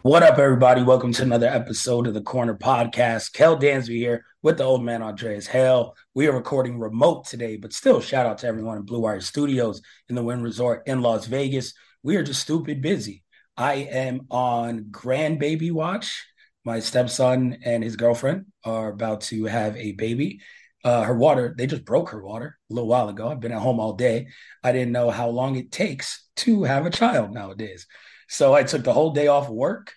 [0.00, 0.82] What up, everybody?
[0.82, 3.34] Welcome to another episode of the Corner Podcast.
[3.34, 5.94] Kel Dansby here with the old man Andreas Hale.
[6.14, 9.82] We are recording remote today, but still, shout out to everyone in Blue Wire Studios
[10.08, 11.74] in the Wynn Resort in Las Vegas.
[12.02, 13.22] We are just stupid busy.
[13.58, 16.24] I am on grandbaby watch.
[16.64, 20.40] My stepson and his girlfriend are about to have a baby.
[20.86, 23.26] Uh, her water, they just broke her water a little while ago.
[23.28, 24.28] I've been at home all day.
[24.62, 27.88] I didn't know how long it takes to have a child nowadays.
[28.28, 29.92] So I took the whole day off work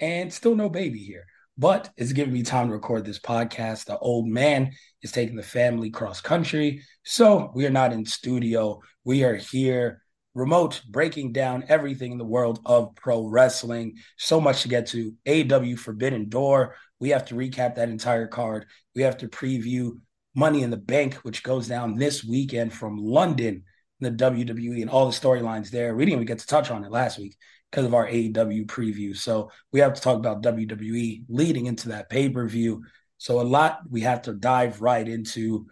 [0.00, 1.26] and still no baby here.
[1.56, 3.84] But it's giving me time to record this podcast.
[3.84, 6.82] The old man is taking the family cross country.
[7.04, 8.80] So we are not in studio.
[9.04, 10.02] We are here
[10.34, 13.94] remote breaking down everything in the world of pro wrestling.
[14.16, 15.14] So much to get to.
[15.24, 16.74] AEW Forbidden Door.
[16.98, 18.66] We have to recap that entire card.
[18.96, 20.00] We have to preview
[20.34, 23.64] Money in the Bank, which goes down this weekend from London,
[24.00, 25.94] the WWE, and all the storylines there.
[25.94, 27.36] We didn't even get to touch on it last week
[27.70, 29.16] because of our AEW preview.
[29.16, 32.84] So we have to talk about WWE leading into that pay per view.
[33.18, 35.66] So a lot we have to dive right into.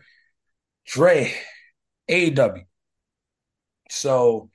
[0.86, 1.32] Dre,
[2.08, 2.64] AEW.
[3.90, 4.50] So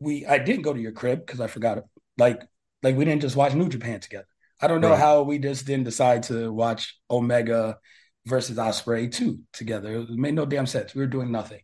[0.00, 1.84] we I didn't go to your crib because I forgot it.
[2.16, 2.42] Like
[2.82, 4.26] like we didn't just watch New Japan together.
[4.60, 4.98] I don't know Right.
[4.98, 7.78] how we just didn't decide to watch Omega
[8.28, 10.00] versus Ospreay 2 together.
[10.00, 10.94] It made no damn sense.
[10.94, 11.60] We were doing nothing.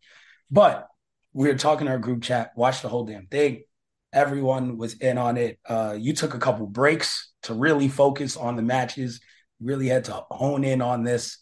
[0.51, 0.89] But
[1.33, 3.63] we were talking in our group chat, watched the whole damn thing.
[4.13, 5.59] Everyone was in on it.
[5.69, 9.21] Uh, you took a couple breaks to really focus on the matches,
[9.61, 11.39] really had to hone in on this.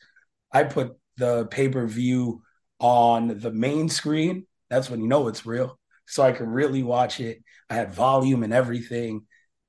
[0.50, 2.42] I put the pay per view
[2.80, 4.46] on the main screen.
[4.70, 5.78] That's when you know it's real.
[6.06, 7.42] So I could really watch it.
[7.68, 9.26] I had volume and everything.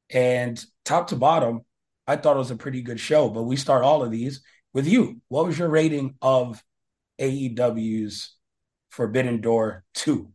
[0.10, 1.62] And top to bottom,
[2.08, 3.30] I thought it was a pretty good show.
[3.30, 4.42] But we start all of these
[4.74, 5.22] with you.
[5.28, 6.64] What was your rating of
[7.20, 8.36] AEW's
[8.90, 10.30] Forbidden Door 2?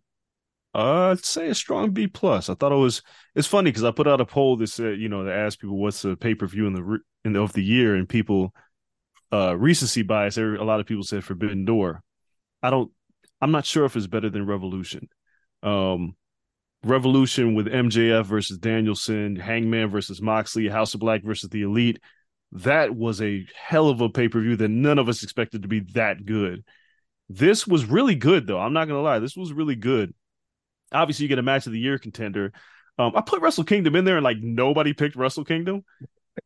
[0.74, 2.48] Uh, I'd say a strong B plus.
[2.48, 3.02] I thought it was.
[3.34, 5.78] It's funny because I put out a poll that said, you know, to ask people
[5.78, 8.54] what's the pay per view in the in the, of the year, and people,
[9.32, 10.36] uh, recency bias.
[10.36, 12.02] A lot of people said Forbidden Door.
[12.62, 12.92] I don't.
[13.40, 15.08] I'm not sure if it's better than Revolution.
[15.62, 16.14] Um,
[16.84, 21.98] Revolution with MJF versus Danielson, Hangman versus Moxley, House of Black versus the Elite.
[22.52, 25.68] That was a hell of a pay per view that none of us expected to
[25.68, 26.64] be that good.
[27.28, 28.58] This was really good, though.
[28.58, 29.18] I'm not gonna lie.
[29.18, 30.14] This was really good
[30.92, 32.52] obviously you get a match of the year contender.
[32.98, 35.84] Um, I put Wrestle Kingdom in there and like nobody picked Wrestle Kingdom.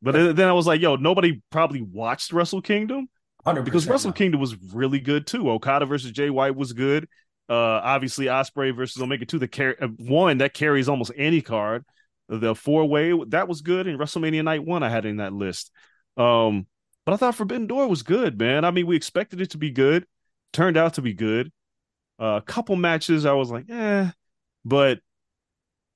[0.01, 3.09] But then I was like, yo, nobody probably watched Wrestle Kingdom
[3.47, 4.15] 100% because Wrestle no.
[4.15, 5.51] Kingdom was really good too.
[5.51, 7.09] Okada versus Jay White was good.
[7.49, 9.39] Uh, obviously Ospreay versus Omega two.
[9.39, 11.85] The car- uh, one that carries almost any card.
[12.29, 15.71] The four way that was good, and WrestleMania Night One I had in that list.
[16.17, 16.67] Um,
[17.05, 18.65] but I thought Forbidden Door was good, man.
[18.65, 20.07] I mean, we expected it to be good,
[20.53, 21.53] turned out to be good.
[22.21, 24.11] Uh, a couple matches I was like, eh,
[24.65, 25.01] but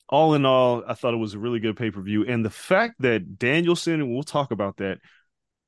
[0.09, 2.25] all in all, I thought it was a really good pay per view.
[2.27, 4.99] And the fact that Danielson, and we'll talk about that,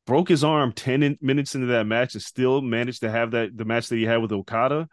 [0.06, 3.56] broke his arm 10 in- minutes into that match and still managed to have that
[3.56, 4.89] the match that he had with Okada.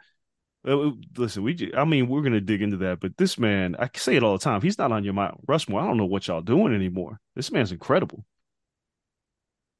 [0.67, 3.89] Uh, Listen, we I mean, we're going to dig into that, but this man, I
[3.95, 4.61] say it all the time.
[4.61, 5.35] He's not on your mind.
[5.47, 5.81] Rushmore.
[5.81, 7.19] I don't know what y'all doing anymore.
[7.35, 8.25] This man's incredible.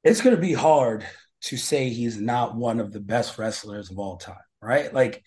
[0.04, 1.06] It's going to be hard
[1.42, 4.92] to say he's not one of the best wrestlers of all time, right?
[4.92, 5.22] Like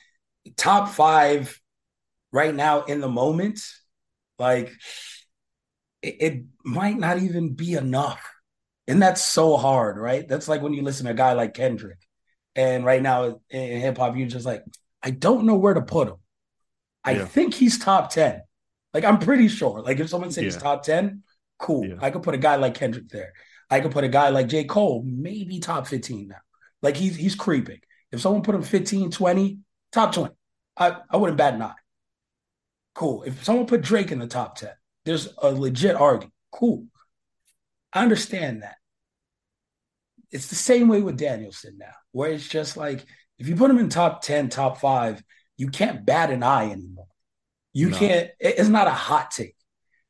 [0.58, 1.60] top five
[2.32, 3.62] right now in the moment,
[4.38, 4.72] like
[6.02, 8.22] it, it might not even be enough.
[8.88, 10.28] And that's so hard, right?
[10.28, 12.00] That's like when you listen to a guy like Kendrick.
[12.56, 14.64] And right now in hip hop, you're just like,
[15.04, 16.16] I don't know where to put him.
[17.04, 17.26] I Yeah.
[17.26, 18.42] think he's top 10.
[18.94, 19.82] Like, I'm pretty sure.
[19.82, 21.24] Like, if someone said he's top 10,
[21.60, 21.86] cool.
[21.86, 21.96] Yeah.
[22.02, 23.34] I could put a guy like Kendrick there.
[23.70, 24.64] I could put a guy like J.
[24.64, 26.38] Cole, maybe top 15 now.
[26.82, 27.80] Like, he's he's creeping.
[28.12, 29.60] If someone put him 15, 20,
[29.92, 30.34] top 20,
[30.78, 31.74] I, I wouldn't bat an eye.
[32.96, 33.24] Cool.
[33.24, 34.72] If someone put Drake in the top 10,
[35.06, 36.34] there's a legit argument.
[36.52, 36.86] Cool.
[37.94, 38.76] I understand that.
[40.32, 43.06] It's the same way with Danielson now, where it's just like
[43.40, 45.24] if you put him in top 10, top five,
[45.58, 47.08] you can't bat an eye anymore.
[47.74, 47.98] You No.
[47.98, 49.56] can't, it's not a hot take,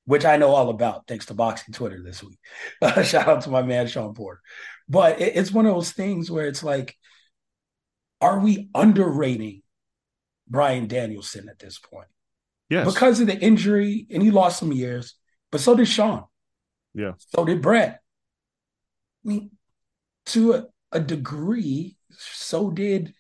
[0.10, 2.40] which I know all about thanks to Boxing Twitter this week.
[2.82, 4.42] Uh, shout out to my man, Shawn Porter.
[4.88, 6.98] But it- it's one of those things where it's like,
[8.20, 9.62] are we underrating
[10.48, 12.08] Bryan Danielson at this point?
[12.72, 12.92] Yes.
[12.92, 15.14] Because of the injury, and he lost some years,
[15.52, 16.24] but so did Shawn.
[16.96, 17.12] Yeah.
[17.36, 18.00] So did Bret.
[19.24, 19.52] I mean,
[20.28, 23.14] to a, a degree, so did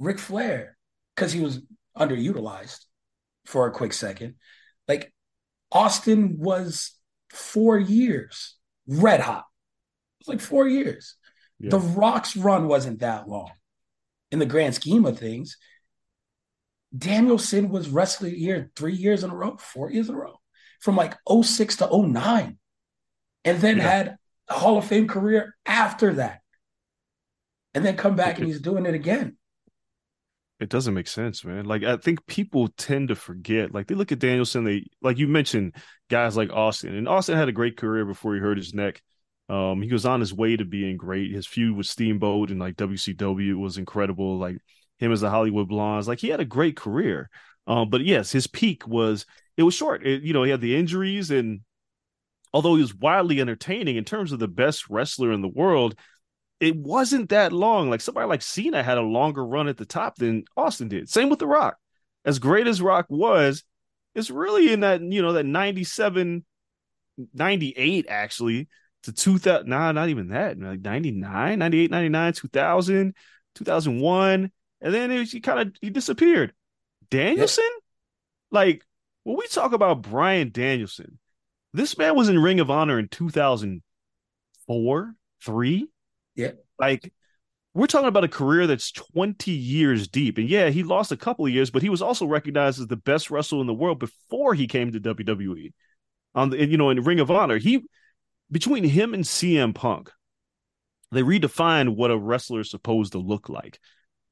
[0.00, 0.76] Ric Flair
[1.14, 1.60] because he was
[1.96, 2.80] underutilized
[3.46, 4.34] for a quick second.
[4.88, 5.12] Like
[5.72, 6.92] Austin was
[7.30, 8.56] four years
[8.86, 9.44] red hot.
[10.20, 11.14] It was like four years.
[11.58, 11.70] Yeah.
[11.70, 13.50] The Rock's run wasn't that long
[14.30, 15.56] in the grand scheme of things.
[16.96, 20.40] Danielson was wrestling year three years in a row, four years in a row,
[20.80, 22.58] from like 06 to 09,
[23.44, 23.82] and then Yeah.
[23.90, 24.18] had
[24.48, 26.40] a Hall of Fame career after that.
[27.74, 29.37] And then come back and he's doing it again.
[30.60, 31.66] It doesn't make sense, man.
[31.66, 33.72] Like I think people tend to forget.
[33.72, 35.76] Like they look at Danielson, they like you mentioned
[36.10, 39.00] guys like Austin, and Austin had a great career before he hurt his neck.
[39.48, 41.32] Um, he was on his way to being great.
[41.32, 44.36] His feud with Steamboat and like WCW was incredible.
[44.36, 44.58] Like
[44.98, 47.30] him as the Hollywood Blondes, like he had a great career.
[47.68, 49.26] Um, but yes, his peak was
[49.56, 50.04] it was short.
[50.04, 51.60] It, you know, he had the injuries, and
[52.52, 55.94] although he was wildly entertaining in terms of the best wrestler in the world,
[56.60, 57.90] it wasn't that long.
[57.90, 61.08] Like somebody like Cena had a longer run at the top than Austin did.
[61.08, 61.76] Same with The Rock.
[62.24, 63.64] As great as Rock was,
[64.14, 66.44] it's really in that, you know, that 97,
[67.32, 68.68] 98 actually
[69.04, 69.68] to 2000.
[69.68, 70.58] Nah, not even that.
[70.58, 73.14] Like 99, 98, 99, 2000,
[73.54, 74.50] 2001.
[74.80, 76.52] And then it, he kind of he disappeared.
[77.10, 77.64] Danielson?
[78.50, 78.84] Like
[79.24, 81.18] when we talk about Bryan Danielson,
[81.72, 85.14] this man was in Ring of Honor in 2004,
[85.44, 85.88] three.
[86.38, 86.52] Yeah.
[86.78, 87.12] Like
[87.74, 90.38] we're talking about a career that's 20 years deep.
[90.38, 92.96] And yeah, he lost a couple of years, but he was also recognized as the
[92.96, 95.72] best wrestler in the world before he came to WWE.
[96.34, 97.84] On the you know, in Ring of Honor, he
[98.50, 100.10] between him and CM Punk,
[101.10, 103.80] they redefined what a wrestler is supposed to look like.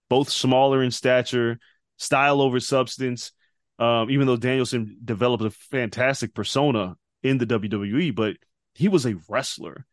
[0.08, 1.58] Both smaller in stature,
[1.96, 3.32] style over substance.
[3.78, 8.36] Um, even though Danielson developed a fantastic persona in the WWE, but
[8.74, 9.84] he was a wrestler.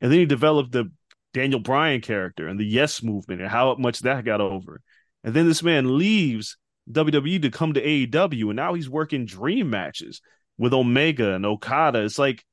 [0.00, 0.92] And then he developed the
[1.32, 4.80] Daniel Bryan character and the Yes movement and how much that got over.
[5.24, 6.56] And then this man leaves
[6.90, 10.20] WWE to come to AEW, and now he's working dream matches
[10.58, 12.02] with Omega and Okada.
[12.02, 12.44] It's like,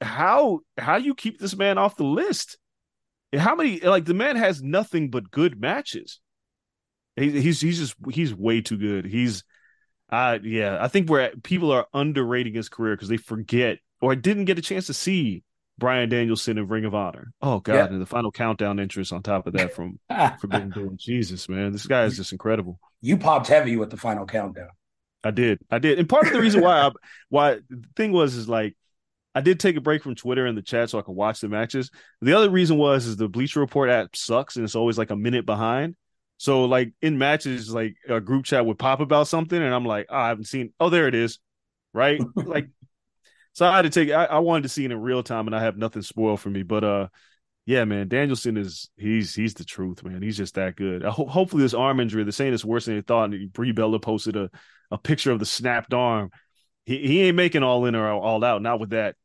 [0.00, 2.58] how how do you keep this man off the list?
[3.36, 6.20] How many like the man has nothing but good matches.
[7.16, 9.06] He, he's he's just he's way too good.
[9.06, 9.44] He's
[10.10, 14.44] uh yeah, I think we're people are underrating his career because they forget or didn't
[14.44, 15.42] get a chance to see
[15.78, 17.32] Bryan Danielson in Ring of Honor.
[17.40, 17.84] Oh god, Yeah.
[17.86, 19.98] and the final countdown entrance on top of that from
[20.40, 20.92] Forbidden Door.
[20.96, 22.78] Jesus, man, this guy is just incredible.
[23.00, 24.68] you popped heavy with the final countdown.
[25.24, 26.90] I did, I did, and part of the reason why I,
[27.28, 28.76] why the thing was is like
[29.34, 31.48] I did take a break from Twitter and the chat so I could watch the
[31.48, 31.90] matches.
[32.20, 35.16] The other reason was is the Bleacher Report app sucks and it's always like a
[35.16, 35.94] minute behind.
[36.38, 40.06] So like in matches, like a group chat would pop about something, and I'm like,
[40.08, 40.72] oh, I haven't seen.
[40.80, 41.38] Oh, there it is,
[41.92, 42.20] right?
[42.36, 42.68] like,
[43.58, 44.12] so I had to take.
[44.12, 46.48] I, I wanted to see it in real time, and I have nothing spoiled for
[46.48, 46.62] me.
[46.62, 47.08] But uh,
[47.66, 50.22] yeah, man, Danielson is he's he's the truth, man.
[50.22, 51.04] He's just that good.
[51.04, 53.32] I ho- hopefully, this arm injury, they're saying it's worse than they thought.
[53.34, 54.48] And Brie Bella posted a
[54.92, 56.30] a picture of the snapped arm.
[56.86, 58.62] He he ain't making all in or all out.
[58.62, 59.16] Not with that.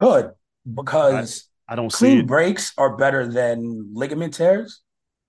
[0.00, 0.30] Good,
[0.72, 2.26] because I don't see clean it.
[2.28, 4.80] breaks are better than ligament tears.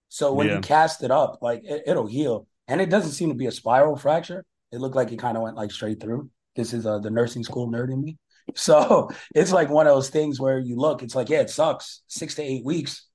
[0.09, 0.57] So when Yeah.
[0.57, 3.51] you cast it up, like it, it'll heal, and it doesn't seem to be a
[3.51, 4.45] spiral fracture.
[4.71, 6.29] It looked like it kind of went like straight through.
[6.55, 8.17] This is uh, the nursing school nerd in me.
[8.55, 12.01] So it's like one of those things where you look, it's like yeah, it sucks,
[12.07, 13.05] six to eight weeks,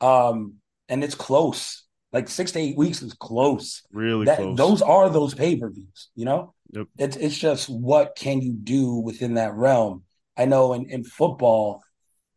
[0.00, 0.54] um,
[0.88, 1.84] and it's close.
[2.12, 3.82] Like six to eight weeks is close.
[3.92, 4.58] Really that close.
[4.58, 6.10] those are those pay per views.
[6.14, 6.86] You know, Yep.
[6.98, 10.02] it's it's just what can you do within that realm.
[10.36, 11.82] I know in in football,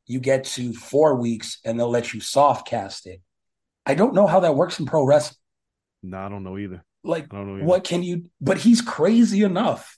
[0.06, 3.22] you get to four weeks and they'll let you soft cast it.
[3.86, 5.40] I don't know how that works in pro wrestling.
[6.04, 6.86] No, I don't know either.
[7.04, 7.66] Like, don't know either.
[7.66, 8.30] what can you?
[8.40, 9.98] But he's crazy enough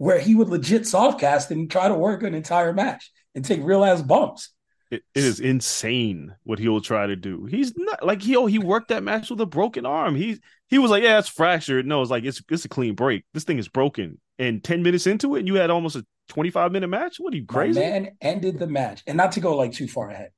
[0.00, 3.12] where he would legit soft cast and try to work an entire match.
[3.34, 4.48] and take real ass bumps.
[4.90, 7.44] It, it is insane what he'll try to do.
[7.44, 10.14] He's not like he oh, he worked that match with a broken arm.
[10.16, 11.86] He he was like, yeah, it's fractured.
[11.86, 13.24] No, it's like it's it's a clean break.
[13.34, 14.18] This thing is broken.
[14.38, 17.16] And ten minutes into it, you had almost a twenty five minute match.
[17.18, 17.78] What are you crazy?
[17.78, 20.30] My man ended the match, and not to go like too far ahead.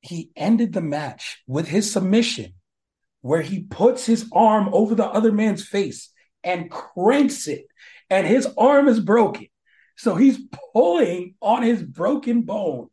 [0.00, 2.54] He ended the match with his submission,
[3.20, 6.10] where he puts his arm over the other man's face
[6.42, 7.66] and cranks it,
[8.10, 9.46] and his arm is broken.
[9.96, 10.38] So he's
[10.72, 12.88] pulling on his broken bone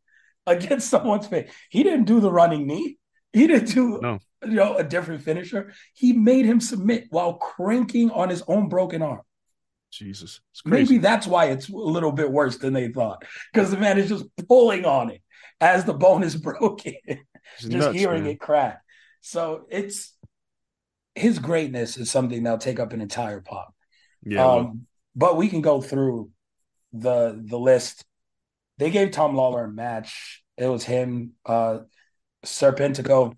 [0.46, 1.50] against someone's face.
[1.70, 2.98] He didn't do the running knee.
[3.32, 4.18] He didn't do No.
[4.44, 5.72] you know a different finisher.
[5.94, 9.22] He made him submit while cranking on his own broken arm.
[9.90, 10.94] Jesus, crazy.
[10.94, 14.08] Maybe that's why it's a little bit worse than they thought because the man is
[14.08, 15.22] just pulling on it
[15.60, 16.94] as the bone is broken,
[17.58, 18.32] just nuts, hearing man.
[18.32, 18.80] it crack.
[19.20, 20.14] So it's
[21.14, 23.68] his greatness is something that'll take up an entire pod.
[24.24, 26.30] Yeah, um, but we can go through
[26.92, 28.04] the the list.
[28.78, 30.42] They gave Tom Lawlor a match.
[30.56, 31.80] It was him, uh,
[32.44, 33.34] Serpentico.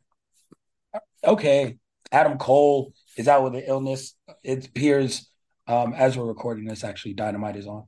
[1.23, 1.78] Okay,
[2.12, 4.14] Adam Cole is out with an illness.
[4.43, 5.28] It appears
[5.66, 7.85] um, as we're recording this, actually, Dynamite is on.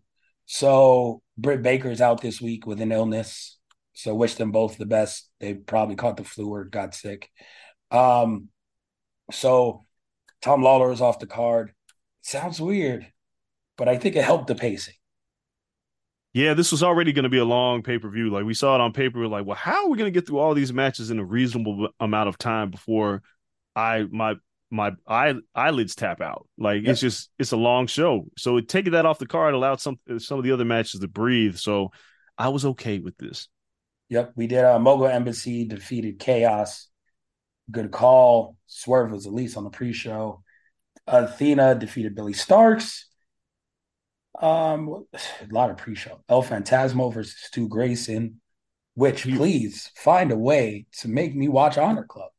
[0.46, 3.58] So Britt Baker is out this week with an illness.
[3.94, 5.28] So wish them both the best.
[5.40, 7.30] They probably caught the flu or got sick.
[7.90, 8.48] Um,
[9.30, 9.84] so
[10.42, 11.72] Tom Lawlor is off the card.
[12.22, 13.06] Sounds weird,
[13.76, 14.94] but I think it helped the pacing.
[16.32, 16.54] yeah.
[16.54, 18.30] This was already going to be a long pay per view.
[18.30, 19.18] Like we saw it on paper.
[19.20, 21.24] We're like, well, how are we going to get through all these matches in a
[21.24, 23.22] reasonable amount of time before
[23.74, 24.34] I my
[24.70, 26.46] my eye, eyelids tap out?
[26.58, 26.92] Like Yep.
[26.92, 28.26] it's just it's a long show.
[28.36, 31.56] So taking that off the card allowed some some of the other matches to breathe.
[31.56, 31.92] So
[32.36, 33.48] I was okay with this.
[34.08, 34.64] Yep, we did.
[34.64, 36.88] Uh, Mogul Embassy defeated Chaos.
[37.70, 38.56] Good call.
[38.66, 40.42] Swerve was at least on the pre-show.
[41.08, 43.04] Athena defeated Billie Starkz.
[44.40, 46.20] Um, a lot of pre-show.
[46.28, 48.40] El Phantasmo versus Stu Grayson.
[48.94, 52.30] Which He- please find a way to make me watch Honor Club.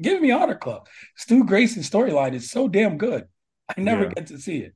[0.00, 0.86] Give me Honor Club.
[1.16, 3.24] Stu Grayson's storyline is so damn good.
[3.76, 4.10] I never Yeah.
[4.10, 4.74] get to see it.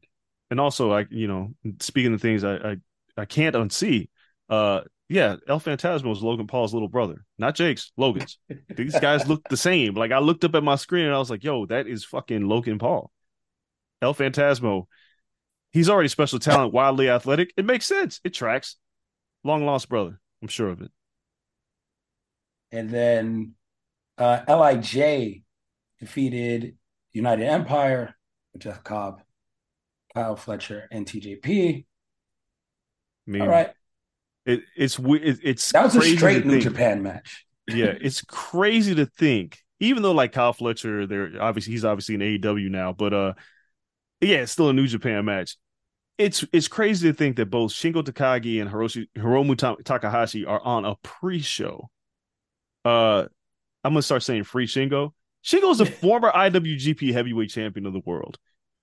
[0.50, 2.76] and also I you know speaking of things I I,
[3.17, 4.09] I can't unsee.
[4.49, 7.93] Uh, yeah, El Phantasmo is Logan Paul's little brother, not Jake's.
[7.97, 8.38] Logan's.
[8.76, 9.95] These guys look the same.
[9.95, 12.47] Like I looked up at my screen and I was like, "Yo, that is fucking
[12.49, 13.12] Logan Paul."
[14.03, 14.87] El Phantasmo.
[15.76, 17.52] He's already special talent, wildly athletic.
[17.54, 18.18] It makes sense.
[18.25, 18.76] It tracks.
[19.45, 20.18] Long lost brother.
[20.40, 20.90] I'm sure of it.
[22.73, 23.52] And then
[24.16, 25.42] uh, LIJ
[26.00, 26.78] defeated
[27.12, 28.16] United Empire
[28.54, 29.21] with Jeff Cobb,
[30.14, 31.85] Kyle Fletcher, and TJP.
[33.38, 33.68] All right,
[34.47, 37.45] it, it's it, it's that was a straight New think- Japan match.
[37.68, 39.59] yeah, it's crazy to think.
[39.80, 43.35] Even though like Kyle Fletcher, they're obviously he's obviously in AEW now, but uh,
[44.23, 45.59] yeah, it's still a New Japan match.
[46.18, 50.61] It's it's crazy to think that both Shingo Takagi and Hiroshi, Hiromu Ta- Takahashi are
[50.61, 51.90] on a pre-show.
[52.85, 53.26] Uh,
[53.85, 55.12] I'm gonna start saying free Shingo.
[55.44, 58.38] Shingo's a former IWGP Heavyweight Champion of the world.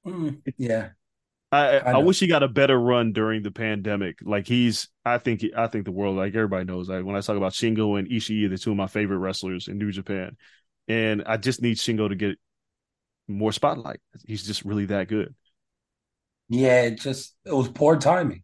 [0.05, 0.89] Mm, yeah,
[1.51, 4.17] I, I I wish he got a better run during the pandemic.
[4.23, 7.37] Like he's, I think, I think the world, like everybody knows, like when I talk
[7.37, 10.35] about Shingo and Ishii, they're two of my favorite wrestlers in New Japan,
[10.87, 12.37] and I just need Shingo to get
[13.27, 13.99] more spotlight.
[14.25, 15.35] He's just really that good.
[16.49, 16.83] Yeah.
[16.83, 18.43] It just it was poor timing,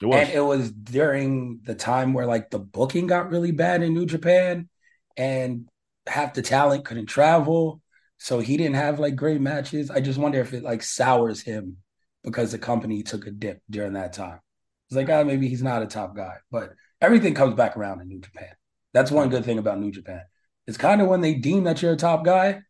[0.00, 0.28] It was.
[0.28, 4.06] and it was during the time where like the booking got really bad in New
[4.06, 4.68] Japan,
[5.16, 5.68] and
[6.06, 7.80] half the talent couldn't travel,
[8.18, 9.90] so he didn't have like great matches.
[9.90, 11.78] I just wonder if it like sours him
[12.24, 14.40] because the company took a dip during that time.
[14.88, 18.08] It's like, ah, maybe he's not a top guy, but everything comes back around in
[18.08, 18.50] New Japan.
[18.92, 20.22] That's one good thing about New Japan.
[20.66, 22.62] It's kind of when they deem that you're a top guy,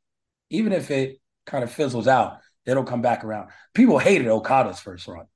[0.50, 3.50] even if it kind of fizzles out, it'll come back around.
[3.75, 5.26] People hated Okada's first run,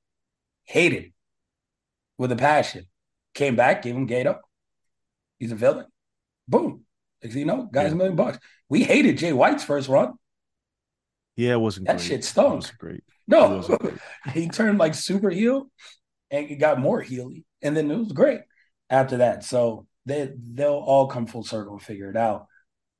[0.65, 1.13] hated
[2.17, 2.85] with a passion.
[3.33, 4.37] Came back, gave him Gedo.
[5.39, 5.85] He's a villain.
[6.47, 6.83] Boom.
[7.21, 7.93] You know, guy's Yeah.
[7.93, 8.39] a million bucks.
[8.69, 10.13] We hated Jay White's first run.
[11.35, 12.05] yeah, it wasn't That great.
[12.07, 12.55] shit It stunk.
[12.55, 13.03] wasn't great.
[13.27, 13.97] No, wasn't great.
[14.33, 15.69] he turned like super heel
[16.31, 18.41] and he got more heely, and then it was great
[18.89, 19.43] after that.
[19.43, 22.47] So they they'll all come full circle and figure it out.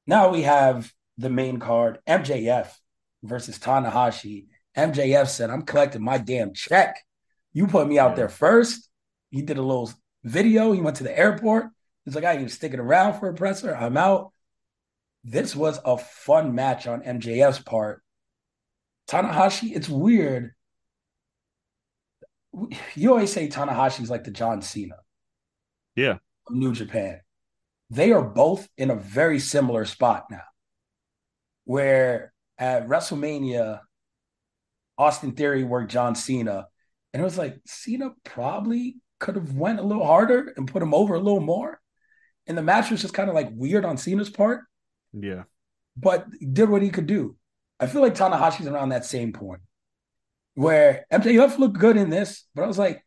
[0.06, 2.72] Now we have the main card: MJF
[3.24, 4.48] versus Tanahashi.
[4.76, 7.04] MJF said, "I'm collecting my damn check.
[7.54, 8.90] You put me out there first.
[9.32, 9.92] He did a little
[10.24, 10.72] video.
[10.72, 11.70] He went to the airport.
[12.06, 13.76] He's like, I ain't even sticking around for a presser.
[13.76, 14.32] I'm out.
[15.24, 18.02] This was a fun match on MJF's part.
[19.10, 20.54] Tanahashi, it's weird.
[22.96, 24.96] You always say Tanahashi's like the John Cena
[25.96, 26.18] Yeah,
[26.50, 27.20] New Japan.
[27.90, 30.44] They are both in a very similar spot now.
[31.66, 33.82] Where at WrestleMania,
[34.98, 36.68] Austin Theory worked John Cena,
[37.14, 40.94] and it was like Cena probably could have went a little harder and put him
[40.94, 41.80] over a little more.
[42.48, 44.62] And the match was just kind of like weird on Cena's part,
[45.14, 45.44] Yeah.
[45.96, 47.36] but did what he could do.
[47.80, 49.62] I feel like Tanahashi's around that same point
[50.56, 53.06] where MJF looked good in this, but I was like,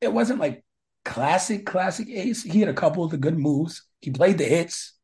[0.00, 0.64] it wasn't like
[1.04, 2.42] classic, classic Ace.
[2.42, 3.82] He had a couple of the good moves.
[4.00, 4.94] He played the hits.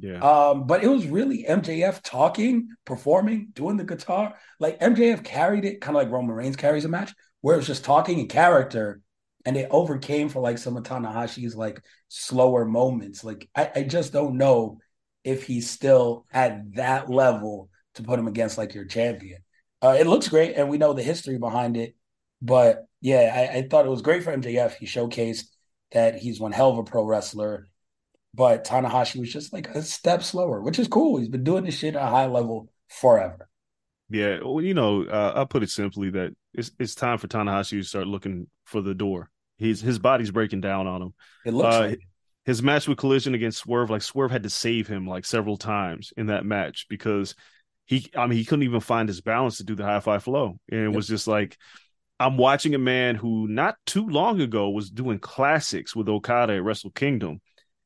[0.00, 0.18] Yeah.
[0.18, 4.34] Um, but it was really MJF talking, performing, doing the guitar.
[4.58, 7.66] Like MJF carried it, kind of like Roman Reigns carries a match, where it was
[7.66, 9.00] just talking in character,
[9.44, 13.22] and it overcame for like some of Tanahashi's like slower moments.
[13.22, 14.78] Like I, I just don't know
[15.22, 19.38] if he's still at that level to put him against like your champion.
[19.80, 21.94] Uh, it looks great, and we know the history behind it.
[22.42, 24.74] But yeah, I, I thought it was great for MJF.
[24.74, 25.44] He showcased
[25.92, 27.68] that he's one hell of a pro wrestler
[28.34, 31.18] but Tanahashi was just like a step slower, which is cool.
[31.18, 33.48] He's been doing this shit at a high level forever.
[34.10, 34.40] Yeah.
[34.42, 37.82] Well, you know, uh, I'll put it simply that it's it's time for Tanahashi to
[37.82, 39.30] start looking for the door.
[39.56, 41.14] He's his body's breaking down on him.
[41.44, 42.00] It looks Uh, like it.
[42.44, 46.12] his match with Collision against Swerve, like Swerve had to save him like several times
[46.16, 47.34] in that match because
[47.86, 50.58] he, I mean, he couldn't even find his balance to do the High Fly Flow,
[50.70, 50.94] and it Yep.
[50.94, 51.56] was just like
[52.20, 56.62] I'm watching a man who not too long ago was doing classics with Okada at
[56.64, 57.40] Wrestle Kingdom.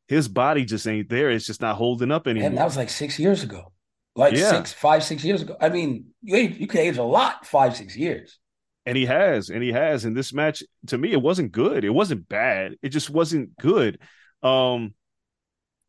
[0.09, 2.49] His body just ain't there; it's just not holding up anymore.
[2.49, 3.73] And that was like six years ago.
[4.17, 4.51] Like Yeah.
[4.51, 5.57] six, five, six years ago.
[5.61, 8.39] I mean, you age, you can age a lot five, six years.
[8.85, 10.05] And he has, and he has.
[10.07, 11.85] And this match, to me, it wasn't good.
[11.85, 12.75] It wasn't bad.
[12.83, 14.01] It just wasn't good.
[14.43, 14.95] Um,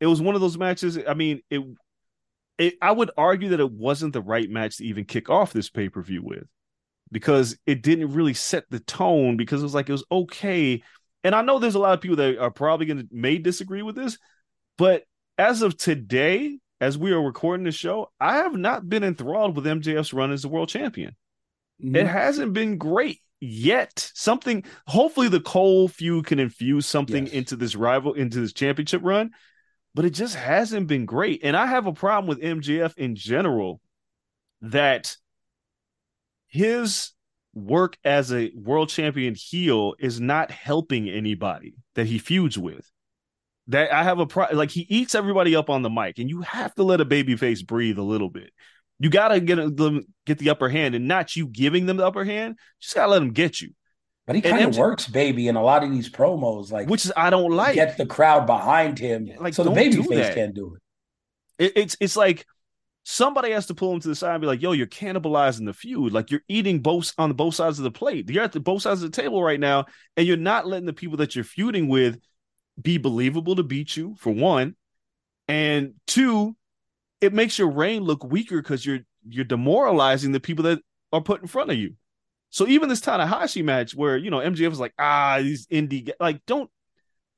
[0.00, 0.98] it was one of those matches.
[1.08, 1.62] I mean, it,
[2.58, 2.74] it.
[2.82, 5.88] I would argue that it wasn't the right match to even kick off this pay
[5.88, 6.44] per view with,
[7.10, 9.38] because it didn't really set the tone.
[9.38, 10.82] Because it was like it was okay.
[11.24, 13.82] And I know there's a lot of people that are probably going to may disagree
[13.82, 14.18] with this,
[14.78, 15.04] but
[15.36, 19.66] as of today, as we are recording the show, I have not been enthralled with
[19.66, 21.14] MJF's run as the world champion.
[21.82, 24.10] It hasn't been great yet.
[24.14, 27.34] Something, hopefully, the Cole feud can infuse something Yes.
[27.34, 29.30] into this rival, into this championship run,
[29.94, 31.40] but it just hasn't been great.
[31.42, 33.80] And I have a problem with MJF in general
[34.60, 35.16] that
[36.48, 37.12] his
[37.64, 42.90] work as a world champion heel is not helping anybody that he feuds with.
[43.68, 46.40] That I have a pro like he eats everybody up on the mic, and you
[46.42, 48.52] have to let a baby face breathe a little bit.
[48.98, 52.24] You gotta get them get the upper hand, and not you giving them the upper
[52.24, 52.58] hand.
[52.80, 53.70] Just gotta let them get you,
[54.26, 56.72] But he kind of works, baby, in a lot of these promos.
[56.72, 57.74] Like, which is I don't like.
[57.74, 60.34] get the crowd behind him, Like, so the baby face that.
[60.34, 60.76] can't do
[61.58, 61.64] it.
[61.64, 62.46] It, it's it's like
[63.10, 65.72] somebody has to pull him to the side and be like, "Yo, you're cannibalizing the
[65.74, 66.12] feud.
[66.12, 68.30] Like you're eating both on both sides of the plate.
[68.30, 70.92] You're at the both sides of the table right now, and you're not letting the
[70.92, 72.20] people that you're feuding with
[72.80, 74.14] be believable to beat you.
[74.18, 74.76] For one,
[75.48, 76.56] and two,
[77.20, 80.80] it makes your reign look weaker because you're you're demoralizing the people that
[81.12, 81.94] are put in front of you.
[82.50, 86.44] So even this Tanahashi match, where you know MJF was like, ah, these indie like
[86.46, 86.70] don't.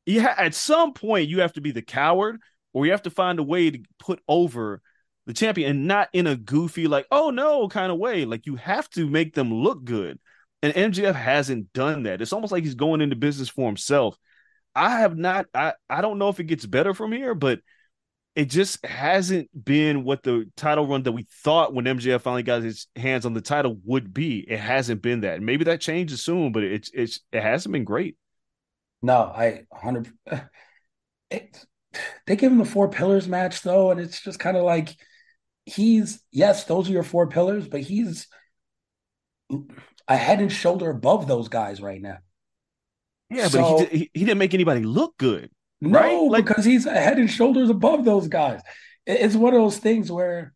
[0.05, 2.41] Yeah, at some point you have to be the coward,
[2.75, 4.83] or you have to find a way to put over
[5.27, 8.25] the champion, and not in a goofy like, oh no, kind of way.
[8.25, 10.19] Like you have to make them look good,
[10.63, 12.21] and MJF hasn't done that.
[12.23, 14.17] It's almost like he's going into business for himself.
[14.75, 15.47] I have not.
[15.55, 17.61] I I don't know if it gets better from here, but
[18.35, 22.63] it just hasn't been what the title run that we thought when MJF finally got
[22.63, 24.39] his hands on the title would be.
[24.39, 25.43] It hasn't been that.
[25.43, 28.17] Maybe that changes soon, but it's it's it hasn't been great.
[29.03, 30.13] No, I hundred.
[31.31, 31.65] It,
[32.27, 34.95] they give him the four pillars match though, and it's just kind of like
[35.65, 38.27] he's yes, those are your four pillars, but he's
[40.09, 42.19] a head and shoulder above those guys right now.
[43.31, 45.51] Yeah, So- but he, he didn't make anybody look good.
[45.81, 46.31] No, Right?
[46.31, 48.61] Like- because he's a head and shoulders above those guys.
[49.07, 50.55] It's one of those things where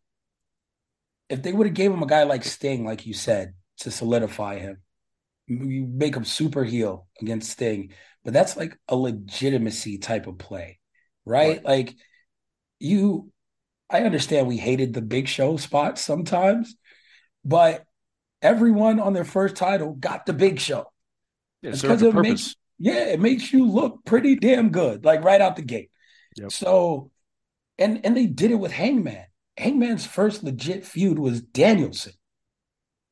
[1.29, 4.59] if they would have gave him a guy like Sting, like you said, to solidify
[4.59, 4.81] him,
[5.47, 7.91] you make him super heel against Sting,
[8.23, 10.79] but that's like a legitimacy type of play,
[11.25, 11.57] right?
[11.57, 11.65] Right.
[11.65, 11.95] Like
[12.79, 13.31] you,
[13.89, 16.75] I understand we hated the big show spots sometimes,
[17.45, 17.85] but
[18.41, 20.91] everyone on their first title got the big show.
[21.61, 24.69] Yeah, it It's served 'cause a it makes yeah, it makes you look pretty damn
[24.69, 25.89] good, like right out the gate.
[26.35, 26.53] Yep.
[26.53, 27.11] So,
[27.79, 29.25] and and they did it with Hangman.
[29.57, 32.13] Hangman's first legit feud was Danielson,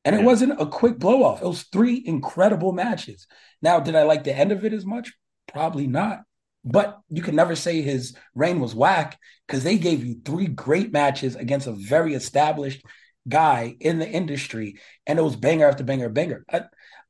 [0.04, 1.42] and it wasn't a quick blow off.
[1.42, 3.26] It was three incredible matches.
[3.60, 5.12] Now, did I like the end of it as much?
[5.48, 6.22] Probably not.
[6.66, 10.92] But you can never say his reign was whack because they gave you three great
[10.92, 12.84] matches against a very established
[13.28, 16.44] guy in the industry, and it was banger after banger, banger.
[16.52, 16.62] I,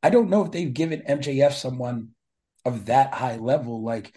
[0.03, 2.11] I don't know if they've given MJF someone
[2.65, 3.83] of that high level.
[3.83, 4.15] Like,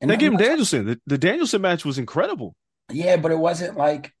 [0.00, 0.86] and They I'm gave him Danielson.
[0.86, 2.54] The, the Danielson match was incredible.
[2.92, 4.12] Yeah, but it wasn't like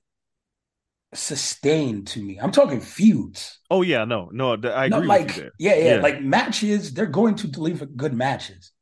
[1.14, 2.38] sustained to me.
[2.40, 3.58] I'm talking feuds.
[3.70, 5.52] Oh yeah, no, no, I Not agree like with you there.
[5.58, 6.00] yeah, yeah, Yeah.
[6.00, 6.94] like matches.
[6.94, 8.72] They're going to deliver good matches.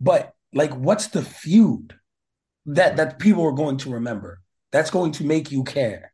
[0.00, 1.94] But like, what's the feud
[2.66, 4.40] that that people are going to remember?
[4.72, 6.12] That's going to make you care.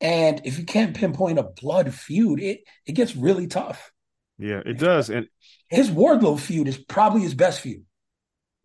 [0.00, 3.92] And if you can't pinpoint a blood feud, it it gets really tough.
[4.38, 5.10] Yeah, it does.
[5.10, 5.28] And
[5.68, 7.84] His Wardlow feud is probably his best feud.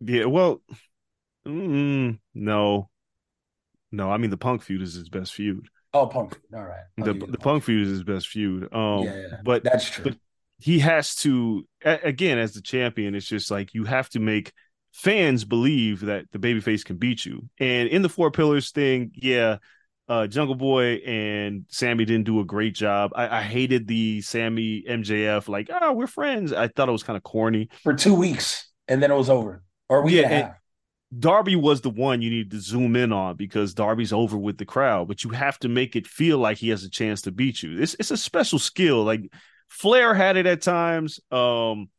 [0.00, 0.62] yeah, well,
[1.46, 2.88] mm, no,
[3.92, 4.10] no.
[4.10, 5.68] I mean, the Punk feud is his best feud.
[5.92, 6.54] Oh, Punk feud.
[6.54, 6.84] All right.
[6.98, 8.72] I'll The the Punk feud is his best feud.
[8.72, 10.04] Um, Yeah, yeah, but That's true.
[10.04, 10.16] but
[10.58, 13.14] he has to again as the champion.
[13.14, 14.52] It's just like you have to make
[14.96, 17.48] fans believe that the babyface can beat you.
[17.60, 19.58] And in the four pillars thing, yeah,
[20.08, 23.10] uh, Jungle Boy and Sammy didn't do a great job.
[23.14, 26.52] I, I hated the Sammy MJF like, oh, we're friends.
[26.52, 27.68] I thought it was kind of corny.
[27.82, 29.62] For two weeks, and then it was over.
[29.88, 30.56] Or we Yeah, and a and- half.
[31.16, 34.64] Darby was the one you need to zoom in on because Darby's over with the
[34.64, 37.62] crowd, but you have to make it feel like he has a chance to beat
[37.62, 37.80] you.
[37.80, 39.04] It's it's a special skill.
[39.04, 39.22] Like
[39.68, 41.20] Flair had it at times.
[41.30, 41.90] Um,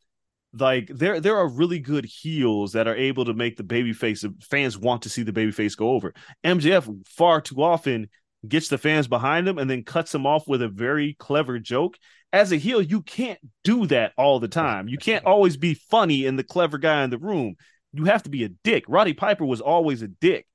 [0.59, 4.77] like there there are really good heels that are able to make the babyface fans
[4.77, 6.13] want to see the babyface go over.
[6.43, 8.09] MJF far too often
[8.47, 11.97] gets the fans behind him and then cuts them off with a very clever joke.
[12.33, 14.87] As a heel, you can't do that all the time.
[14.87, 17.55] You can't always be funny and the clever guy in the room.
[17.93, 18.83] You have to be a dick.
[18.87, 20.45] Roddy Piper was always a dick.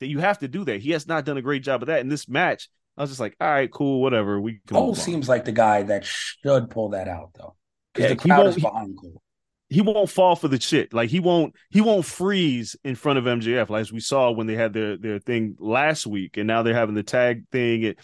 [0.00, 0.80] That you have to do that.
[0.80, 2.68] He has not done a great job of that in this match.
[2.96, 4.40] I was just like, all right, cool, whatever.
[4.40, 7.56] We can Cole seems like the guy that should pull that out, though.
[7.92, 9.22] Because Yeah, the crowd won't- is behind Cole.
[9.70, 10.92] He won't fall for the shit.
[10.94, 14.46] Like he won't he won't freeze in front of MJF, like as we saw when
[14.46, 17.82] they had their their thing last week, and now they're having the tag thing.
[17.82, 17.98] It,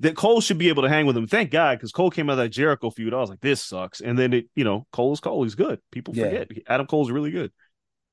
[0.00, 1.26] that Cole should be able to hang with him.
[1.26, 3.12] Thank God, because Cole came out of that Jericho feud.
[3.12, 4.00] I was like, this sucks.
[4.00, 5.42] And then it, you know, Cole's Cole.
[5.42, 5.80] He's good.
[5.90, 6.24] People Yeah.
[6.24, 7.50] forget Adam Cole's really good.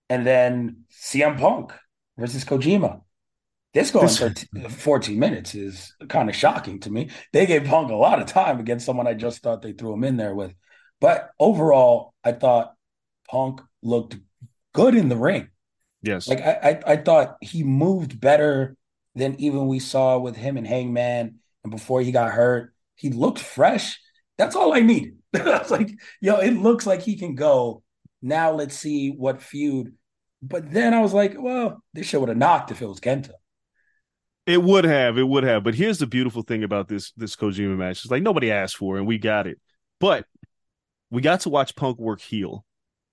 [0.09, 1.73] And then CM Punk
[2.17, 3.01] versus Kojima.
[3.75, 7.09] This going This- 13, 14 minutes is kind of shocking to me.
[7.33, 10.03] They gave Punk a lot of time against someone I just thought they threw him
[10.05, 10.55] in there with.
[11.01, 12.73] But overall, I thought
[13.29, 14.17] Punk looked
[14.73, 15.49] good in the ring.
[16.01, 16.27] Yes.
[16.27, 18.75] Like I, I, I thought he moved better
[19.15, 21.39] than even we saw with him and Hangman.
[21.63, 23.99] And before he got hurt, he looked fresh.
[24.37, 25.17] That's all I needed.
[25.33, 27.83] I was like, yo, it looks like he can go.
[28.21, 29.93] Now let's see what feud.
[30.41, 33.31] But then I was like, well, this shit would have knocked if it was Kenta.
[34.45, 35.63] It would have, it would have.
[35.63, 38.95] But here's the beautiful thing about this this Kojima match: it's like nobody asked for,
[38.95, 39.59] it, and we got it.
[39.99, 40.25] But
[41.09, 42.64] we got to watch Punk work heel,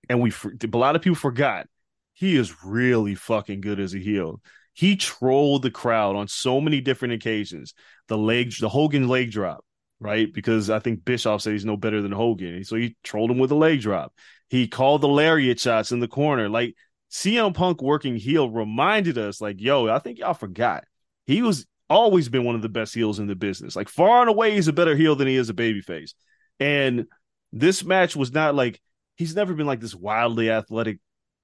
[0.08, 1.66] and we a lot of people forgot
[2.14, 4.40] he is really fucking good as a heel.
[4.74, 7.74] He trolled the crowd on so many different occasions.
[8.08, 9.64] The leg, the Hogan leg drop,
[10.00, 10.32] right?
[10.32, 13.52] Because I think Bischoff said he's no better than Hogan, so he trolled him with
[13.52, 14.14] a leg drop.
[14.48, 16.74] He called the lariat shots in the corner, like.
[17.14, 20.84] CM Punk working heel reminded us, like, yo, I think y'all forgot
[21.26, 23.76] he was always been one of the best heels in the business.
[23.76, 26.14] Like far and away, he's a better heel than he is a babyface.
[26.58, 27.06] And
[27.52, 28.80] this match was not like
[29.16, 30.98] he's never been like this wildly athletic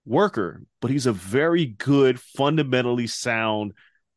[0.05, 3.73] worker, but he's a very good, fundamentally sound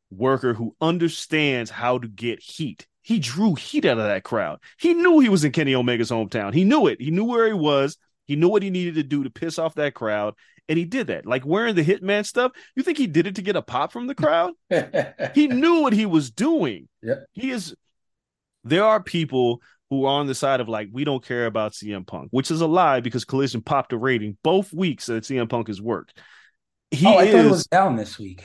[0.09, 2.87] worker who understands how to get heat.
[3.01, 4.59] He drew heat out of that crowd.
[4.79, 6.53] He knew he was in Kenny Omega's hometown.
[6.53, 7.01] He knew it.
[7.01, 7.97] He knew where he was.
[8.25, 10.35] He knew what he needed to do to piss off that crowd.
[10.69, 11.25] And he did that.
[11.25, 12.51] Like wearing the Hitman stuff.
[12.75, 14.53] You think he did it to get a pop from the crowd?
[15.33, 16.87] he knew what he was doing.
[17.01, 17.25] Yep.
[17.33, 17.75] He is.
[18.63, 19.61] There are people
[19.91, 22.61] who are on the side of like we don't care about CM Punk, which is
[22.61, 26.17] a lie because Collision popped a rating both weeks that CM Punk has worked.
[26.89, 27.31] He oh, I is.
[27.33, 28.41] thought it was down this week.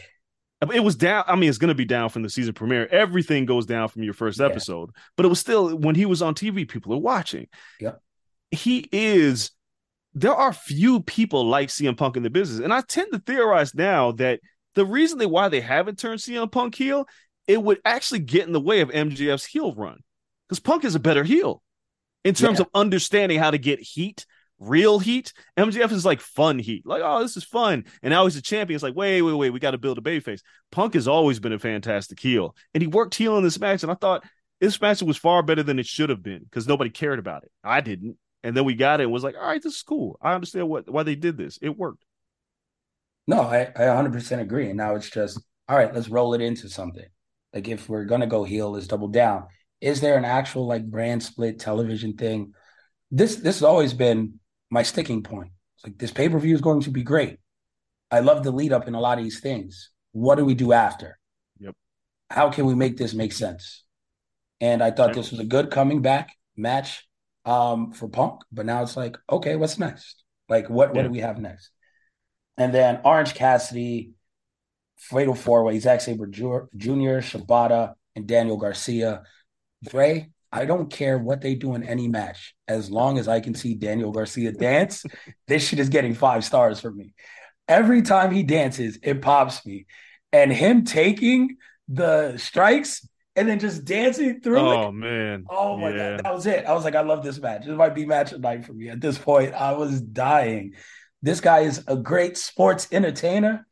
[0.75, 1.25] It was down.
[1.29, 2.87] I mean, it's going to be down from the season premiere.
[2.89, 4.47] Everything goes down from your first Yeah.
[4.47, 7.47] episode, but it was still when he was on TV, people are watching.
[7.81, 8.03] Yep.
[8.51, 9.53] He is.
[10.15, 13.73] There are few people like CM Punk in the business, and I tend to theorize
[13.73, 14.41] now that
[14.75, 17.07] the reason they why they haven't turned CM Punk heel,
[17.47, 20.01] it would actually get in the way of MJF's heel run
[20.49, 21.63] because Punk is a better heel
[22.25, 22.65] in terms Yeah.
[22.65, 24.27] of understanding how to get heat,
[24.59, 25.33] real heat.
[25.57, 28.77] MJF is like fun heat, like oh this is fun, and now he's a champion.
[28.77, 30.41] It's like wait wait wait, we got to build a babyface.
[30.71, 33.93] Punk has always been a fantastic heel, and he worked heel in this match, and
[33.93, 34.25] I thought
[34.61, 37.51] this match was far better than it should have been because nobody cared about it.
[37.63, 40.19] I didn't, and then we got it and was like, all right, this is cool.
[40.23, 41.59] I understand what why they did this.
[41.61, 42.03] It worked.
[43.27, 44.69] No, I, I 100% agree.
[44.69, 47.05] And now it's just, all right, let's roll it into something.
[47.53, 49.47] Like if we're going to go heel, let's double down.
[49.87, 52.53] Is there an actual like brand split television thing?
[53.13, 55.53] This this has always been my sticking point.
[55.77, 57.39] It's like this pay-per-view is going to be great.
[58.11, 59.91] I love the lead up in a lot of these things.
[60.11, 61.19] What do we do after?
[61.61, 61.75] Yep.
[62.31, 63.85] How can we make this make sense?
[64.61, 67.07] And I thought this was a good coming back match
[67.45, 70.25] um, for Punk, but now it's like, okay, what's next?
[70.49, 71.03] Like, what what Yeah.
[71.05, 71.71] do we have next?
[72.57, 74.15] And then Orange Cassidy,
[74.97, 79.23] Fatal Four Way, Zack Sabre Jr., Shibata, and Daniel Garcia.
[79.85, 83.55] Dre, I don't care what they do in any match, as long as I can
[83.55, 85.05] see Daniel Garcia dance.
[85.49, 87.15] this shit is getting five stars for me.
[87.69, 89.87] Every time he dances, it pops me.
[90.33, 91.57] And him taking
[91.89, 94.93] the strikes and then just dancing through Oh it.
[94.93, 95.45] man.
[95.49, 96.17] Oh my Yeah.
[96.17, 96.65] god, that was it.
[96.65, 97.67] I was like, I love this match.
[97.67, 98.89] This might be match of the night for me.
[98.89, 100.75] At this point, I was dying.
[101.23, 103.67] This guy is a great sports entertainer.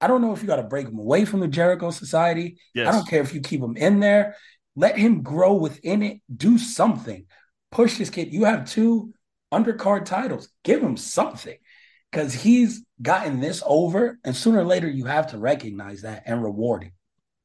[0.00, 2.58] I don't know if you got to break him away from the Jericho Society.
[2.74, 2.88] Yes.
[2.88, 4.36] I don't care if you keep him in there.
[4.76, 6.20] Let him grow within it.
[6.34, 7.26] Do something.
[7.70, 8.32] Push this kid.
[8.32, 9.14] You have two
[9.52, 10.48] undercard titles.
[10.64, 11.56] Give him something
[12.10, 14.18] because he's gotten this over.
[14.24, 16.92] And sooner or later, you have to recognize that and reward him.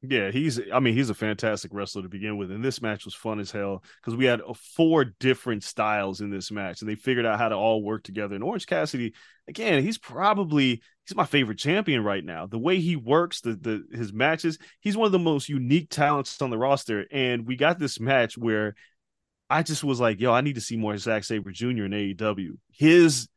[0.08, 0.60] Yeah, he's.
[0.72, 3.50] I mean, he's a fantastic wrestler to begin with, and this match was fun as
[3.50, 7.38] hell because we had uh, four different styles in this match, and they figured out
[7.38, 8.34] how to all work together.
[8.34, 9.14] And Orange Cassidy,
[9.48, 12.46] again, he's probably he's my favorite champion right now.
[12.46, 16.40] The way he works, the the his matches, he's one of the most unique talents
[16.42, 17.06] on the roster.
[17.10, 18.74] And we got this match where
[19.48, 21.84] I just was like, yo, I need to see more Zack Sabre Jr.
[21.84, 22.58] in AEW.
[22.72, 23.28] His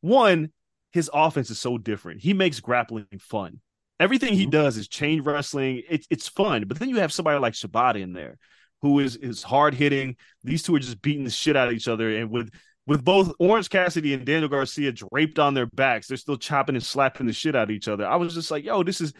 [0.00, 0.50] one,
[0.92, 2.20] his offense is so different.
[2.20, 3.60] He makes grappling fun.
[4.00, 4.50] Everything he Mhm.
[4.50, 5.82] does is chain wrestling.
[5.88, 8.38] It's it's fun, but then you have somebody like Shibata in there,
[8.82, 10.16] who is is hard hitting.
[10.42, 12.50] These two are just beating the shit out of each other, and with
[12.86, 16.82] with both Orange Cassidy and Daniel Garcia draped on their backs, they're still chopping and
[16.84, 18.06] slapping the shit out of each other.
[18.06, 19.12] I was just like, yo, this is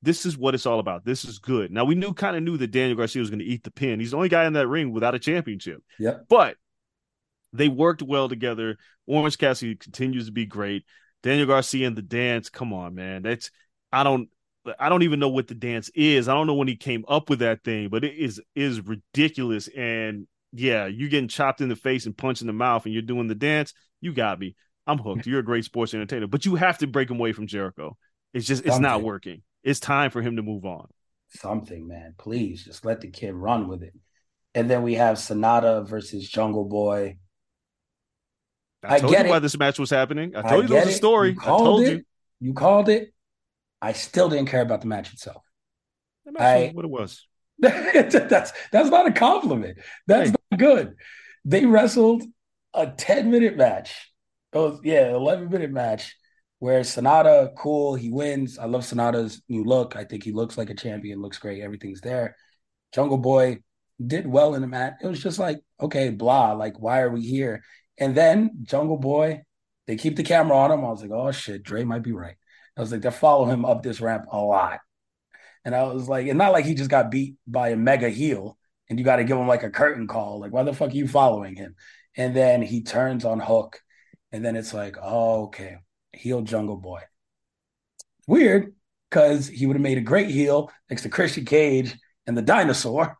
[0.00, 1.04] this is what it's all about.
[1.04, 1.72] This is good.
[1.72, 3.98] Now we knew kind of knew that Daniel Garcia was going to eat the pin.
[3.98, 5.82] He's the only guy in that ring without a championship.
[5.98, 6.26] Yep.
[6.28, 6.56] But
[7.52, 8.76] they worked well together.
[9.06, 10.84] Orange Cassidy continues to be great.
[11.24, 13.22] Daniel Garcia and the dance, come on, man.
[13.22, 13.50] That's
[13.92, 14.28] I don't
[14.78, 16.28] I don't even know what the dance is.
[16.28, 19.68] I don't know when he came up with that thing, but it is is ridiculous.
[19.68, 23.02] And yeah, you getting chopped in the face and punched in the mouth, and you're
[23.02, 23.72] doing the dance.
[24.00, 24.56] You got me.
[24.86, 25.26] I'm hooked.
[25.26, 27.96] You're a great sports entertainer, but you have to break him away from Jericho.
[28.32, 29.42] It's just it's not working.
[29.62, 30.86] It's time for him to move on.
[31.30, 32.14] Something, man.
[32.16, 33.92] Please just let the kid run with it.
[34.54, 37.18] And then we have Sanada versus Jungle Boy.
[38.82, 39.40] I told get you why it.
[39.40, 40.34] this match was happening.
[40.34, 41.32] I told you there was a story.
[41.32, 41.92] You I told it.
[41.92, 42.04] you.
[42.40, 43.12] You called it.
[43.80, 45.42] I still didn't care about the match itself.
[46.38, 47.26] I- what it was.
[47.60, 49.78] that's that's not a compliment.
[50.06, 50.36] That's Hey.
[50.52, 50.94] not good.
[51.44, 52.22] They wrestled
[52.72, 54.12] a 10 minute match.
[54.52, 56.16] It was yeah, 11 minute match
[56.60, 58.58] where Sanada, cool, he wins.
[58.58, 59.96] I love Sanada's new look.
[59.96, 62.36] I think he looks like a champion, looks great, everything's there.
[62.92, 63.58] Jungle Boy
[64.04, 64.94] did well in the match.
[65.02, 67.62] It was just like, okay, blah, like why are we here?
[67.98, 69.42] And then Jungle Boy,
[69.88, 70.84] they keep the camera on him.
[70.84, 72.36] I was like, oh shit, Dre might be right.
[72.78, 74.78] I was like, they follow him up this ramp a lot.
[75.64, 78.56] And I was like, and not like he just got beat by a mega heel
[78.88, 80.40] and you got to give him like a curtain call.
[80.40, 81.74] Like, why the fuck are you following him?
[82.16, 83.80] And then he turns on Hook.
[84.30, 85.78] And then it's like, oh, okay,
[86.12, 87.00] heel Jungle Boy.
[88.28, 88.74] Weird
[89.10, 93.18] because he would have made a great heel next to Christian Cage and the dinosaur.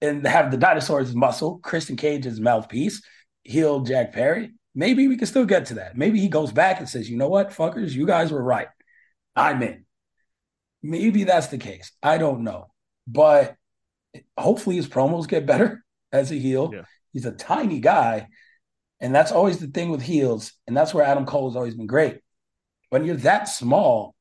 [0.00, 3.02] And have the dinosaur's muscle, Christian Cage's mouthpiece,
[3.42, 4.52] heel Jack Perry.
[4.78, 5.96] Maybe we can still get to that.
[5.96, 8.68] Maybe he goes back and says, you know what, fuckers, you guys were right.
[9.34, 9.84] I'm in.
[10.84, 11.90] Maybe that's the case.
[12.00, 12.70] I don't know.
[13.04, 13.56] But
[14.38, 16.70] hopefully his promos get better as a heel.
[16.72, 16.82] Yeah.
[17.12, 18.28] He's a tiny guy.
[19.00, 20.52] And that's always the thing with heels.
[20.68, 22.20] And that's where Adam Cole has always been great.
[22.90, 24.14] When you're that small,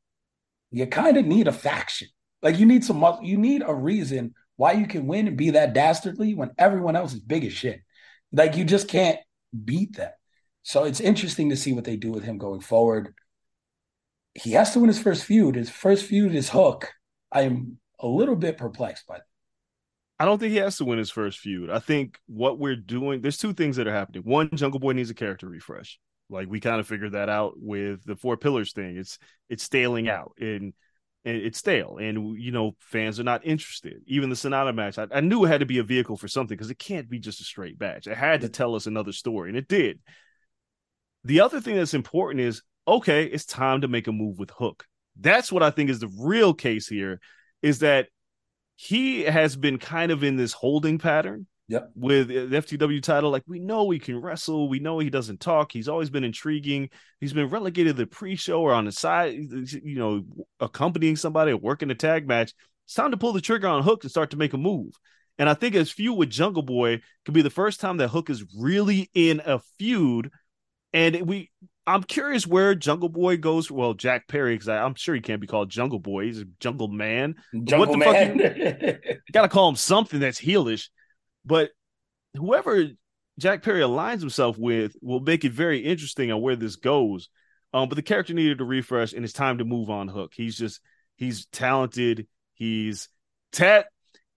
[0.71, 2.07] you kind of need a faction.
[2.41, 5.51] Like you need some mus- you need a reason why you can win and be
[5.51, 7.81] that dastardly when everyone else is big as shit.
[8.31, 9.19] Like you just can't
[9.63, 10.16] beat that.
[10.67, 13.13] So it's interesting to see what they do with him going forward.
[14.33, 15.55] He has to win his first feud.
[15.55, 16.91] His first feud is Hook.
[17.31, 19.23] I am a little bit perplexed by that.
[20.19, 21.69] I don't think he has to win his first feud.
[21.69, 24.23] I think what we're doing, there's two things that are happening.
[24.23, 25.99] One, Jungle Boy needs a character refresh.
[26.29, 28.97] Like we kind of figured that out with the four pillars thing.
[28.97, 30.73] It's it's staling out and,
[31.23, 34.01] and it's stale, and you know fans are not interested.
[34.05, 36.57] Even the Sanada match, I, I knew it had to be a vehicle for something
[36.57, 38.05] because it can't be just a straight match.
[38.05, 40.01] It had to tell us another story, and it did.
[41.27, 44.85] The other thing that's important is okay, it's time to make a move with Hook.
[45.19, 47.19] That's what I think is the real case here.
[47.61, 48.07] Is that
[48.77, 51.91] he has been kind of in this holding pattern Yep.
[51.95, 53.29] with the FTW title.
[53.29, 55.73] Like we know he can wrestle, we know he doesn't talk.
[55.73, 56.89] He's always been intriguing.
[57.19, 60.23] He's been relegated to the pre-show or on the side, you know,
[60.61, 62.53] accompanying somebody or working a tag match.
[62.85, 64.93] It's time to pull the trigger on Hook and start to make a move.
[65.37, 68.29] And I think his feud with Jungle Boy could be the first time that Hook
[68.29, 70.31] is really in a feud.
[70.93, 71.51] And we,
[71.85, 73.71] I'm curious where Jungle Boy goes.
[73.71, 76.25] Well, Jack Perry, because I'm sure he can't be called Jungle Boy.
[76.25, 79.19] He's a Jungle Man Jungle the fuck Man.
[79.31, 80.89] gotta call him something that's heelish.
[81.45, 81.71] But
[82.35, 82.87] whoever
[83.39, 87.29] Jack Perry aligns himself with will make it very interesting on where this goes.
[87.73, 90.07] Um, but the character needed a refresh, and it's time to move on.
[90.07, 90.31] Hook.
[90.35, 90.81] He's just
[91.15, 92.27] he's talented.
[92.53, 93.09] He's
[93.51, 93.87] tat.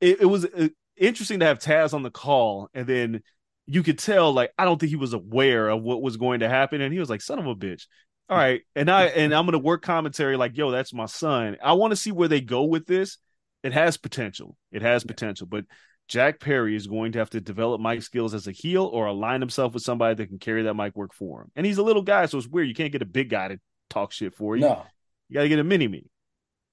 [0.00, 3.22] It, it was uh, interesting to have Taz on the call, and then
[3.70, 6.48] you could tell like I don't think he was aware of what was going to
[6.48, 7.86] happen, and he was like, "Son of a bitch."
[8.28, 11.74] All right, and I and I'm gonna work commentary like, "Yo, that's my son." I
[11.74, 13.18] want to see where they go with this.
[13.62, 14.56] It has potential.
[14.72, 15.66] It has potential, but
[16.08, 19.40] Jack Perry is going to have to develop mic skills as a heel or align
[19.40, 21.52] himself with somebody that can carry that mic work for him.
[21.54, 22.66] And he's a little guy, so it's weird.
[22.66, 24.62] You can't get a big guy to talk shit for you.
[24.62, 24.84] No.
[25.28, 26.06] You got to get a mini me.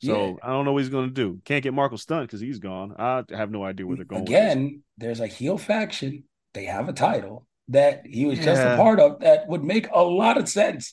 [0.01, 0.33] So Yeah.
[0.41, 1.39] I don't know what he's going to do.
[1.45, 2.95] Can't get Marco Stunt because he's gone.
[2.97, 4.23] I have no idea where they're going.
[4.23, 6.23] Again, there's a heel faction.
[6.57, 8.73] They have a title that he was just Yeah.
[8.73, 10.91] a part of that would make a lot of sense.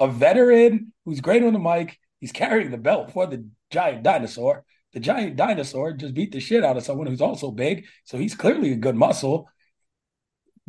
[0.00, 2.00] A veteran who's great on the mic.
[2.18, 4.64] He's carrying the belt for the giant dinosaur.
[4.92, 7.86] The giant dinosaur just beat the shit out of someone who's also big.
[8.04, 9.48] So he's clearly a good muscle.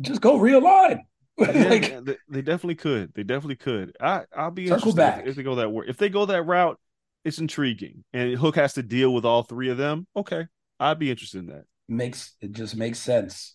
[0.00, 1.00] Just go realign.
[1.38, 3.12] Like, yeah, they, they definitely could.
[3.14, 3.94] They definitely could.
[4.00, 5.20] I I'll be Circle interested back.
[5.24, 5.68] if, if they go that.
[5.86, 6.78] If they go that route,
[7.26, 8.04] it's intriguing.
[8.14, 10.06] And Hook has to deal with all three of them.
[10.16, 10.46] Okay,
[10.80, 11.64] I'd be interested in that.
[11.88, 13.54] makes it just makes sense.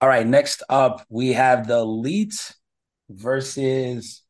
[0.00, 2.54] All right, next up we have the Elite
[3.08, 4.22] versus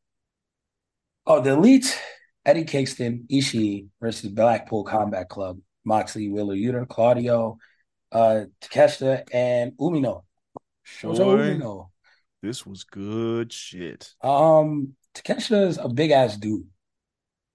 [1.25, 1.99] oh the Elite
[2.45, 7.57] Eddie Kingston Ishii versus Blackpool Combat Club Moxley Wheeler Yuta Claudio
[8.11, 10.23] uh Takeshita and Umino
[11.03, 11.09] Boy.
[11.09, 11.89] Umino
[12.41, 14.13] This was good shit.
[14.21, 16.67] um Takeshita is a big ass dude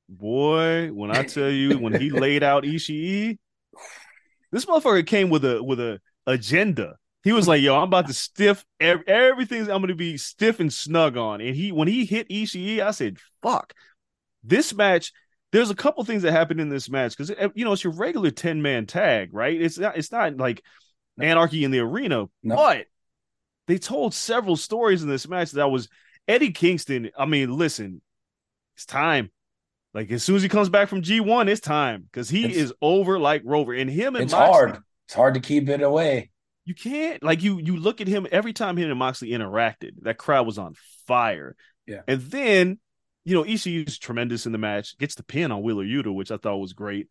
[0.09, 3.38] Boy, when I tell you when he laid out Ishii,
[4.51, 6.96] this motherfucker came with a with a agenda.
[7.24, 9.61] He was like, "Yo, I'm about to stiff ev- everything.
[9.62, 12.90] I'm going to be stiff and snug on." And he when he hit Ishii, I
[12.90, 13.74] said, "Fuck."
[14.44, 15.12] This match,
[15.52, 17.92] there's a couple things that happened in this match because eh, you know it's your
[17.92, 19.61] regular 10 man tag, right?
[19.61, 20.62] It's not it's not like
[21.20, 22.56] anarchy in the arena, No.
[22.56, 22.87] but
[23.68, 25.88] they told several stories in this match that was
[26.26, 27.11] Eddie Kingston.
[27.16, 28.02] I mean, listen,
[28.76, 29.30] it's time.
[29.94, 32.72] Like as soon as he comes back from G1, it's time because he It's- is
[32.82, 33.74] over like Rover.
[33.74, 36.30] And him and it's Moxley, hard it's hard to keep it away
[36.64, 40.18] you can't like you you look at him every time him and Moxley interacted, that
[40.18, 40.75] crowd was on
[41.07, 41.57] fire.
[41.87, 42.03] Yeah.
[42.07, 42.79] And then,
[43.25, 46.31] you know, ECU is tremendous in the match, gets the pin on Wheeler Yuta, which
[46.31, 47.09] I thought was great.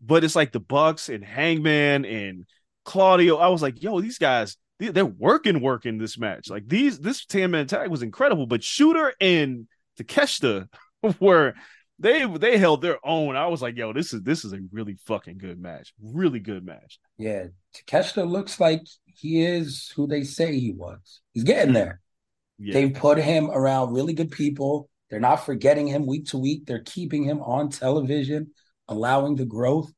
[0.00, 2.46] But it's like the Bucks and Hangman and
[2.84, 3.36] Claudio.
[3.36, 6.48] I was like, yo, these guys, they- they're working, working this match.
[6.50, 8.46] Like these, this 10 man tag was incredible.
[8.46, 9.68] But Shota and
[10.00, 10.68] Takeshita
[11.20, 11.54] were
[11.98, 13.36] they they held their own.
[13.36, 15.92] I was like, yo, this is this is a really fucking good match.
[16.00, 16.98] Really good match.
[17.18, 22.00] yeah Takeshita looks like he is who they say he was he's getting there
[22.58, 22.74] Yeah.
[22.74, 24.88] They've put him around really good people.
[25.10, 26.66] They're not forgetting him week to week.
[26.66, 28.52] They're keeping him on television,
[28.88, 29.90] allowing the growth.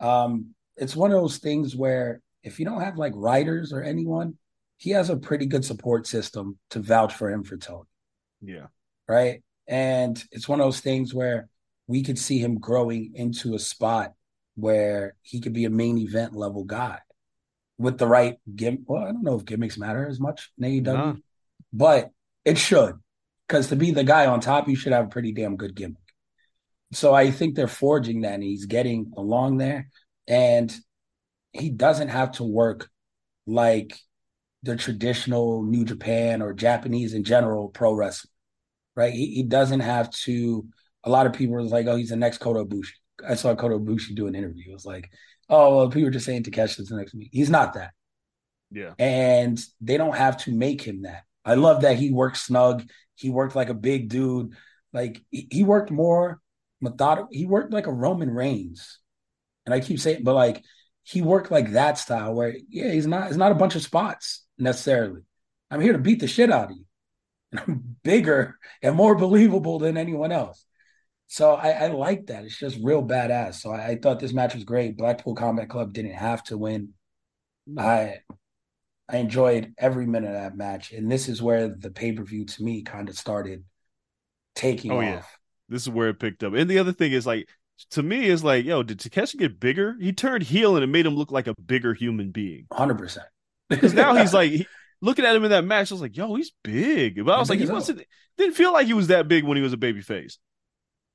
[0.00, 4.38] Um, it's one of those things where if you don't have like writers or anyone,
[4.76, 7.88] he has a pretty good support system to vouch for him for Tony,
[8.40, 8.66] yeah.
[9.08, 9.42] right?
[9.68, 11.48] And it's one of those things where
[11.86, 14.14] we could see him growing into a spot
[14.56, 16.98] where he could be a main event level guy.
[17.80, 18.80] with the right gimmick.
[18.88, 21.14] Well, I don't know if gimmicks matter as much in AEW, Nah.
[21.72, 22.10] but
[22.44, 22.96] it should.
[23.46, 26.02] Because to be the guy on top, you should have a pretty damn good gimmick.
[26.92, 29.90] So I think they're forging that and he's getting along there.
[30.26, 30.74] And
[31.52, 32.88] he doesn't have to work
[33.46, 33.94] like
[34.64, 38.32] the traditional New Japan or Japanese in general pro wrestling,
[38.98, 39.12] right?
[39.12, 40.66] He, he doesn't have to.
[41.04, 42.90] A lot of people are like, oh, he's the next Kota Ibushi.
[43.26, 44.70] I saw Kota Ibushi do an interview.
[44.70, 45.08] It was like,
[45.48, 47.30] oh, well, people are just saying Takeshi's the next me.
[47.32, 47.92] He's not that.
[48.72, 48.94] Yeah.
[48.98, 51.22] And they don't have to make him that.
[51.44, 52.82] I love that he worked snug.
[53.14, 54.54] He worked like a big dude.
[54.92, 56.40] Like he, he worked more
[56.80, 57.28] methodical.
[57.30, 58.98] He worked like a Roman Reigns.
[59.64, 60.64] And I keep saying, but like
[61.04, 64.44] he worked like that style where yeah, he's not it's not a bunch of spots
[64.58, 65.22] necessarily.
[65.70, 66.84] I'm here to beat the shit out of you.
[68.02, 70.64] Bigger and more believable than anyone else.
[71.28, 72.44] So I, I like that.
[72.44, 73.56] It's just real badass.
[73.56, 74.96] So I, I thought this match was great.
[74.96, 76.94] Blackpool Combat Club didn't have to win.
[77.76, 78.16] I
[79.10, 80.92] I enjoyed every minute of that match.
[80.92, 83.64] And this is where the pay-per-view to me kind of started
[84.54, 85.02] taking Oh, off.
[85.02, 85.22] yeah.
[85.68, 86.54] This is where it picked up.
[86.54, 87.48] And the other thing is like
[87.90, 89.96] to me is like, yo, did Takeshi get bigger?
[90.00, 92.66] He turned heel and it made him look like a bigger human being.
[92.72, 93.26] Hundred percent.
[93.68, 94.66] Because now he's like he,
[95.00, 95.90] looking at him in that match.
[95.90, 97.24] I was like, yo, he's big.
[97.24, 98.02] But I was like, he wasn't
[98.36, 100.38] didn't feel like he was that big when he was a baby face.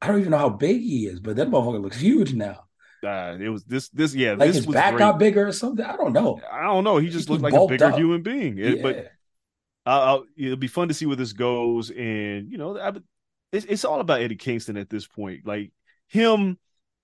[0.01, 2.65] I don't even know how big he is, but that motherfucker looks huge now.
[3.03, 4.99] Uh, it was this this yeah, Like this his was back great.
[4.99, 5.85] got bigger or something.
[5.85, 6.39] I don't know.
[6.51, 6.97] I don't know.
[6.97, 7.95] He just looked like a bigger up.
[7.97, 8.57] human being.
[8.57, 8.81] It- yeah.
[8.81, 11.89] But it'll be fun to see where this goes.
[11.89, 12.93] And you know, I,
[13.51, 15.45] it's it's all about Eddie Kingston at this point.
[15.45, 15.71] Like
[16.07, 16.57] him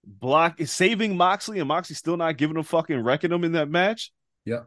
[0.06, 4.12] block saving Moxley and Moxley still not giving him fucking wrecking him in that match.
[4.46, 4.62] Yeah.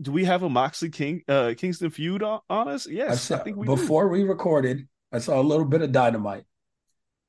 [0.00, 2.86] Do we have a Moxley King uh Kingston feud on, on us?
[2.86, 3.76] Yes, saw, I think we do.
[3.76, 6.44] before we recorded, I saw a little bit of dynamite,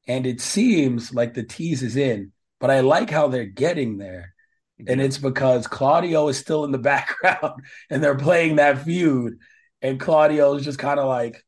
[0.07, 2.33] and it seems like the tease is in.
[2.59, 4.33] But I like how they're getting there,
[4.85, 9.37] and it's because Claudio is still in the background, and they're playing that feud,
[9.81, 11.43] and Claudio is just kind of like,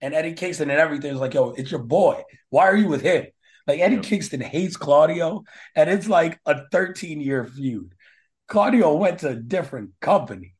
[0.00, 2.22] and Eddie Kingston and everything is like, "Yo, it's your boy.
[2.50, 3.26] Why are you with him?"
[3.66, 3.98] Like Eddie.
[3.98, 5.42] Kingston hates Claudio,
[5.74, 7.95] and it's like a 13 year feud.
[8.48, 10.54] Claudio went to a different company.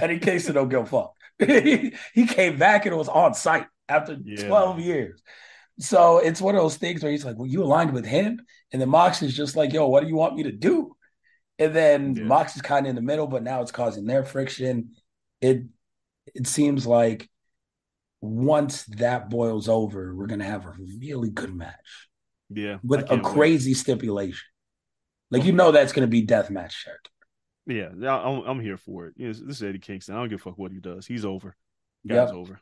[0.00, 1.14] Eddie Kingston don't give a fuck.
[1.38, 4.46] he, he came back and it was on site after Yeah.
[4.48, 5.22] 12 years.
[5.78, 8.40] So it's one of those things where he's like, Well, you aligned with him?
[8.72, 10.96] And then Mox is just like, Yo, what do you want me to do?
[11.58, 12.24] And then Yeah.
[12.24, 14.96] Mox is kind of in the middle, but now it's causing their friction.
[15.40, 15.64] It
[16.34, 17.28] it seems like
[18.20, 22.08] once that boils over, we're gonna have a really good match
[22.50, 23.32] yeah, with a can't wait.
[23.34, 24.46] crazy stipulation.
[25.30, 27.12] Like you know that's gonna be death match territory.
[27.66, 29.14] Yeah, I'm, I'm here for it.
[29.16, 30.14] Yes, this is Eddie Kingston.
[30.14, 31.06] I don't give a fuck what he does.
[31.06, 31.54] He's over.
[32.06, 32.34] Guy's Yep.
[32.34, 32.60] over.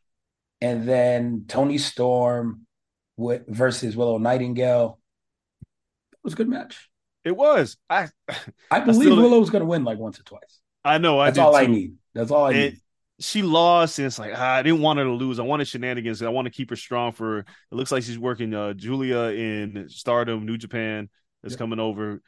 [0.60, 2.66] and then Toni Storm
[3.16, 4.98] with versus Willow Nightingale.
[6.12, 6.90] It was a good match.
[7.24, 7.76] It was.
[7.88, 8.08] I
[8.70, 10.60] I believe still- Willow's going to win like once or twice.
[10.84, 11.18] I know.
[11.20, 11.94] I That's all I need.
[12.14, 12.80] That's all I And need.
[13.20, 15.38] she lost, and it's like ah, I didn't want her to lose.
[15.38, 16.22] I wanted shenanigans.
[16.22, 17.12] I want to keep her strong.
[17.12, 21.08] For it looks like she's working uh, Giulia in Stardom, New Japan
[21.44, 21.58] is Yep.
[21.58, 22.20] coming over.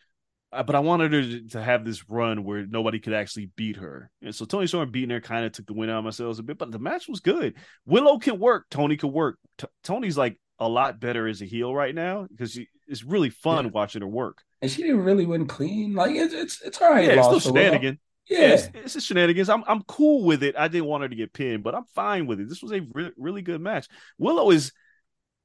[0.53, 4.11] But I wanted her to, to have this run where nobody could actually beat her.
[4.21, 6.43] And so Toni Storm beating her kind of took the win out of myself a
[6.43, 7.55] bit, but the match was good.
[7.87, 8.67] Willow can work.
[8.71, 9.39] Toni can work.
[9.59, 13.67] T- Toni's like a lot better as a heel right now because it's really fun
[13.67, 13.71] Yeah.
[13.73, 14.43] watching her work.
[14.61, 15.95] And she didn't really win clean.
[15.95, 17.05] Like it's it's it's all right.
[17.07, 17.65] yeah, it's still for Willow.
[17.67, 17.99] shenanigan.
[18.29, 18.39] Yeah.
[18.41, 19.49] Yeah, it's, it's a shenanigans.
[19.49, 20.55] I'm I'm cool with it.
[20.59, 22.49] I didn't want her to get pinned, but I'm fine with it.
[22.49, 23.87] This was a re- really good match.
[24.19, 24.73] Willow is.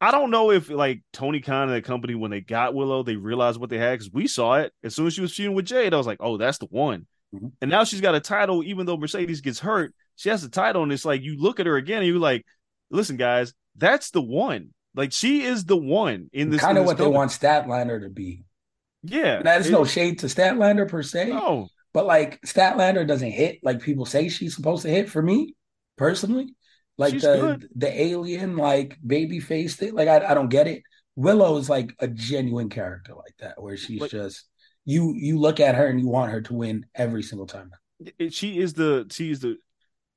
[0.02, 3.16] I don't know if like Tony Khan and the company when they got Willow, they
[3.16, 5.66] realized what they had because we saw it as soon as she was feuding with
[5.66, 5.94] Jade.
[5.94, 7.08] I was like, oh, that's the one.
[7.34, 7.52] Mhm.
[7.62, 10.84] And now she's got a title, even though Mercedes gets hurt, she has a title,
[10.84, 12.46] and it's like you look at her again and you're like,
[12.90, 14.70] listen, guys, that's the one.
[14.96, 16.62] Like she is the one in this.
[16.62, 18.44] kind in of what they want Statlander to be.
[19.04, 21.68] Yeah, that is no shade to Statlander per se, no.
[21.94, 25.54] but like Statlander doesn't hit like people say she's supposed to hit for me
[25.98, 26.56] personally.
[26.98, 27.70] Like She's the good.
[27.76, 29.94] the alien like baby face thing.
[29.94, 30.84] Like I, I don't get it.
[31.16, 34.46] Willow is like a genuine character like that, where she's Like- just
[34.86, 37.72] you you look at her and you want her to win every single time.
[38.30, 39.58] she is the she is the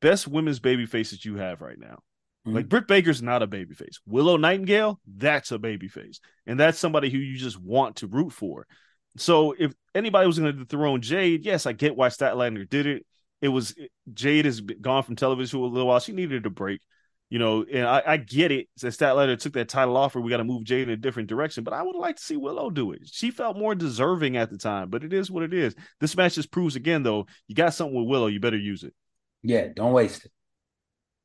[0.00, 1.98] best women's baby face that you have right now.
[2.46, 2.54] Mhm.
[2.54, 3.98] Like Britt Baker's not a baby face.
[4.06, 6.20] Willow Nightingale, that's a baby face.
[6.46, 8.66] And that's somebody who you just want to root for.
[9.16, 13.06] So if anybody was going to dethrone Jade, yes, I get why Statlander did it.
[13.40, 13.74] It was
[14.12, 16.00] Jade has gone from television for a little while.
[16.00, 16.80] She needed a break.
[17.30, 18.68] You know, and I, I get it.
[18.80, 21.28] That Statlander took that title off, or we got to move Jade in a different
[21.28, 21.62] direction.
[21.62, 23.02] But I would like to see Willow do it.
[23.04, 25.74] She felt more deserving at the time, but it is what it is.
[26.00, 28.94] This match just proves again, though, you got something with Willow, you better use it.
[29.42, 30.32] Yeah, don't waste it.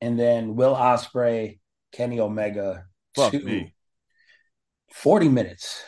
[0.01, 1.59] And then Will Ospreay,
[1.93, 2.83] Kenny Omega,
[3.15, 3.73] Fuck two, me.
[4.93, 5.81] 40 minutes.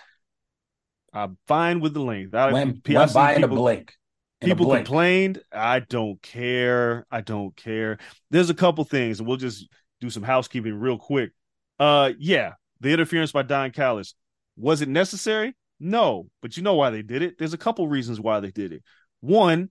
[1.12, 2.34] I'm fine with the length.
[2.34, 3.94] I, Went, went by in a blink.
[4.42, 5.42] People complained.
[5.52, 7.06] I don't care.
[7.10, 7.98] I don't care.
[8.32, 9.68] There's a couple things, and we'll just
[10.02, 11.32] do some housekeeping real quick.
[11.80, 14.16] Uh, yeah, the interference by Don Callis
[14.58, 15.56] was it necessary?
[15.80, 17.38] No, but you know why they did it.
[17.38, 18.84] There's a couple reasons why they did it.
[19.22, 19.70] One,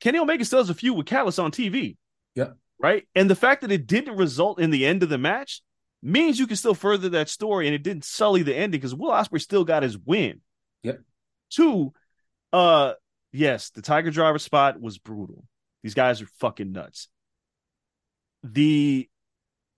[0.00, 1.96] Kenny Omega still has a feud with Callis on TV.
[2.34, 2.50] Yeah.
[2.78, 5.62] Right, and the fact that it didn't result in the end of the match
[6.02, 9.10] means you can still further that story, and it didn't sully the ending because Will
[9.10, 10.40] Ospreay still got his win.
[10.82, 11.00] Yep.
[11.50, 11.92] Two,
[12.52, 12.94] uh,
[13.32, 15.44] yes, the Tiger Driver spot was brutal.
[15.82, 17.08] These guys are fucking nuts.
[18.42, 19.08] The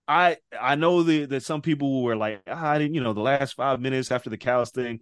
[0.08, 3.20] I I know the, that some people were like, ah, I didn't, you know, the
[3.20, 5.00] last five minutes after the Callis thing,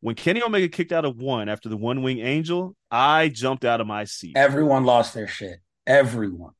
[0.00, 3.80] when Kenny Omega kicked out of one after the one wing angel, I jumped out
[3.80, 4.36] of my seat.
[4.36, 5.58] Everyone lost their shit.
[5.86, 6.52] Everyone.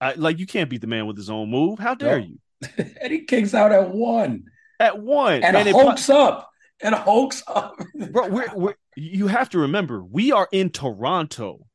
[0.00, 1.78] I, like you can't beat the man with his own move.
[1.78, 2.38] How dare you?
[2.78, 4.44] and he kicks out at one
[4.78, 6.50] At one, and, it hulks up
[6.84, 7.76] and hulks up.
[8.12, 11.66] bro we're, we're you have to remember we are in toronto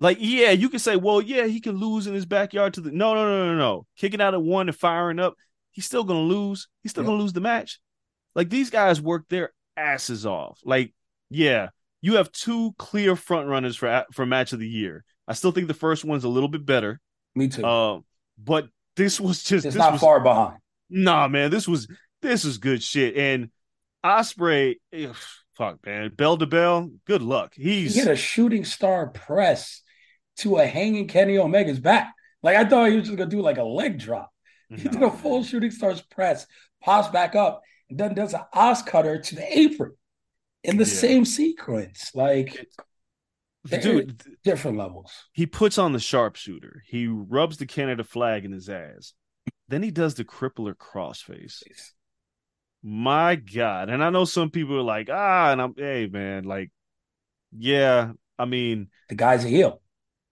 [0.00, 2.90] like yeah you can say well yeah he can lose in his backyard to the
[2.90, 5.34] no no no no no kicking out at one and firing up
[5.70, 7.08] he's still gonna lose he's still Yep.
[7.08, 7.80] gonna lose the match
[8.34, 10.92] like these guys work their asses off like
[11.30, 11.68] yeah
[12.02, 15.68] you have two clear front runners for for match of the year i still think
[15.68, 17.00] the first one's a little bit better
[17.34, 17.64] Me too.
[17.64, 18.04] um
[18.38, 20.56] but this was just it's this not was far behind.
[20.88, 21.86] Nah, man, this was
[22.22, 23.14] this is good shit.
[23.16, 23.50] And
[24.04, 25.12] Ospreay, eh,
[25.56, 27.54] fuck, man, bell to bell, good luck.
[27.54, 29.82] He He's hit a shooting star press
[30.38, 32.12] to a hanging Kenny Omega's back.
[32.42, 34.30] Like I thought he was just gonna do like a leg drop.
[34.68, 36.46] He did a full shooting stars press,
[36.82, 39.92] pops back up, and then does an OsCutter to the apron
[40.62, 40.90] in the Yeah.
[40.90, 42.10] same sequence.
[42.14, 42.66] Like
[43.68, 44.22] dude.
[44.44, 45.12] different levels.
[45.32, 46.82] He puts on the sharpshooter.
[46.86, 49.14] He rubs the Canada flag in his ass.
[49.68, 51.62] Then he does the crippler crossface.
[52.82, 53.88] My God.
[53.88, 56.70] And I know some people are like, ah, and I'm hey man, like,
[57.56, 59.80] yeah, I mean, The guy's a heel.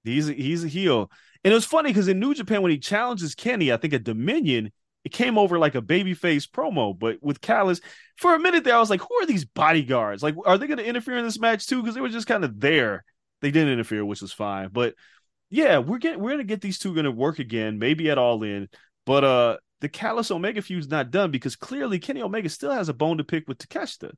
[0.05, 1.11] He's a, he's a heel.
[1.43, 4.05] And it was funny because in New Japan, when he challenges Kenny, I think at
[4.05, 4.73] Dominion,
[5.05, 6.99] it came over like a babyface promo.
[6.99, 7.81] But with Callis,
[8.17, 10.23] for a minute there, I was like, who are these bodyguards?
[10.23, 11.83] Like, are they going to interfere in this match too?
[11.83, 13.05] Because they were just kind of there.
[13.43, 14.71] They didn't interfere, which was fine.
[14.73, 14.95] But
[15.51, 18.69] yeah, we're getting we're gonna get these two gonna work again, maybe at all in.
[19.05, 22.95] But uh the Callis Omega feud's not done because clearly Kenny Omega still has a
[22.95, 24.13] bone to pick with Takeshita.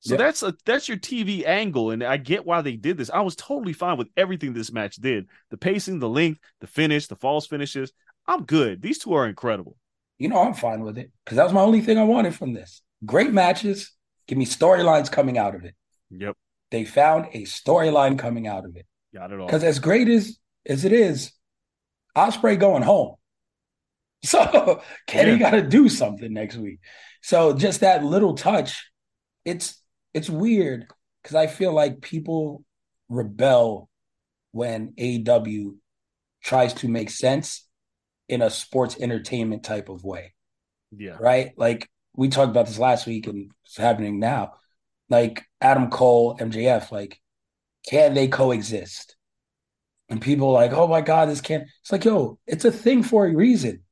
[0.00, 0.16] So Yeah.
[0.18, 3.10] that's a that's your TV angle, and I get why they did this.
[3.10, 7.06] I was totally fine with everything this match did: the pacing, the length, the finish,
[7.06, 7.92] the false finishes.
[8.26, 8.82] I'm good.
[8.82, 9.76] These two are incredible.
[10.18, 12.52] You know, I'm fine with it because that was my only thing I wanted from
[12.52, 12.82] this.
[13.06, 13.92] Great matches.
[14.26, 15.74] Give me storylines coming out of it.
[16.10, 16.36] Yep,
[16.70, 18.86] They found a storyline coming out of it.
[19.14, 19.46] got it all.
[19.46, 20.36] Because as great as
[20.66, 21.32] as it is,
[22.16, 23.16] Ospreay going home.
[24.26, 25.38] So Kenny Yeah.
[25.38, 26.78] got to do something next week.
[27.22, 28.88] So just that little touch,
[29.44, 29.82] it's
[30.14, 30.86] it's weird
[31.22, 32.64] because I feel like people
[33.08, 33.88] rebel
[34.52, 35.76] when AEW
[36.42, 37.66] tries to make sense
[38.28, 40.34] in a sports entertainment type of way
[40.96, 41.52] Yeah, right?
[41.56, 44.54] Like we talked about this last week and it's happening now.
[45.08, 47.20] Like Adam Cole, MJF, like,
[47.88, 49.16] can they coexist?
[50.08, 51.64] And people are like, oh my God, this can't.
[51.80, 53.82] It's like, yo, it's a thing for a reason.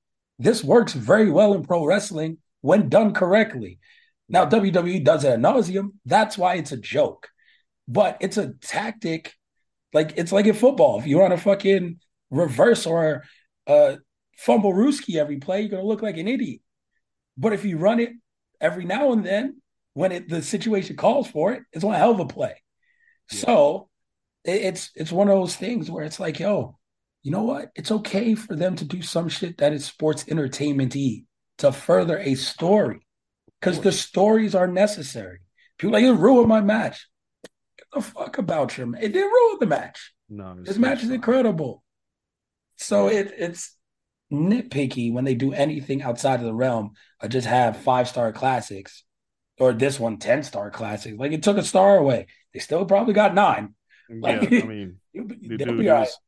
[0.41, 3.79] This works very well in pro wrestling when done correctly.
[4.27, 5.91] Now, WWE does it at nauseum.
[6.07, 7.29] That's why it's a joke.
[7.87, 9.35] But it's a tactic.
[9.93, 10.99] Like, it's like in football.
[10.99, 13.25] If you run a fucking reverse or
[13.67, 13.99] a
[14.39, 16.63] fumble rooski every play, you're going to look like an idiot.
[17.37, 18.11] But if you run it
[18.61, 19.61] every now and then,
[19.93, 22.63] when it, the situation calls for it, it's one hell of a play.
[23.29, 23.91] So
[24.45, 26.79] it, it's it's one of those things where it's like, yo,
[27.23, 27.71] you know what?
[27.75, 31.25] It's okay for them to do some shit that is sports entertainment y
[31.59, 33.01] to further a story.
[33.61, 35.41] Because the stories are necessary.
[35.79, 37.07] People like, it ruined my match.
[37.79, 40.15] Get the fuck about your It didn't ruin the match.
[40.31, 41.83] no, This match is incredible.
[42.77, 43.77] So it it's
[44.33, 49.05] nitpicky when they do anything outside of the realm of just have five star classics
[49.59, 51.19] or this one 10 star classics.
[51.19, 52.29] Like it took a star away.
[52.55, 53.75] They still probably got nine.
[54.09, 56.09] Yeah, I mean, They'll be, all right.
[56.09, 56.19] is-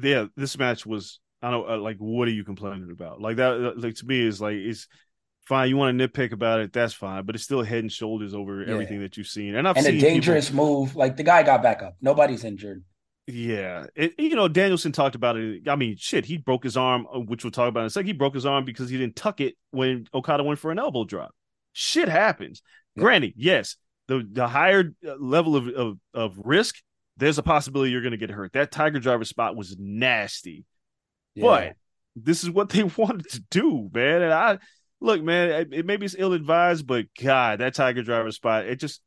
[0.00, 1.20] yeah, this match was.
[1.40, 1.96] I don't uh, like.
[1.98, 3.20] What are you complaining about?
[3.20, 3.52] Like that.
[3.52, 4.88] uh, Like to me, is like it's
[5.46, 5.68] fine.
[5.68, 7.24] You want to nitpick about it, that's fine.
[7.24, 8.72] But it's still head and shoulders over Yeah.
[8.72, 9.54] everything that you've seen.
[9.54, 10.96] And I've And seen a people- dangerous move.
[10.96, 11.96] Like the guy got back up.
[12.00, 12.82] Nobody's injured.
[13.30, 15.68] Yeah, it, you know Danielson talked about it.
[15.68, 18.06] I mean, shit, he broke his arm, uh, which we'll talk about in a second.
[18.06, 21.04] He broke his arm because he didn't tuck it when Okada went for an elbow
[21.04, 21.34] drop.
[21.74, 22.62] Shit happens.
[22.96, 23.02] Yeah.
[23.02, 23.76] Granted, yes,
[24.06, 26.76] the the higher level of of, of risk,
[27.18, 28.52] there's a possibility you're going to get hurt.
[28.54, 30.64] That Tiger Driver spot was nasty,
[31.36, 31.76] but
[32.16, 34.22] this is what they wanted to do, man.
[34.22, 34.58] And I
[35.00, 38.80] look, man, it, it maybe it's ill advised, but God, that Tiger Driver spot, it
[38.80, 39.02] just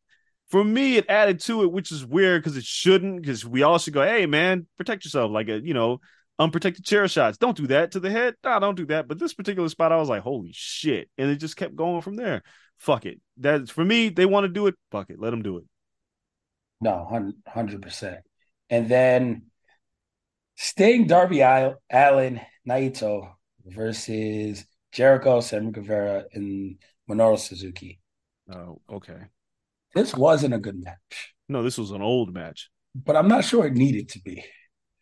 [0.50, 3.22] for me, it added to it, which is weird because it shouldn't.
[3.22, 6.00] Because we all should go, hey man, protect yourself, like a you know,
[6.38, 7.38] unprotected chair shots.
[7.38, 8.36] Don't do that to the head.
[8.44, 9.08] Nah, don't do that.
[9.08, 12.16] But this particular spot, I was like, holy shit, and it just kept going from
[12.16, 12.44] there.
[12.78, 13.22] Fuck it.
[13.38, 14.10] That's for me.
[14.10, 14.76] They want to do it.
[14.92, 15.20] Fuck it.
[15.20, 15.64] Let them do it.
[16.82, 18.20] No, hundred percent.
[18.70, 19.44] And then
[20.56, 23.34] Sting, Darby Allin Naito
[23.66, 26.78] versus Jericho, Sammy Guevara, and
[27.10, 28.00] Minoru Suzuki.
[28.52, 29.20] Oh, okay.
[29.94, 31.34] This wasn't a good match.
[31.48, 32.70] No, this was an old match.
[32.96, 34.44] But I'm not sure it needed to be.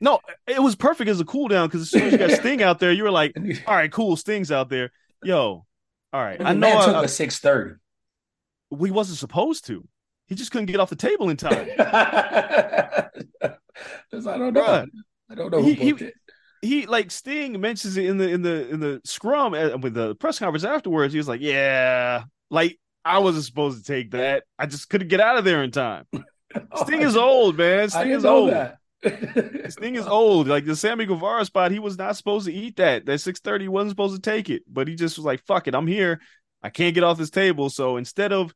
[0.02, 2.64] No, it was perfect as a cool down because as soon as you got Sting
[2.64, 3.34] out there, you were like,
[3.68, 4.92] all right, cool, Sting's out there.
[5.24, 5.66] Yo,
[6.14, 6.40] all right.
[6.42, 7.80] I know took I, a 630.
[8.72, 9.88] We wasn't supposed to.
[10.30, 11.68] He just couldn't get off the table in time.
[11.80, 13.10] I
[14.12, 14.62] don't know.
[14.62, 14.88] Bruh,
[15.30, 16.14] I don't know he, he, it.
[16.62, 20.16] He like Sting mentions it in the in the in the scrum uh, with the
[20.16, 21.14] press conference afterwards.
[21.14, 24.44] He was like, "Yeah, like I wasn't supposed to take that.
[24.58, 26.06] I just couldn't get out of there in time."
[26.76, 27.90] Sting is old, man.
[27.90, 28.54] Sting is old.
[29.70, 30.48] Sting is old.
[30.48, 33.06] Like the Sammy Guevara spot, he was not supposed to eat that.
[33.06, 35.88] That 630 wasn't supposed to take it, but he just was like, fuck it, I'm
[35.88, 36.20] here.
[36.62, 37.70] I can't get off this table.
[37.70, 38.54] So instead of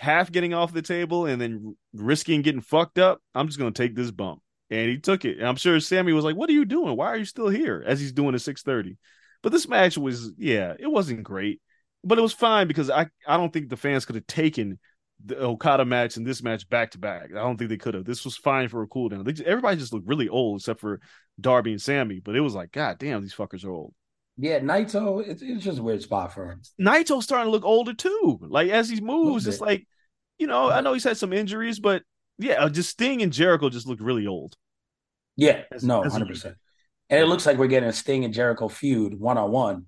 [0.00, 3.94] half getting off the table and then risking getting fucked up, I'm just gonna take
[3.94, 4.40] this bump.
[4.70, 5.38] And he took it.
[5.38, 6.96] And I'm sure Sammy was like, What are you doing?
[6.96, 7.84] Why are you still here?
[7.86, 8.96] As he's doing a 630.
[9.42, 11.60] But this match was, yeah, it wasn't great.
[12.02, 14.78] But it was fine because I, I don't think the fans could have taken
[15.22, 17.24] the Okada match and this match back to back.
[17.32, 18.06] I don't think they could have.
[18.06, 19.24] This was fine for a cooldown.
[19.26, 21.00] They, everybody just looked really old except for
[21.38, 22.20] Darby and Sammy.
[22.20, 23.92] But it was like, God damn, these fuckers are old.
[24.42, 26.62] Yeah, Naito, it's, it's just a weird spot for him.
[26.80, 28.38] Naito's starting to look older too.
[28.40, 29.86] Like as he moves, it's like,
[30.38, 32.02] you know, I know he's had some injuries, but
[32.38, 34.56] yeah, uh, just Sting and Jericho just looked really old.
[35.36, 36.56] Yeah, as, no, hundred percent.
[37.10, 39.86] And it looks like we're getting a Sting and Jericho feud one on one.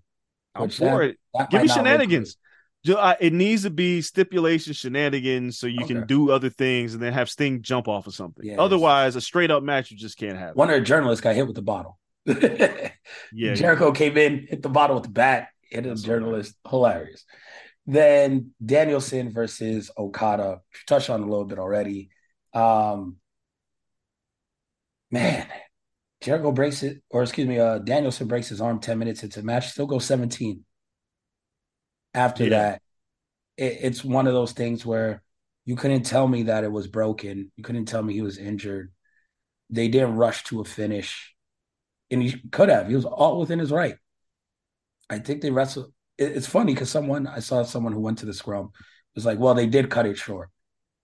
[0.55, 1.18] I'm for it.
[1.50, 2.36] Give me shenanigans.
[2.84, 5.94] It needs to be stipulation shenanigans so you okay.
[5.94, 8.44] can do other things and then have Sting jump off of something.
[8.44, 8.59] Yes.
[8.59, 10.57] Otherwise, a straight up match you just can't have.
[10.57, 11.98] One of the journalists got hit with the bottle.
[12.27, 12.91] Yeah,
[13.55, 13.95] Jericho yeah.
[13.95, 16.55] came in, hit the bottle with the bat, hit a journalist.
[16.68, 17.25] Hilarious.
[17.87, 20.61] Then Danielson versus Okada.
[20.87, 22.11] Touched on a little bit already.
[22.55, 23.16] Um,
[25.11, 25.47] man,
[26.20, 29.47] Jericho breaks it, or excuse me, uh, Danielson breaks his arm 10 minutes into the
[29.47, 30.64] match, still goes 17.
[32.14, 32.51] After yeah.
[32.51, 32.83] that,
[33.57, 35.23] it, it's one of those things where
[35.64, 37.51] you couldn't tell me that it was broken.
[37.57, 38.93] You couldn't tell me he was injured.
[39.70, 41.35] They didn't rush to a finish.
[42.13, 42.89] And he could have.
[42.89, 43.97] He was all within his right.
[45.11, 45.93] I think they wrestled.
[46.19, 48.71] It's funny because someone, I saw someone who went to the scrum,
[49.15, 50.51] was like, well, they did cut it short.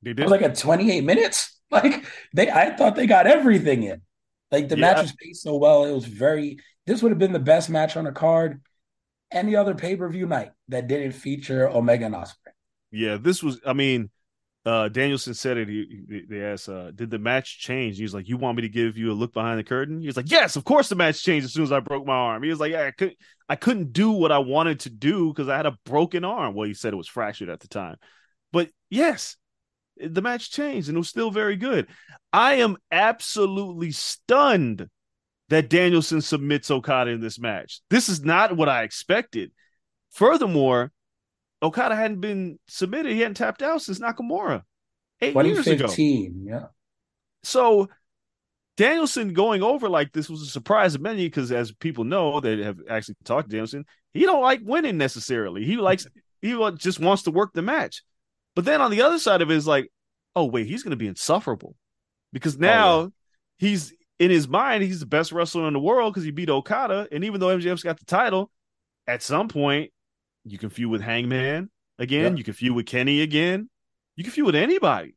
[0.02, 0.20] They did.
[0.20, 1.54] It was like, at 28 minutes?
[1.70, 4.00] Like, they, I thought they got everything in.
[4.50, 4.92] Like the yeah.
[4.92, 5.84] match was paced so well.
[5.84, 6.58] It was very.
[6.86, 8.62] This would have been the best match on the card.
[9.30, 12.52] Any other pay per view night that didn't feature Omega and Ospreay.
[12.90, 13.60] Yeah, this was.
[13.66, 14.08] I mean,
[14.66, 15.68] uh, Danielson said it.
[15.68, 18.68] He, they asked, uh, "Did the match change?" He was like, "You want me to
[18.68, 21.22] give you a look behind the curtain?" He was like, "Yes, of course the match
[21.22, 23.16] changed as soon as I broke my arm." He was like, "Yeah, I couldn't,
[23.48, 26.66] I couldn't do what I wanted to do because I had a broken arm." Well,
[26.66, 27.96] he said it was fractured at the time,
[28.52, 29.36] but yes,
[29.96, 31.88] the match changed and it was still very good.
[32.32, 34.88] I am absolutely stunned
[35.48, 37.80] that Danielson submits Okada in this match.
[37.90, 39.50] This is not what I expected.
[40.10, 40.92] Furthermore,
[41.62, 43.12] Okada hadn't been submitted.
[43.12, 44.62] He hadn't tapped out since Nakamura
[45.20, 45.88] eight years ago.
[45.96, 46.66] Yeah.
[47.42, 47.88] So
[48.76, 52.58] Danielson going over like this was a surprise to many because, as people know that
[52.60, 53.84] have actually talked to Danielson,
[54.14, 55.64] he don't like winning necessarily.
[55.64, 56.06] He likes
[56.40, 58.02] he just wants to work the match.
[58.54, 59.90] But then on the other side of it is like,
[60.36, 61.74] oh wait, he's going to be insufferable
[62.32, 63.08] because now oh, yeah.
[63.68, 67.08] he's in his mind he's the best wrestler in the world because he beat Okada,
[67.10, 68.50] and even though MJF's got the title,
[69.08, 69.90] at some point
[70.50, 72.38] you can feud with Hangman again, yep.
[72.38, 73.68] you can feud with Kenny again,
[74.16, 75.16] you can feud with anybody.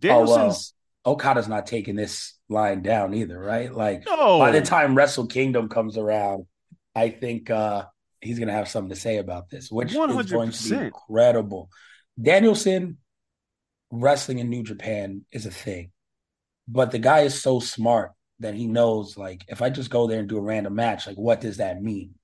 [0.00, 0.74] Danielson's
[1.04, 3.72] oh, well, Okada's not taking this line down either, right?
[3.72, 4.38] Like no.
[4.38, 6.46] by the time Wrestle Kingdom comes around,
[6.94, 7.84] I think uh
[8.20, 10.20] he's gonna have something to say about this, which 100%.
[10.20, 11.70] is going to be incredible.
[12.20, 12.98] Danielson
[13.90, 15.90] wrestling in New Japan is a thing.
[16.66, 20.20] But the guy is so smart that he knows, like, if I just go there
[20.20, 22.14] and do a random match, like, what does that mean?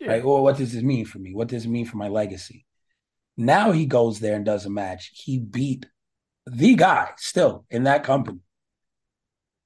[0.00, 0.08] Yeah.
[0.08, 0.24] Right?
[0.24, 1.34] Or oh, what does this mean for me?
[1.34, 2.66] What does it mean for my legacy?
[3.36, 5.10] Now he goes there and does a match.
[5.14, 5.86] He beat
[6.46, 8.40] the guy still in that company.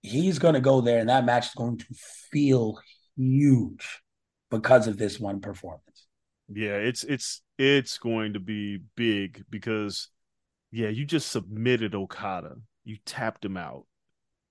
[0.03, 1.87] He's going to go there, and that match is going to
[2.33, 2.81] feel
[3.17, 4.01] huge
[4.51, 6.07] because of this one performance.
[6.49, 10.09] Yeah, it's it's it's going to be big because
[10.73, 12.57] yeah, you just submitted Okada.
[12.85, 13.85] You tapped him out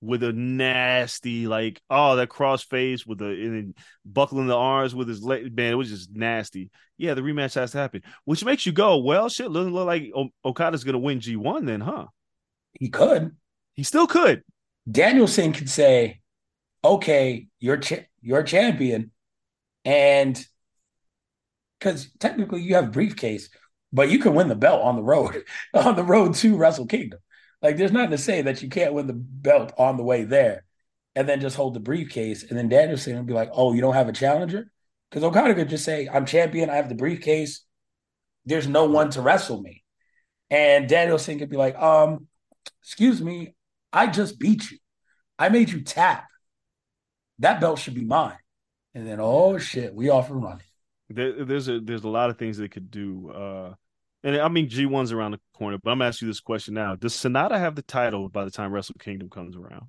[0.01, 3.73] with a nasty, like, oh, that cross face with the
[4.05, 5.55] buckling the arms with his leg.
[5.55, 6.69] Man, it was just nasty.
[6.97, 10.11] Yeah, the rematch has to happen, which makes you go, well, shit, doesn't look like
[10.15, 12.07] o- Okada's going to win G1 then, huh?
[12.79, 13.35] He could.
[13.73, 14.43] He still could.
[14.89, 16.21] Danielson could say,
[16.83, 19.11] "Okay, you're cha- you're champion,"
[19.85, 20.43] and
[21.79, 23.49] because technically you have briefcase,
[23.93, 25.43] but you can win the belt on the road
[25.73, 27.19] on the road to Wrestle Kingdom.
[27.61, 30.63] Like, there's nothing to say that you can't win the belt on the way there,
[31.15, 33.95] and then just hold the briefcase, and then Danielson would be like, "Oh, you don't
[33.95, 34.71] have a challenger,"
[35.09, 36.69] because Okada could just say, "I'm champion.
[36.69, 37.65] I have the briefcase.
[38.45, 39.83] There's no one to wrestle me,"
[40.49, 42.27] and Danielson could be like, "Um,
[42.81, 43.55] excuse me,
[43.91, 44.77] I just beat you.
[45.37, 46.25] I made you tap.
[47.39, 48.37] That belt should be mine."
[48.95, 50.65] And then, oh shit, we off and running.
[51.09, 53.31] There, there's a there's a lot of things they could do.
[53.31, 53.73] Uh,
[54.23, 56.95] and I mean G one's around the corner, but I'm asking you this question now:
[56.95, 59.87] Does Sanada have the title by the time Wrestle Kingdom comes around?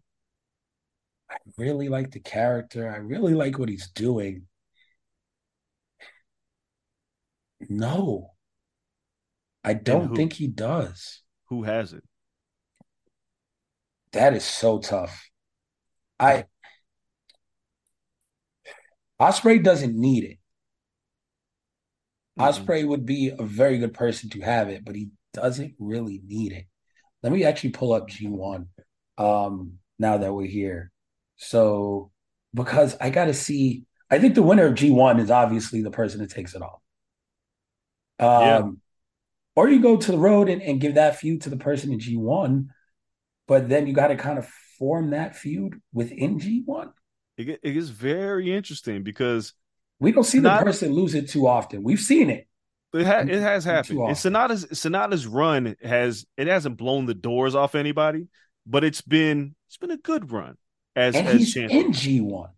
[1.31, 2.91] I really like the character.
[2.91, 4.47] I really like what he's doing.
[7.69, 8.33] No,
[9.63, 11.23] I don't think he does.
[11.49, 12.03] Who has it?
[14.13, 15.31] That is so tough.
[16.19, 16.47] I
[19.21, 20.39] Ospreay doesn't need it.
[22.39, 22.49] Mm-mm.
[22.49, 26.53] Ospreay would be a very good person to have it, but he doesn't really need
[26.53, 26.67] it.
[27.23, 28.67] Let me actually pull up G1
[29.19, 30.93] um, now that we're here.
[31.37, 32.11] So,
[32.55, 36.21] because I got to see, I think the winner of G1 is obviously the person
[36.21, 36.83] that takes it all.
[38.19, 38.71] Um, Yeah.
[39.57, 41.99] Or you go to the road and, and give that feud to the person in
[41.99, 42.69] G1,
[43.47, 44.47] but then you got to kind of
[44.79, 46.93] form that feud within G1.
[47.37, 49.53] It, it is very interesting because
[49.99, 51.83] We don't see the person lose it too often.
[51.83, 52.49] We've seen it.
[52.93, 54.01] It, ha- it has happened.
[54.01, 54.17] And.
[54.17, 58.27] Sanada's Sanada's run has it hasn't blown the doors off anybody,
[58.67, 60.57] but it's been it's been a good run
[60.97, 61.87] as And as he's champion.
[61.87, 62.49] in G1.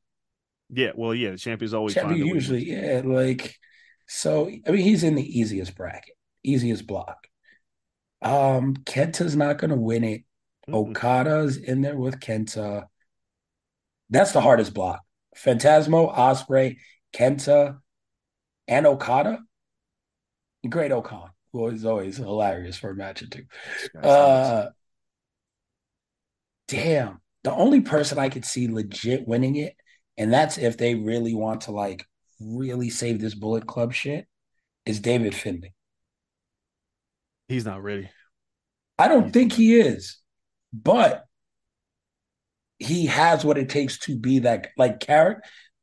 [0.70, 3.56] Yeah, well, yeah, the champions always Champion usually, yeah, like
[4.08, 4.48] so.
[4.66, 7.26] I mean, he's in the easiest bracket, easiest block.
[8.22, 10.22] Um, Kenta's not going to win it.
[10.68, 10.90] Mm-mm.
[10.90, 12.84] Okada's in there with Kenta.
[14.08, 15.00] That's the hardest block.
[15.36, 16.76] Phantasmo, Ospreay,
[17.14, 17.78] Kenta,
[18.66, 19.40] and Okada.
[20.68, 23.44] Great-O-Khan, who is always hilarious for a match or two.
[23.80, 24.06] This guy's nuts.
[24.06, 24.70] Uh,
[26.68, 27.20] damn.
[27.44, 29.74] The only person I could see legit winning it,
[30.16, 32.04] and that's if they really want to like
[32.40, 34.26] really save this Bullet Club shit,
[34.86, 35.74] is David Finlay.
[37.48, 38.10] He's not ready.
[38.98, 40.18] I don't think he is,
[40.72, 41.24] but
[42.78, 45.42] he has what it takes to be that like character.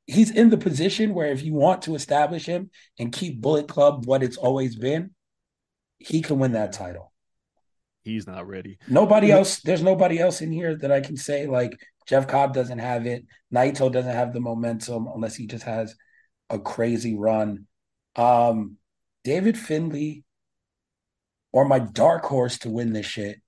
[0.10, 4.05] He's in the position where if you want to establish him and keep Bullet Club
[4.07, 5.12] what it's always been,
[5.99, 7.12] he can win that title.
[8.03, 8.80] He's not ready.
[8.88, 12.80] Nobody else, there's nobody else in here that I can say like Jeff Cobb doesn't
[12.80, 13.26] have it.
[13.53, 15.95] Naito doesn't have the momentum unless he just has
[16.49, 17.68] a crazy run.
[18.16, 18.78] Um,
[19.24, 20.24] David Finlay
[21.51, 23.41] or my dark horse to win this shit,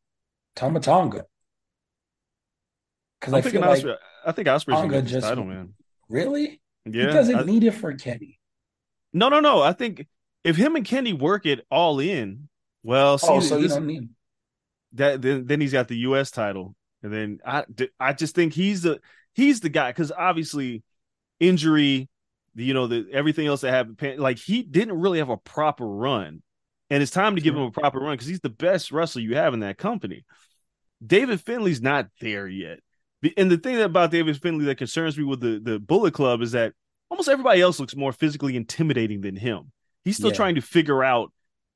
[0.55, 1.25] Tama Tonga.
[3.19, 3.97] Because I thinking feel like Ospreay.
[4.25, 5.73] I think Ospreay's Tonga just- title, man.
[6.11, 8.39] Really Yeah, he doesn't I- need it for Kenny.
[9.13, 9.61] no, no, no.
[9.61, 10.07] I think
[10.43, 12.49] if him and Kenny work it all in,
[12.83, 14.09] well, see, oh, so you this- don't need.
[14.93, 16.31] that then, then he's got the U.S.
[16.31, 17.63] title, and then I
[17.99, 18.99] I just think he's the
[19.33, 20.83] he's the guy because obviously
[21.39, 22.09] injury,
[22.55, 26.41] you know, the everything else that happened, like he didn't really have a proper run,
[26.89, 29.35] and it's time to give him a proper run because he's the best wrestler you
[29.35, 30.25] have in that company.
[31.05, 32.79] David Finlay's not there yet,
[33.37, 36.51] and the thing about David Finlay that concerns me with the the Bullet Club is
[36.53, 36.73] that
[37.09, 39.71] almost everybody else looks more physically intimidating than him.
[40.03, 40.35] He's still Yeah.
[40.35, 41.31] trying to figure out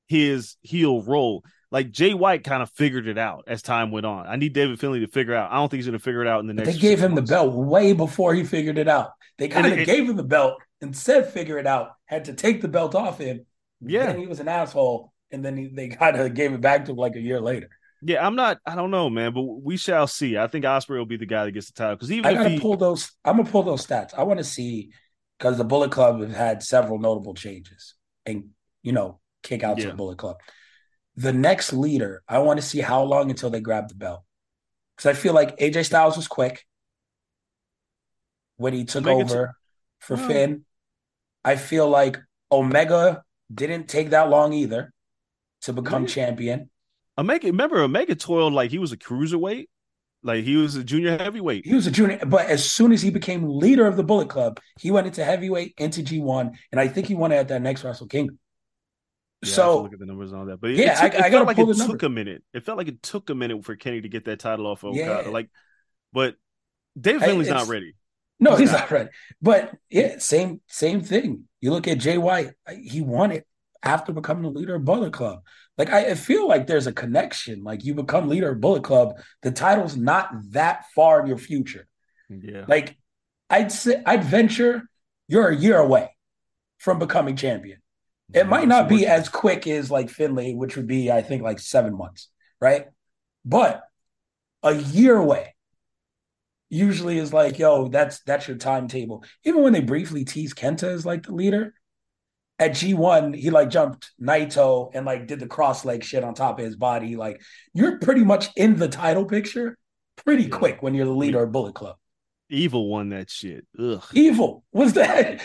[0.08, 1.44] his heel role.
[1.72, 4.28] Like Jay White kind of figured it out as time went on.
[4.28, 5.52] I need David Finlay to figure out.
[5.52, 6.72] I don't think he's going to figure it out in the next.
[6.74, 9.12] They gave him the belt way before he figured it out.
[9.38, 11.92] They kind of gave him the belt and said figure it out.
[12.06, 13.46] Had to take the belt off him.
[13.82, 14.06] Yeah.
[14.06, 16.92] Then he was an asshole, and then he, they kind of gave it back to
[16.92, 17.70] him like a year later.
[18.08, 18.60] Yeah, I'm not.
[18.68, 20.38] I don't know, man, but we shall see.
[20.38, 22.38] I think Ospreay will be the guy that gets the title because even I if
[22.38, 23.12] gotta he, pull those.
[23.26, 24.14] I'm gonna pull those stats.
[24.16, 24.92] I want to see
[25.40, 28.50] because the Bullet Club have had several notable changes and
[28.84, 30.38] you know kick out to the Bullet Club.
[31.16, 34.22] The next leader, I want to see how long until they grab the belt
[34.96, 36.64] because I feel like AJ Styles was quick
[38.58, 39.56] when he took Omega over
[40.00, 40.66] for Well- Finn.
[41.44, 42.20] I feel like
[42.52, 44.94] Omega didn't take that long either
[45.62, 46.70] to become champion.
[47.18, 49.68] Omega, remember Omega toiled like he was a cruiserweight,
[50.24, 51.66] like he was a junior heavyweight.
[51.66, 54.60] He was a junior, but as soon as he became leader of the Bullet Club,
[54.80, 57.84] he went into heavyweight, into G1, and I think he won it at that next
[57.84, 58.38] Wrestle Kingdom.
[59.42, 61.12] Yeah, I have to so look at the numbers on that, but it, Yeah, it,
[61.12, 62.44] took, I- I gotta like it took a minute.
[62.54, 64.96] It felt like it took a minute for Kenny to get that title off of
[64.96, 65.24] Okada.
[65.26, 65.30] Yeah.
[65.30, 65.50] Like,
[66.12, 66.36] but
[67.00, 67.94] David Finlay's not ready.
[68.40, 68.80] no, He's he's not.
[68.82, 69.10] not ready.
[69.42, 71.44] But yeah, same same thing.
[71.62, 72.52] You look at Jay White,
[72.82, 73.46] he won it
[73.84, 75.42] after becoming the leader of Bullet Club.
[75.78, 77.64] Like I, I feel like there's a connection.
[77.64, 81.88] Like you become leader of Bullet Club, the title's not that far in your future.
[82.30, 82.66] Yeah.
[82.68, 82.98] Like
[83.50, 84.84] I'd say I'd venture
[85.28, 86.16] you're a year away
[86.78, 87.80] from becoming champion.
[88.34, 91.60] It might not be as quick as like Finlay, which would be, I think, like
[91.60, 92.88] seven months, right?
[93.44, 93.84] But
[94.64, 95.56] a year away
[96.70, 99.24] usually is like, yo, that's that's your timetable.
[99.44, 101.76] Even when they briefly tease Kenta as like the leader,
[102.58, 106.58] at G1, he like jumped Naito and like did the cross leg shit on top
[106.60, 107.16] of his body.
[107.16, 107.42] Like
[107.74, 109.78] you're pretty much in the title picture
[110.16, 110.50] pretty Yeah.
[110.58, 111.98] quick when you're the leader of Bullet Club.
[112.50, 113.66] Evil won that shit.
[113.78, 114.04] Ugh.
[114.14, 115.42] Evil was that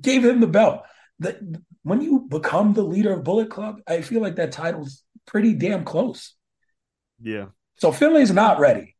[0.00, 0.82] gave him the belt.
[1.20, 5.52] The, when you become the leader of Bullet Club, I feel like that title's pretty
[5.54, 6.34] damn close.
[7.20, 7.46] Yeah.
[7.76, 8.96] So Finlay's not ready.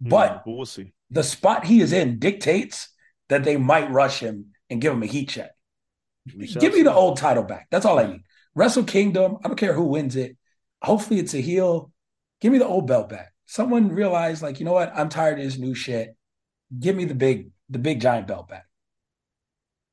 [0.00, 0.92] But Mm, we'll see.
[1.10, 2.88] the spot he is in dictates
[3.28, 5.50] that they might rush him and give him a heat check.
[6.26, 7.68] Give me the old title back.
[7.70, 8.22] That's all I need.
[8.54, 9.38] Wrestle Kingdom.
[9.44, 10.36] I don't care who wins it.
[10.82, 11.92] Hopefully it's a heel.
[12.40, 13.32] Give me the old belt back.
[13.46, 14.92] Someone realized, like, you know what?
[14.94, 16.16] I'm tired of this new shit.
[16.78, 18.66] Give me the big, the big giant belt back.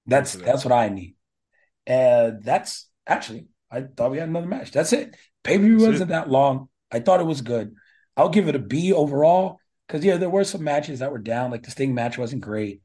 [0.06, 1.16] That's that's what I need.
[1.86, 4.72] And that's actually, I thought we had another match.
[4.72, 5.16] That's it.
[5.44, 6.70] Pay per view wasn't that long.
[6.92, 7.76] I thought it was good.
[8.16, 11.52] I'll give it a B overall because yeah, there were some matches that were down.
[11.52, 12.82] Like the Sting match wasn't great.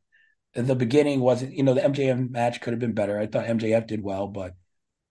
[0.54, 3.18] The beginning wasn't, you know, the MJF match could have been better.
[3.18, 4.54] I thought MJF did well, but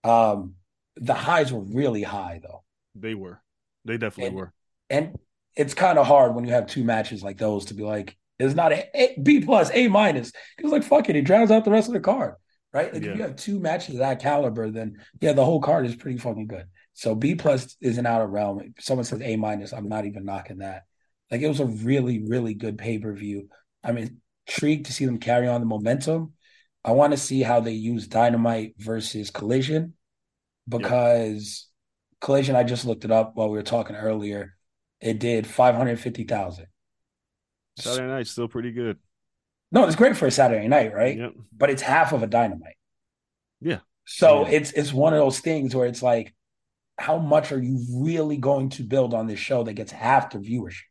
[0.03, 0.55] um
[0.97, 2.63] the highs were really high though.
[2.95, 3.41] They were.
[3.85, 4.53] They definitely And- were.
[4.89, 5.17] And
[5.55, 8.55] it's kind of hard when you have two matches like those to be like, it's
[8.55, 10.31] not a, a B plus, A minus.
[10.57, 12.35] Because like fuck it, it drowns out the rest of the card.
[12.73, 12.93] Right?
[12.93, 13.11] Like Yeah.
[13.11, 16.17] if you have two matches of that caliber, then yeah, the whole card is pretty
[16.17, 16.65] fucking good.
[16.93, 18.59] So B plus isn't out of realm.
[18.77, 20.83] If someone says A minus, I'm not even knocking that.
[21.31, 23.47] Like it was a really, really good pay-per-view.
[23.83, 26.33] I'm intrigued to see them carry on the momentum.
[26.83, 29.93] I want to see how they use dynamite versus collision
[30.67, 31.67] because
[32.21, 34.55] collision, I just looked it up while we were talking earlier.
[34.99, 36.67] It did 550,000.
[37.77, 38.97] Saturday night's still pretty good.
[39.71, 41.17] No, it's great for a Saturday night, right?
[41.17, 41.33] Yep.
[41.55, 42.75] But it's half of a dynamite.
[43.61, 43.79] Yeah.
[44.05, 44.51] So Yeah.
[44.51, 46.33] it's it's one of those things where it's like,
[46.97, 50.39] how much are you really going to build on this show that gets half the
[50.39, 50.81] viewership?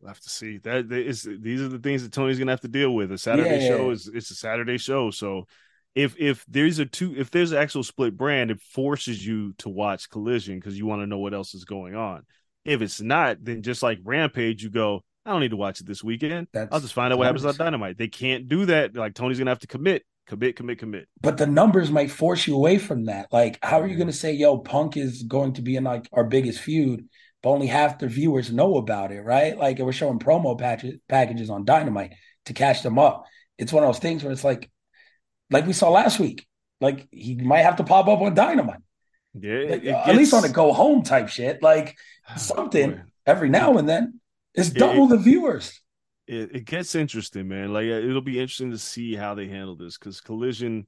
[0.00, 0.58] We'll have to see.
[0.58, 3.10] That is these are the things that Tony's gonna have to deal with.
[3.12, 3.68] A Saturday Yeah.
[3.68, 5.10] show is it's a Saturday show.
[5.10, 5.46] So
[5.94, 9.68] if if there's a two if there's an actual split brand, it forces you to
[9.68, 12.22] watch collision because you want to know what else is going on.
[12.64, 15.86] If it's not, then just like Rampage, you go, I don't need to watch it
[15.86, 16.46] this weekend.
[16.52, 17.98] That's I'll just find out what happens on Dynamite.
[17.98, 18.94] They can't do that.
[18.94, 21.08] Like Tony's gonna have to commit, commit, commit, commit.
[21.20, 23.32] But the numbers might force you away from that.
[23.32, 26.08] Like, how are you going to say, "Yo, Punk is going to be in like
[26.12, 27.08] our biggest feud,"
[27.42, 29.56] but only half the viewers know about it, right?
[29.56, 32.12] Like, we're showing promo patches, packages on Dynamite
[32.46, 33.24] to catch them up.
[33.58, 34.70] It's one of those things where it's like,
[35.50, 36.46] like we saw last week.
[36.80, 38.80] Like, he might have to pop up on Dynamite,
[39.38, 41.62] Yeah, Like, it at least on a go home type shit.
[41.62, 41.96] Like
[42.36, 43.00] something Boy.
[43.26, 44.20] every now and then.
[44.54, 45.80] It's It- double the viewers.
[46.26, 47.72] it, it gets interesting, man.
[47.72, 50.86] Like uh, it'll be interesting to see how they handle this because collision,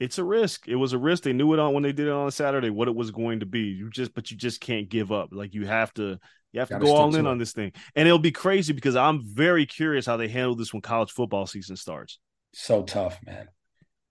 [0.00, 0.68] it's a risk.
[0.68, 1.22] It was a risk.
[1.24, 3.46] They knew it on when they did it on Saturday what it was going to
[3.46, 3.60] be.
[3.60, 5.28] You just, but you just can't give up.
[5.32, 6.18] Like you have to,
[6.52, 7.26] you have to Gotta go all in it.
[7.26, 7.72] on this thing.
[7.94, 11.46] And it'll be crazy because I'm very curious how they handle this when college football
[11.46, 12.18] season starts.
[12.52, 13.48] so tough, man.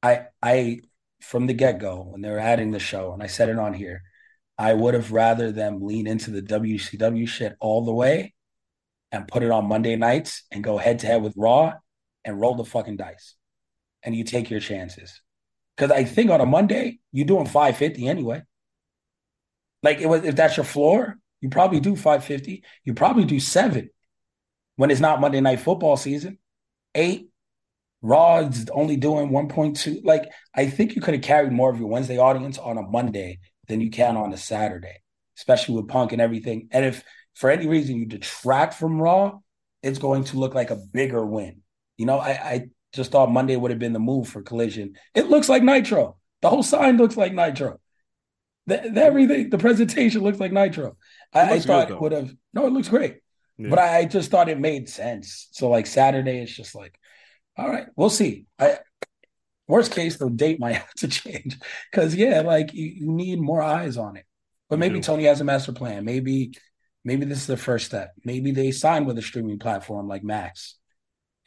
[0.03, 0.79] I I
[1.21, 3.73] from the get go when they were adding the show, and I said it on
[3.73, 4.01] here,
[4.57, 8.33] I would have rather them lean into the WCW shit all the way
[9.11, 11.73] and put it on Monday nights and go head to head with Raw
[12.25, 13.35] and roll the fucking dice.
[14.03, 15.21] And you take your chances.
[15.81, 18.43] Because I think on a Monday, you're doing 550 anyway.
[19.81, 22.63] Like it was if that's your floor, you probably do 550.
[22.83, 23.89] You probably do seven
[24.75, 26.37] when it's not Monday night football season.
[26.93, 27.29] Eight,
[28.03, 30.01] is only doing 1.2.
[30.03, 33.39] Like, I think you could have carried more of your Wednesday audience on a Monday
[33.67, 34.97] than you can on a Saturday,
[35.39, 36.67] especially with Punk and everything.
[36.69, 37.03] And if
[37.33, 39.39] for any reason you detract from Raw,
[39.81, 41.63] it's going to look like a bigger win.
[41.97, 44.95] You know, I, I just thought Monday would have been the move for Collision.
[45.15, 46.17] It looks like Nitro.
[46.41, 47.79] The whole sign looks like Nitro.
[48.67, 50.97] The, the everything, the presentation looks like Nitro.
[51.33, 52.33] I, I thought good, it would have.
[52.53, 53.17] No, it looks great.
[53.57, 53.69] Yeah.
[53.69, 55.47] But I, I just thought it made sense.
[55.51, 56.97] So like Saturday, it's just like,
[57.57, 58.45] all right, we'll see.
[58.59, 58.79] I
[59.67, 61.57] worst case, the date might have to change
[61.91, 64.25] because yeah, like you, you need more eyes on it.
[64.69, 65.01] But maybe.
[65.01, 66.05] Tony has a master plan.
[66.05, 66.53] Maybe
[67.03, 68.13] maybe this is the first step.
[68.23, 70.77] Maybe they sign with a streaming platform like Max,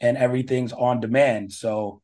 [0.01, 1.51] and everything's on demand.
[1.53, 2.01] So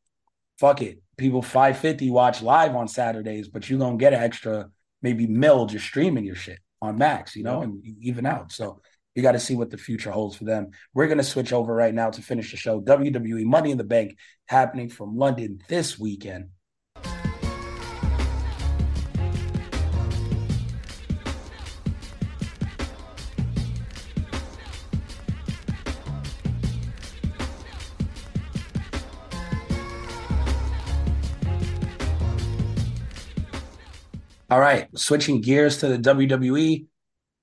[0.58, 4.70] fuck it, people five fifty watch live on Saturdays, but you're gonna get an extra
[5.02, 7.64] maybe mil just streaming your shit on Max, you know, Yeah.
[7.64, 8.52] and even out.
[8.52, 8.80] So
[9.14, 10.70] you got to see what the future holds for them.
[10.94, 12.80] We're going to switch over right now to finish the show.
[12.80, 14.16] WWE Money in the Bank
[14.46, 16.48] happening from London this weekend.
[34.52, 36.84] All right, switching gears to the WWE.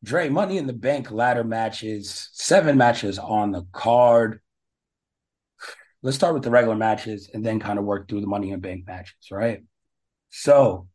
[0.03, 4.41] Dre, Money in the Bank ladder matches, seven matches on the card.
[6.03, 8.61] Let's start with the regular matches and then kind of work through the Money in
[8.61, 9.63] the Bank matches, right?
[10.29, 10.87] So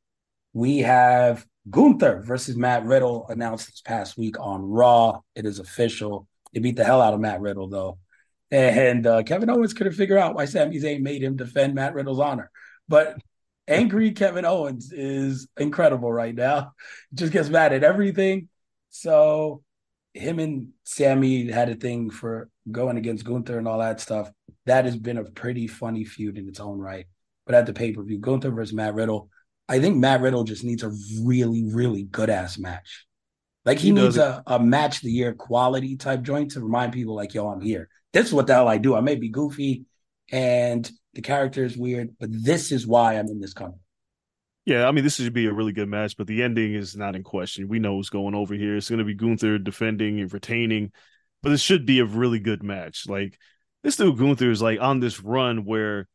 [0.53, 5.19] we have Gunther versus Matt Riddle announced this past week on Raw.
[5.35, 6.29] It is official.
[6.53, 7.99] They beat the hell out of Matt Riddle, though.
[8.53, 12.21] And uh, Kevin Owens couldn't figure out why Sami Zayn made him defend Matt Riddle's
[12.21, 12.53] honor.
[12.89, 13.19] But
[13.69, 16.73] angry Kevin Owens is incredible right now.
[17.15, 18.49] Just gets mad at everything.
[18.91, 19.63] So
[20.13, 24.31] him and Sammy had a thing for going against Gunther and all that stuff.
[24.67, 27.07] That has been a pretty funny feud in its own right.
[27.47, 29.29] But at the pay per view, Gunther versus Matt Riddle,
[29.69, 30.93] I think Matt Riddle just needs a
[31.23, 33.07] really, really good ass match.
[33.65, 37.15] Like he, he needs a, a match the year quality type joint to remind people,
[37.15, 37.89] like, yo, I'm here.
[38.13, 38.95] This is what the hell I do.
[38.95, 39.85] I may be goofy
[40.31, 43.81] and the character is weird, but this is why I'm in this company.
[44.67, 47.15] Yeah, I mean, this should be a really good match, but the ending is not
[47.15, 47.69] in question.
[47.69, 48.77] We know what's going over here.
[48.77, 50.91] It's going to be Gunther defending and retaining,
[51.43, 53.07] but this should be a really good match.
[53.07, 53.39] Like
[53.83, 56.09] this dude Gunther is like on this run where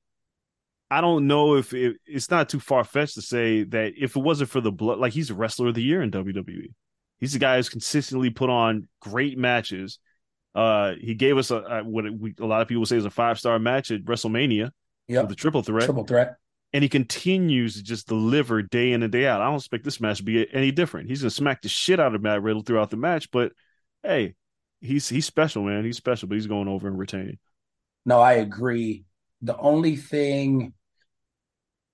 [0.90, 4.20] I don't know if it, it's not too far fetched to say that if it
[4.20, 6.74] wasn't for the blood, like he's a wrestler of the year in WWE.
[7.20, 10.00] He's the guy who's consistently put on great matches.
[10.56, 13.12] Uh, he gave us a, a what we, a lot of people say is a
[13.12, 14.72] five star match at WrestleMania
[15.10, 15.86] with the triple threat.
[15.86, 16.36] Triple threat.
[16.72, 19.42] And he continues to just deliver day in and day out.
[19.42, 21.10] I don't expect this match to be any different.
[21.10, 23.54] He's gonna smack the shit out of Matt Riddle throughout the match, but
[24.04, 24.36] hey,
[24.82, 25.84] he's he's special, man.
[25.84, 27.40] He's special, but he's going over and retaining.
[28.06, 29.06] No, I agree.
[29.42, 30.74] The only thing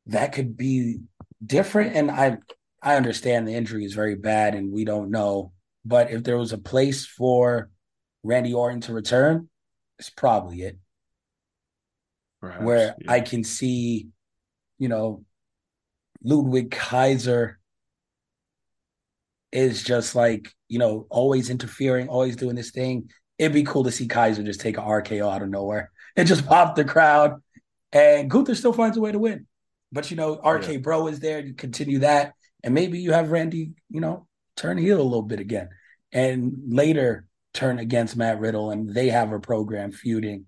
[0.07, 0.99] that could be
[1.45, 2.39] different, and I
[2.81, 5.53] I understand the injury is very bad and we don't know,
[5.83, 7.71] but if there was a place for
[8.23, 9.49] Randy Orton to return,
[9.97, 10.77] it's probably it.
[12.41, 13.11] Perhaps, where yeah.
[13.11, 14.07] I can see,
[14.77, 15.23] you know,
[16.23, 17.59] Ludwig Kaiser
[19.51, 23.09] is just like, you know, always interfering, always doing this thing.
[23.37, 26.45] It'd be cool to see Kaiser just take a RKO out of nowhere and just
[26.45, 27.41] pop the crowd.
[27.91, 29.47] And Gunther still finds a way to win.
[29.91, 30.77] But you know, RK yeah.
[30.77, 31.39] Bro is there.
[31.39, 32.33] You continue that.
[32.63, 34.27] And maybe you have Randy, you know,
[34.57, 35.69] turn heel a little bit again.
[36.11, 40.45] And later turn against Matt Riddle and they have a program feuding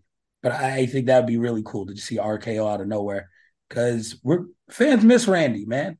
[0.48, 3.30] but I think that'd be really cool to just see RKO out of nowhere
[3.68, 5.98] because we're fans miss Randy, man.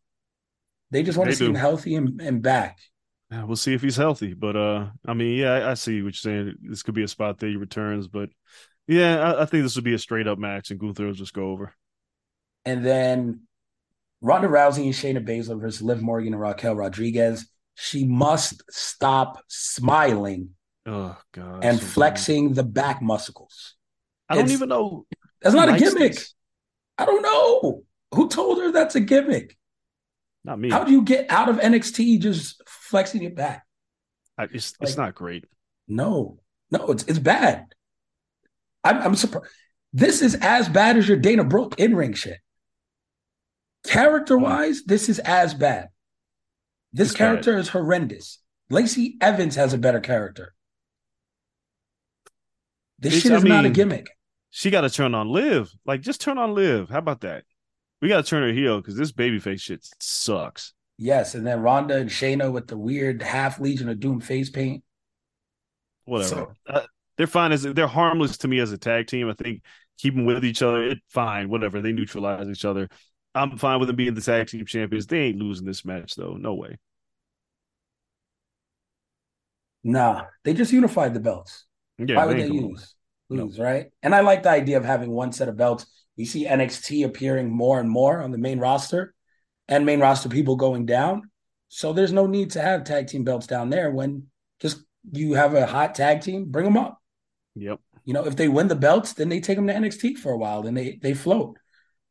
[0.90, 1.50] They just want they to see do.
[1.50, 2.78] him healthy and, and back.
[3.30, 4.34] Yeah, we'll see if he's healthy.
[4.34, 6.56] But uh, I mean, yeah, I, I, see what you're saying.
[6.62, 8.30] This could be a spot that he returns, but
[8.88, 11.34] yeah, I, I think this would be a straight up match, and Gunther will just
[11.34, 11.74] go over.
[12.64, 13.42] And then
[14.22, 17.48] Ronda Rousey and Shayna Baszler versus Liv Morgan and Raquel Rodriguez.
[17.76, 20.52] She must stop smiling.
[20.86, 21.66] Oh God!
[21.66, 23.77] And so flexing the back muscles.
[24.30, 25.06] I don't even know.
[25.42, 26.14] That's not a gimmick.
[26.14, 26.34] This.
[26.98, 27.84] I don't know.
[28.14, 29.58] Who told her that's a gimmick?
[30.44, 30.70] Not me.
[30.70, 33.66] How do you get out of NXT just flexing it back?
[34.38, 35.46] I, it's like, it's not great.
[35.88, 36.40] No,
[36.72, 37.66] no, it's it's bad.
[38.84, 39.52] I'm, I'm surprised.
[39.94, 42.40] This is as bad as your Dana Brooke in ring shit.
[43.86, 45.88] Character wise, this is as bad.
[46.94, 47.60] This it's character bad.
[47.60, 48.40] is horrendous.
[48.70, 50.54] Lacey Evans has a better character.
[53.00, 54.10] This it's, shit is I mean, not a gimmick
[54.58, 55.72] she got to turn on Liv.
[55.86, 56.90] Like, just turn on Liv.
[56.90, 57.44] How about that?
[58.02, 60.74] We got to turn her heel because this babyface shit sucks.
[60.98, 64.84] Yes, and then Ronda and Shayna with the weird half Legion of Doom face paint.
[66.06, 66.30] Whatever.
[66.30, 66.82] So, uh,
[67.18, 69.30] they're fine as they're harmless to me as a tag team.
[69.30, 69.62] I think
[70.00, 70.86] keeping with each other.
[70.86, 71.80] It fine, whatever.
[71.80, 72.90] They neutralize each other.
[73.36, 75.06] I'm fine with them being the tag team champions.
[75.06, 76.34] They ain't losing this match though.
[76.34, 76.78] No way.
[79.84, 81.66] Nah, they just unified the belts.
[82.00, 82.96] Yeah, Why would they use?
[83.30, 83.88] Lose, right?
[84.02, 85.86] And I like the idea of having one set of belts.
[86.16, 89.14] You see NXT appearing more and more on the main roster
[89.68, 91.30] and main roster people going down.
[91.70, 94.28] So there's no need to have tag team belts down there when
[94.60, 97.00] just you have a hot tag team, bring them up.
[97.56, 97.80] Yep.
[98.06, 100.38] You know, if they win the belts, then they take them to NXT for a
[100.38, 101.58] while, then they they float.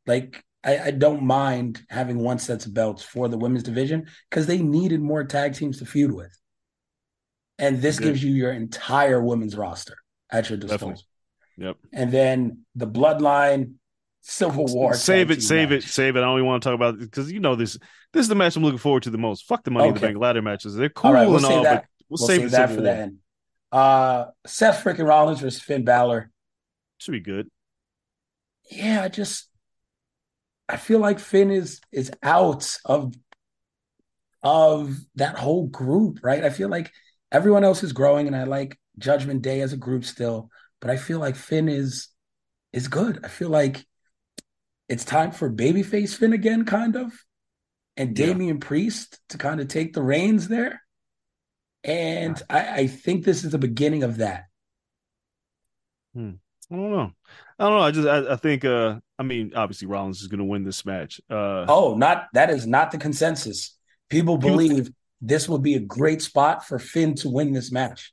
[0.06, 4.46] Like I, I don't mind having one set of belts for the women's division because
[4.46, 6.38] they needed more tag teams to feud with.
[7.58, 8.04] And this Good.
[8.04, 9.96] gives you your entire women's roster
[10.30, 10.88] at your disposal.
[10.88, 11.04] Definitely.
[11.58, 11.76] Yep.
[11.92, 13.74] And then the bloodline
[14.28, 14.94] Civil War.
[14.94, 15.84] Save it, save match.
[15.84, 16.20] it, save it.
[16.20, 17.78] I only want to talk about because you know this.
[18.12, 19.46] This is the match I'm looking forward to the most.
[19.46, 19.88] Fuck the Money okay.
[19.88, 20.74] in the Bank ladder matches.
[20.74, 21.82] They're cool all right, we'll and all, that.
[21.82, 23.18] but we'll, we'll save, save that for the end.
[23.70, 26.30] Uh, Seth freaking Rollins versus Finn Balor
[26.98, 27.48] should be good.
[28.70, 29.48] Yeah, I just
[30.68, 33.14] I feel like Finn is is out of
[34.42, 36.44] of that whole group, right?
[36.44, 36.92] I feel like
[37.36, 40.48] everyone else is growing, and I like Judgment Day as a group still,
[40.80, 42.08] but I feel like Finn is
[42.72, 43.24] is good.
[43.24, 43.84] I feel like
[44.88, 47.12] it's time for babyface Finn again, kind of.
[47.96, 48.26] and Yeah.
[48.26, 50.82] Damian Priest to kind of take the reins there.
[51.84, 54.44] And I, I think this is the beginning of that.
[56.16, 56.20] I
[56.70, 57.10] don't know.
[57.58, 57.80] I don't know.
[57.80, 60.84] I just I, I think uh I mean obviously Rollins is going to win this
[60.84, 61.20] match.
[61.30, 63.76] Uh Oh, not that is not the consensus.
[64.08, 64.90] People- believe
[65.20, 68.12] this would be a great spot for Finn to win this match.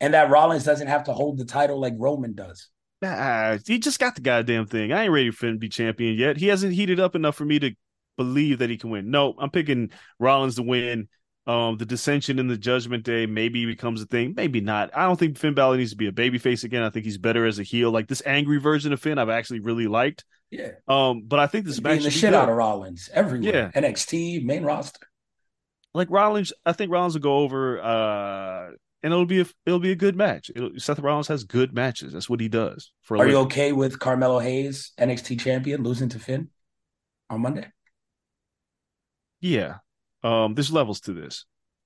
[0.00, 2.68] And that Rollins doesn't have to hold the title like Roman does.
[3.04, 4.92] ah, he just got the goddamn thing.
[4.92, 6.36] I ain't ready for Finn to be champion yet.
[6.36, 7.72] He hasn't heated up enough for me to
[8.16, 9.10] believe that he can win.
[9.10, 11.08] No, I'm picking Rollins to win.
[11.46, 14.90] Um, the dissension in the Judgment Day maybe becomes a thing, maybe not.
[14.94, 16.82] I don't think Finn Balor needs to be a babyface again.
[16.82, 17.90] I think he's better as a heel.
[17.90, 20.26] Like this angry version of Finn, I've actually really liked.
[20.50, 20.72] Yeah.
[20.86, 22.34] Um, but I think this match the shit good.
[22.34, 23.72] out of Rollins everywhere.
[23.74, 23.80] Yeah.
[23.80, 25.07] NXT, main roster.
[25.98, 28.70] Like Rollins, I think Rollins will go over, uh,
[29.02, 30.50] and it'll be a it'll be a good match.
[30.54, 32.12] It'll, Seth Rollins has good matches.
[32.12, 32.92] That's what he does.
[33.02, 36.48] For Are you okay with Carmelo Hayes, NXT champion, losing to Finn
[37.28, 37.66] on Monday?
[39.40, 39.76] yeah.
[40.22, 41.44] Um, there's levels to this,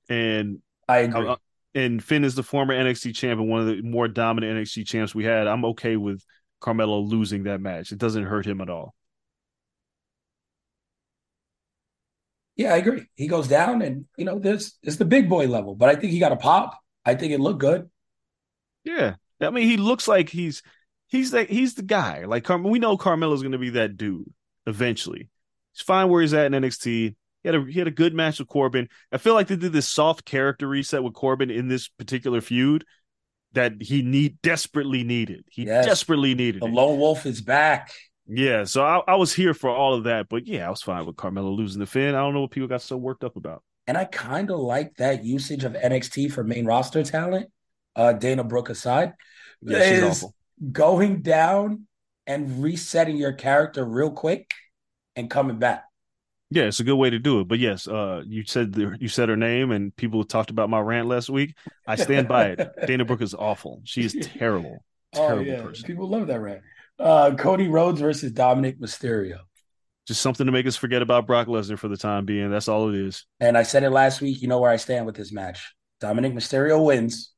[0.09, 1.29] and I agree.
[1.29, 1.37] uh,
[1.75, 5.25] and Finn is the former NXT champion, one of the more dominant NXT champs we
[5.25, 5.47] had.
[5.47, 6.25] I'm okay with
[6.61, 7.93] Carmelo losing that match.
[7.93, 8.95] It doesn't hurt him at all.
[12.57, 13.07] Yeah, I agree.
[13.15, 16.13] He goes down, and you know, this is the big boy level, but I think
[16.13, 16.79] he got a pop.
[17.05, 17.89] I think it looked good.
[18.85, 20.63] Yeah, I mean, he looks like he's
[21.09, 22.25] he's the he's the guy.
[22.25, 24.33] Like Car- we know Carmelo's going to be that dude
[24.67, 25.29] eventually.
[25.73, 26.85] He's fine where he's at in NXT.
[27.43, 28.89] He had a he had a good match with Corbin.
[29.11, 32.85] I feel like they did this soft character reset with Corbin in this particular feud
[33.53, 35.45] that he need desperately needed.
[35.51, 35.85] He Yes.
[35.87, 36.73] desperately needed The it.
[36.73, 37.93] lone wolf is back.
[38.29, 41.05] Yeah, so I, I was here for all of that, but yeah, I was fine
[41.07, 42.15] with Carmelo losing the Finn.
[42.15, 43.63] I don't know what people got so worked up about.
[43.87, 47.49] And I kind of like that usage of NXT for main roster talent.
[47.97, 49.13] Uh, Dana Brooke aside,
[49.61, 50.35] Yeah, she's is awful.
[50.71, 51.87] going down
[52.27, 54.51] and resetting your character real quick
[55.17, 55.85] and coming back.
[56.51, 57.49] Yeah, it's a good way to do it.
[57.49, 60.81] But yes, uh, you said the, you said her name, and people talked about my
[60.81, 61.55] rant last week.
[61.87, 62.69] I stand by it.
[62.87, 63.81] Dana Brooke is awful.
[63.85, 65.85] She is terrible, terrible person.
[65.85, 66.61] Oh, People love that rant.
[66.99, 69.39] Uh, Cody Rhodes versus Dominik Mysterio.
[70.07, 72.51] Just something to make us forget about Brock Lesnar for the time being.
[72.51, 73.25] That's all it is.
[73.41, 74.43] And I said it last week.
[74.43, 75.75] You know where I stand with this match.
[76.01, 77.33] Dominik Mysterio wins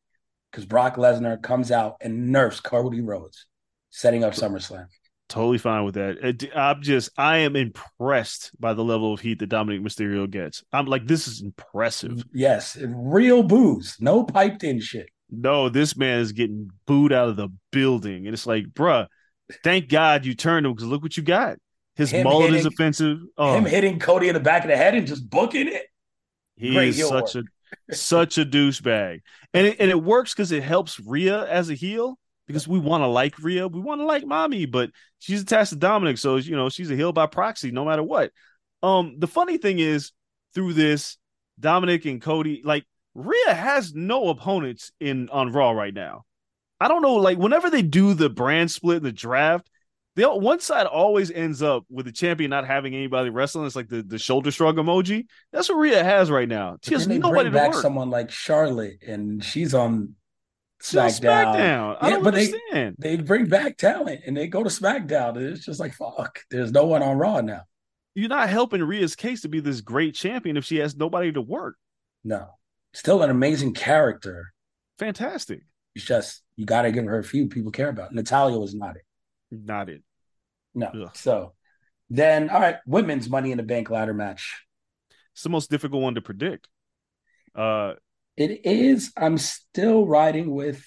[0.51, 3.47] because Brock Lesnar comes out and nerfs Cody Rhodes,
[3.91, 4.87] setting up SummerSlam.
[5.29, 6.49] Totally fine with that.
[6.55, 10.63] I'm just, I am impressed by the level of heat that Dominik Mysterio gets.
[10.73, 12.25] I'm like, this is impressive.
[12.33, 15.09] Yes, real booze, no piped in shit.
[15.31, 19.07] No, this man is getting booed out of the building, and it's like, bruh,
[19.63, 21.59] thank God you turned him because look what you got.
[21.97, 23.19] His Him mullet is offensive.
[23.37, 25.87] Oh, Him hitting Cody in the back of the head and just booking it.
[26.57, 27.43] He Great is heel such a
[27.95, 29.21] such a douchebag,
[29.53, 33.03] and it, and it works because it helps Rhea as a heel because we want
[33.03, 36.57] to like Rhea, we want to like mommy, but she's attached to Dominik, so you
[36.57, 38.31] know she's a heel by proxy no matter what.
[38.83, 40.13] Um, the funny thing is
[40.55, 41.17] through this,
[41.61, 42.85] Dominik and Cody, like
[43.15, 46.25] Rhea has no opponents in on Raw right now.
[46.85, 49.71] I don't know, like whenever they do the brand split in the draft,
[50.17, 53.65] they one side always ends up with the champion not having anybody wrestling.
[53.65, 55.25] It's like the, the shoulder shrug emoji.
[55.51, 56.77] That's what Rhea has right now.
[56.83, 60.15] She has they nobody bring to back someone like Charlotte, and she's on
[60.83, 61.21] SmackDown.
[61.21, 61.97] SmackDown.
[62.03, 65.47] I Yeah, don't but they- They bring back talent, and they go to SmackDown, and
[65.47, 66.41] it's just like fuck.
[66.51, 67.63] There's no one on Raw now.
[68.15, 71.41] You're not helping Rhea's case to be this great champion if she has nobody to
[71.41, 71.77] work.
[72.25, 72.59] No,
[72.93, 74.53] still an amazing character.
[74.99, 75.63] Fantastic.
[75.95, 78.13] It's just you got to give her a few people care about.
[78.15, 79.03] Natalya was not it.
[79.51, 80.03] Not it.
[80.75, 80.87] No.
[80.89, 81.11] Ugh.
[81.15, 81.55] So
[82.11, 84.65] then, all right, women's Money in the Bank ladder match.
[85.33, 86.69] It's the most difficult one to predict.
[87.55, 87.95] Uh,
[88.37, 89.13] It is.
[89.17, 90.85] I'm still riding with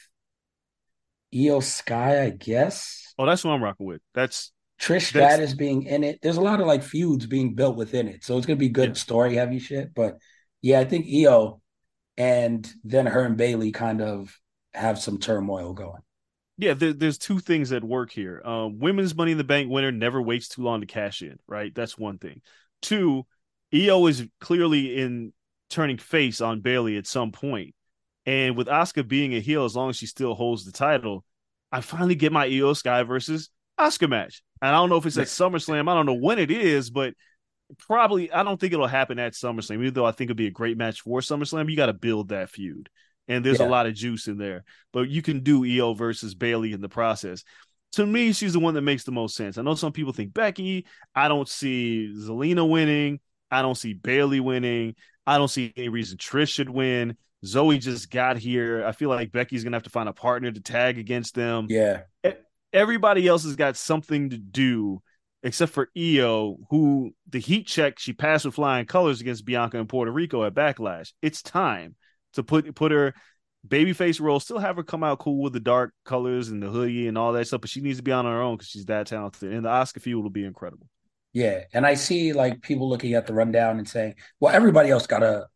[1.33, 3.13] Io Sky, I guess.
[3.17, 4.01] oh, that's what I'm rocking with.
[4.13, 6.19] That's Trish That's- Stratus being in it.
[6.21, 8.89] There's a lot of like feuds being built within it, so it's gonna be good
[8.89, 8.93] Yeah.
[8.95, 9.93] story heavy shit.
[9.93, 10.17] But
[10.61, 11.61] yeah, I think Io
[12.17, 14.37] and then her and Bayley kind of
[14.77, 16.01] have some turmoil going.
[16.57, 16.73] yeah.
[16.73, 18.41] There, there's two things that work here.
[18.45, 21.37] Um, women's Money in the Bank winner never waits too long to cash in.
[21.47, 21.73] Right.
[21.73, 22.41] That's one thing.
[22.81, 23.25] Two,
[23.73, 25.33] Io is clearly in
[25.69, 27.75] turning face on Bayley at some point,
[28.25, 31.25] and with Asuka being a heel, as long as she still holds the title,
[31.71, 33.49] I finally get my Io Sky versus
[33.79, 34.41] Asuka match.
[34.61, 35.89] And I don't know if it's at SummerSlam.
[35.89, 37.13] I don't know when it is, but
[37.77, 39.81] probably I don't think it'll happen at SummerSlam.
[39.81, 42.29] Even though I think it'd be a great match for SummerSlam, you got to build
[42.29, 42.89] that feud,
[43.27, 43.67] and there's Yeah.
[43.67, 44.63] a lot of juice in there.
[44.93, 47.43] But you can do Io versus Bayley in the process.
[47.93, 49.57] To me, she's the one that makes the most sense.
[49.57, 50.85] I know some people think Becky.
[51.15, 53.19] I don't see Zelina winning.
[53.49, 54.95] I don't see Bayley winning.
[55.25, 57.17] I don't see any reason Trish should win.
[57.45, 58.85] Zoey just got here.
[58.85, 62.01] I feel like Becky's gonna have to find a partner to tag against them Yeah,
[62.73, 65.01] everybody else has got something to do
[65.43, 69.87] except for Io, who the heat check she passed with flying colors against Bianca in
[69.87, 71.13] Puerto Rico at Backlash.
[71.21, 71.95] It's time
[72.37, 73.13] to put put her
[73.67, 77.07] babyface role, still have her come out cool with the dark colors and the hoodie
[77.07, 79.07] and all that stuff, but she needs to be on her own because she's that
[79.07, 79.51] talented.
[79.51, 80.87] And the Asuka feud will be incredible.
[81.33, 85.07] Yeah, and I see like people looking at the rundown and saying, "Well, everybody else
[85.07, 85.47] got a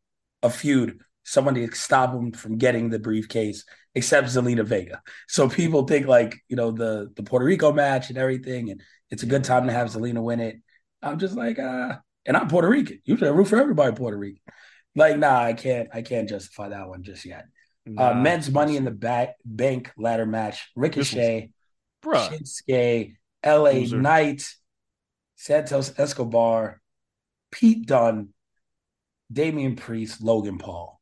[0.43, 6.07] a feud, to stop them from getting the briefcase, except Zelina Vega." So people think
[6.07, 9.67] like you know the the Puerto Rico match and everything, and it's a good time
[9.67, 10.57] to have Zelina win it.
[11.01, 13.01] I'm just like, uh, and I'm Puerto Rican.
[13.05, 14.41] Usually I root for everybody Puerto Rican.
[14.95, 17.45] Like, nah, I can't, I can't justify that one just yet.
[17.87, 21.51] Uh, Nah, uh, men's money in the back bank ladder match: Ricochet,
[22.03, 22.29] bruh.
[22.29, 23.73] Shinsuke, L.A.
[23.73, 23.99] Loser.
[23.99, 24.47] Knight,
[25.35, 26.79] Santos Escobar,
[27.51, 28.29] Pete Dunne,
[29.31, 31.01] Damian Priest, Logan Paul.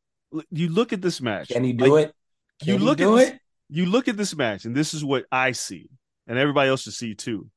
[0.51, 1.49] You look at this match.
[1.49, 2.15] Can he do like, it?
[2.63, 3.41] you Can he look do at this, it?
[3.69, 5.89] you look at this match, and this is what I see,
[6.27, 7.49] and everybody else should see too.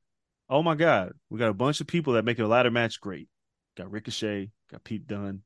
[0.48, 3.28] Oh my God, we got a bunch of people that make a ladder match great.
[3.76, 5.42] Got Ricochet, got Pete Dunne,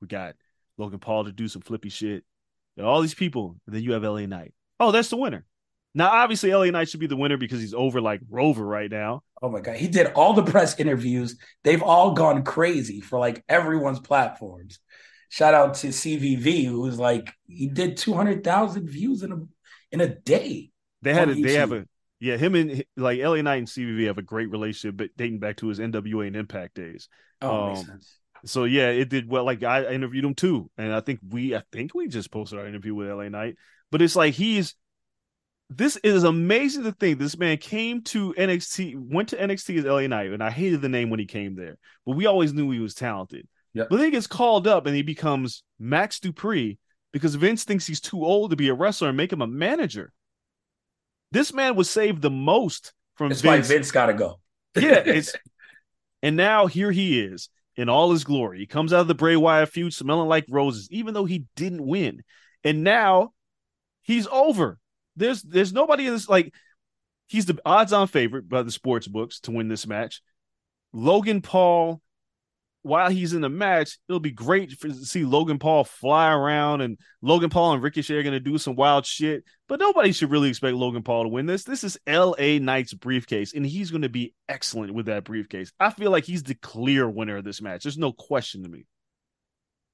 [0.00, 0.36] we got
[0.76, 2.24] Logan Paul to do some flippy shit.
[2.76, 4.54] Got all these people, and then you have LA Knight.
[4.80, 5.44] Oh, that's the winner.
[5.94, 9.22] Now, obviously, LA Knight should be the winner because he's over like Rover right now.
[9.40, 11.36] Oh my god, he did all the press interviews.
[11.62, 14.80] They've all gone crazy for like everyone's platforms.
[15.28, 19.38] Shout out to CVV, who was like he did two hundred thousand views in a
[19.92, 20.70] in a day.
[21.02, 21.86] They had a, they have a
[22.20, 25.58] yeah him and like LA Knight and CVV have a great relationship, but dating back
[25.58, 27.08] to his NWA and Impact days.
[27.40, 28.18] Oh, makes Um, sense.
[28.44, 29.44] So yeah, it did well.
[29.44, 32.66] Like I interviewed him too, and I think we, I think we just posted our
[32.66, 33.56] interview with LA Knight.
[33.90, 34.74] But it's like he's.
[35.70, 40.06] This is amazing to think this man came to NXT, went to NXT as LA
[40.06, 42.78] Knight, and I hated the name when he came there, but we always knew he
[42.78, 43.46] was talented.
[43.74, 43.88] Yep.
[43.90, 46.78] But then he gets called up and he becomes Max Dupri
[47.12, 50.12] because Vince thinks he's too old to be a wrestler and make him a manager.
[51.32, 53.68] This man was saved the most from Vince.
[53.68, 54.40] Vince got to go.
[54.74, 55.34] Yeah, it's
[56.22, 58.58] and now here he is in all his glory.
[58.58, 61.86] He comes out of the Bray Wyatt feud smelling like roses, even though he didn't
[61.86, 62.22] win.
[62.64, 63.32] And now
[64.02, 64.78] he's over.
[65.16, 66.52] There's there's nobody in this like
[67.28, 70.20] he's the odds-on favorite by the sports books to win this match.
[70.92, 72.02] Logan Paul,
[72.88, 76.80] while he's in the match, it'll be great for, to see Logan Paul fly around
[76.80, 79.44] and Logan Paul and Ricochet are going to do some wild shit.
[79.68, 81.64] But nobody should really expect Logan Paul to win this.
[81.64, 82.58] This is L.A.
[82.58, 85.70] Knight's briefcase, and he's going to be excellent with that briefcase.
[85.78, 87.82] I feel like he's the clear winner of this match.
[87.82, 88.86] There's no question to me.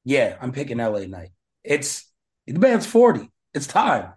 [0.05, 1.31] Yeah, I'm picking LA Knight.
[1.65, 2.11] It's
[2.47, 3.29] the man's 40.
[3.53, 4.13] It's time.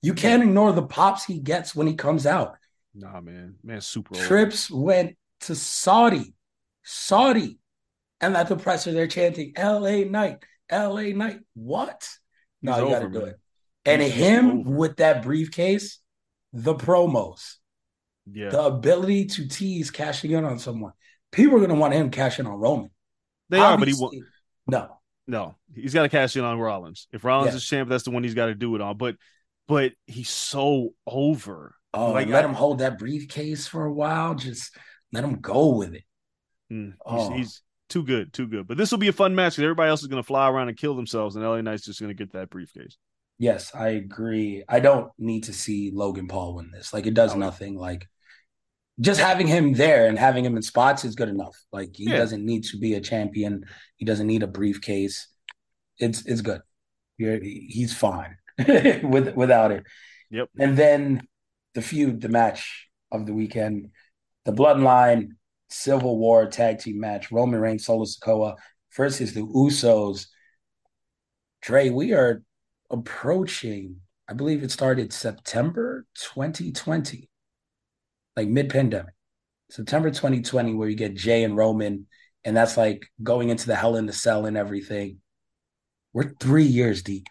[0.00, 2.56] You can't ignore the pops he gets when he comes out.
[2.94, 4.24] Nah, man, man, super old.
[4.24, 6.34] Trips went to Saudi,
[6.82, 7.58] Saudi,
[8.20, 10.04] and at the presser they're chanting "L.A.
[10.04, 10.38] Knight,
[10.68, 11.12] L.A.
[11.12, 12.08] Knight." What?
[12.62, 13.28] No, He's you got to over, do man.
[13.28, 13.36] it.
[13.86, 15.98] And He's- he's him with that briefcase,
[16.52, 17.56] the promos,
[18.30, 20.92] Yeah, the ability to tease cashing in on someone.
[21.32, 22.90] People are going to want him cashing on Roman.
[23.50, 24.14] they are, but he won't.
[24.66, 24.96] No.
[25.26, 27.08] No, he's got to cash in on Rollins.
[27.12, 27.56] If Rollins Yeah.
[27.56, 28.96] is champ, that's the one he's got to do it on.
[28.98, 29.16] But,
[29.68, 31.74] but he's so over.
[31.94, 34.34] Oh, Like, let I- him hold that briefcase for a while.
[34.34, 34.76] Just
[35.12, 36.04] let him go with it.
[36.72, 37.30] Mm, he's, Oh.
[37.32, 38.66] he's too good, too good.
[38.66, 40.68] But this will be a fun match because everybody else is going to fly around
[40.68, 42.96] and kill themselves, and LA Knight's just going to get that briefcase.
[43.38, 44.62] Yes, I agree.
[44.68, 46.92] I don't need to see Logan Paul win this.
[46.92, 47.46] Like it does oh, No.
[47.46, 47.76] nothing.
[47.76, 48.08] Like
[49.00, 51.56] just having him there and having him in spots is good enough.
[51.72, 52.16] Like he Yeah.
[52.18, 53.64] doesn't need to be a champion.
[53.96, 55.26] He doesn't need a briefcase.
[55.98, 56.60] It's it's good.
[57.18, 58.36] You're, he's fine
[59.02, 59.84] with without it.
[60.30, 60.50] Yep.
[60.58, 61.26] And then
[61.74, 63.90] the feud, the match of the weekend,
[64.44, 65.30] the Bloodline
[65.68, 68.56] Civil War tag team match: Roman Reigns, Solo Sikoa
[68.96, 70.26] versus the Usos.
[71.62, 72.42] Dre, we are
[72.90, 73.96] approaching.
[74.28, 77.28] I believe it started September 2020,
[78.36, 79.14] like mid pandemic.
[79.70, 82.06] September 2020, where you get Jay and Roman,
[82.44, 85.18] and that's like going into the Hell in the Cell and everything.
[86.12, 87.26] We're three years deep,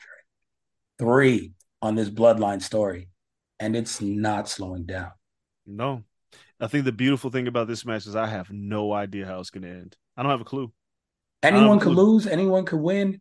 [0.99, 1.07] Dre.
[1.07, 3.09] Three on this bloodline story,
[3.59, 5.11] and it's not slowing down.
[5.65, 6.03] No,
[6.59, 9.49] I think the beautiful thing about this match is I have no idea how it's
[9.49, 9.97] going to end.
[10.15, 10.71] I don't have a clue.
[11.41, 13.19] Anyone could lose, anyone could win.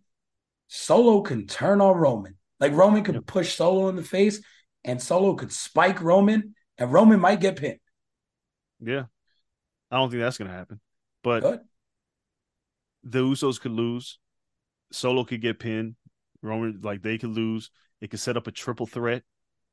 [0.68, 2.36] Solo can turn on Roman.
[2.60, 3.26] Like Roman could Yep.
[3.26, 4.40] push Solo in the face,
[4.84, 7.80] and Solo could spike Roman, and Roman might get pinned.
[8.80, 9.04] Yeah,
[9.90, 10.80] I don't think that's going to happen.
[11.22, 11.60] But Good.
[13.04, 14.18] the Usos could lose.
[14.92, 15.96] Solo could get pinned.
[16.42, 17.70] Roman, like they could lose.
[18.00, 19.22] It could set up a triple threat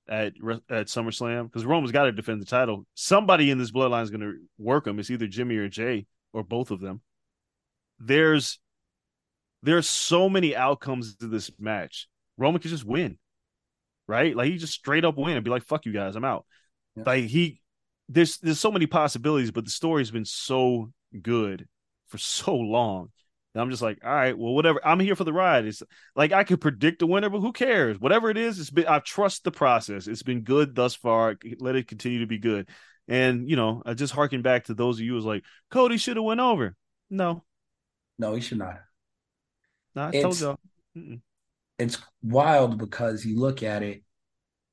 [0.09, 0.33] at
[0.69, 2.85] at SummerSlam because Roman's got to defend the title.
[2.95, 4.99] Somebody in this bloodline is going to work him.
[4.99, 7.01] It's either Jimmy or Jay or both of them.
[7.99, 8.59] There's
[9.61, 12.07] there's so many outcomes to this match.
[12.37, 13.17] Roman could just win,
[14.07, 14.35] right?
[14.35, 16.45] Like he just straight up win and be like, "Fuck you guys, I'm out."
[16.95, 17.03] Yeah.
[17.05, 17.61] Like he
[18.07, 20.91] there's there's so many possibilities, but the story's been so
[21.21, 21.67] good
[22.07, 23.11] for so long.
[23.53, 24.79] And I'm just like, all right, well, whatever.
[24.85, 25.65] I'm here for the ride.
[25.65, 25.81] It's
[26.15, 27.99] like I could predict the winner, but who cares?
[27.99, 28.87] Whatever it is, it's been.
[28.87, 30.07] I trust the process.
[30.07, 31.35] It's been good thus far.
[31.59, 32.69] Let it continue to be good.
[33.07, 35.97] And you know, I just harken back to those of you who was like, Cody
[35.97, 36.75] should have went over.
[37.09, 37.43] No,
[38.19, 38.81] No, he should not.
[39.95, 40.59] no, I It's- told y'all.
[40.95, 41.21] Mm-mm.
[41.79, 44.03] It's wild because you look at it,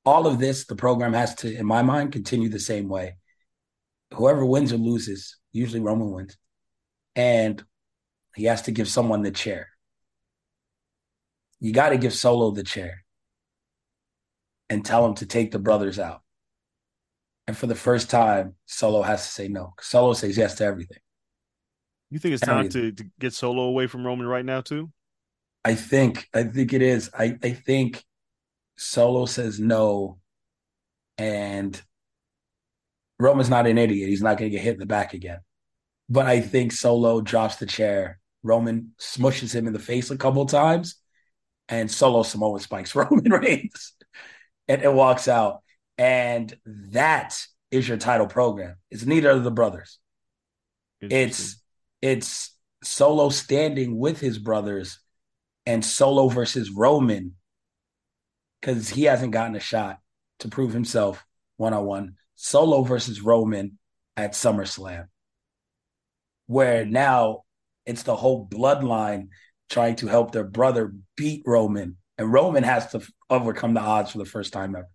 [0.05, 3.17] all of this, the program has to, in my mind, continue the same way.
[4.13, 6.37] Whoever wins or loses, usually Roman wins.
[7.15, 7.65] And
[8.37, 9.69] he has to give someone the chair.
[11.59, 13.05] You got to give Solo the chair
[14.69, 16.23] and tell him to take the brothers out.
[17.47, 19.75] And for the first time, Solo has to say no.
[19.81, 20.99] Solo says yes to everything.
[22.11, 24.91] You think it's time to, to get Solo away from Roman right now too?
[25.65, 27.11] I think I think it is.
[27.19, 28.05] I, I think
[28.77, 30.19] Solo says no,
[31.19, 31.81] and
[33.19, 34.09] Roman's not an idiot.
[34.09, 35.41] He's not going to get hit in the back again.
[36.09, 38.21] But I think Solo drops the chair.
[38.43, 40.97] Roman smushes him in the face a couple times,
[41.69, 43.95] and Solo Samoan spikes Roman Reigns,
[44.69, 45.63] and it walks out.
[45.99, 47.41] And that
[47.71, 48.77] is your title program.
[48.91, 49.99] It's neither of the brothers.
[51.01, 51.63] It's
[52.03, 54.99] it's Solo standing with his brothers
[55.65, 57.35] and Solo versus Roman
[58.61, 59.99] because he hasn't gotten a shot
[60.41, 61.25] to prove himself
[61.57, 62.15] one on one.
[62.35, 63.79] Solo versus Roman
[64.17, 65.07] at SummerSlam,
[66.47, 67.45] where now
[67.87, 69.29] it's the whole bloodline
[69.71, 73.01] trying to help their brother beat Roman, and Roman has to
[73.31, 74.89] overcome the odds for the first time ever.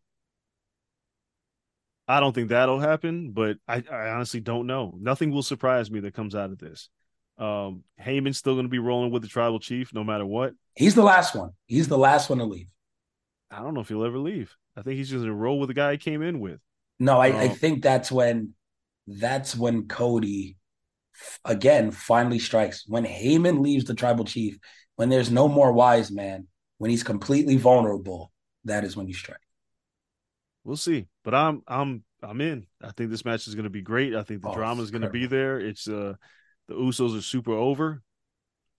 [2.08, 4.94] I don't think that'll happen, but I, I honestly don't know.
[5.00, 6.90] Nothing will surprise me that comes out of this.
[7.38, 10.54] Um, Heyman's still going to be rolling with the tribal chief no matter what.
[10.76, 11.52] He's the last one.
[11.68, 12.68] He's the last one to leave.
[13.50, 14.56] I don't know if he'll ever leave.
[14.76, 16.60] I think he's just going to roll with the guy he came in with.
[17.00, 17.54] No, I, I Oh.
[17.54, 18.54] think that's when
[19.08, 20.58] that's when Cody
[21.46, 22.84] again finally strikes.
[22.88, 24.58] When Heyman leaves the tribal chief,
[24.96, 26.48] when there's no more wise man,
[26.78, 28.32] when he's completely vulnerable,
[28.66, 29.40] that is when you strike.
[30.64, 32.68] We'll see, but I'm I'm I'm in.
[32.82, 34.14] I think this match is going to be great.
[34.16, 35.60] I think the Oh, drama is going to be there.
[35.60, 36.14] It's uh
[36.68, 38.02] the Usos are super over.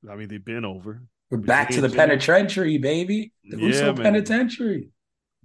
[0.09, 1.97] I mean, they've been over, We're back to the Jay.
[1.97, 3.33] penitentiary, baby.
[3.49, 4.03] The Yeah, Uso man.
[4.03, 4.91] penitentiary.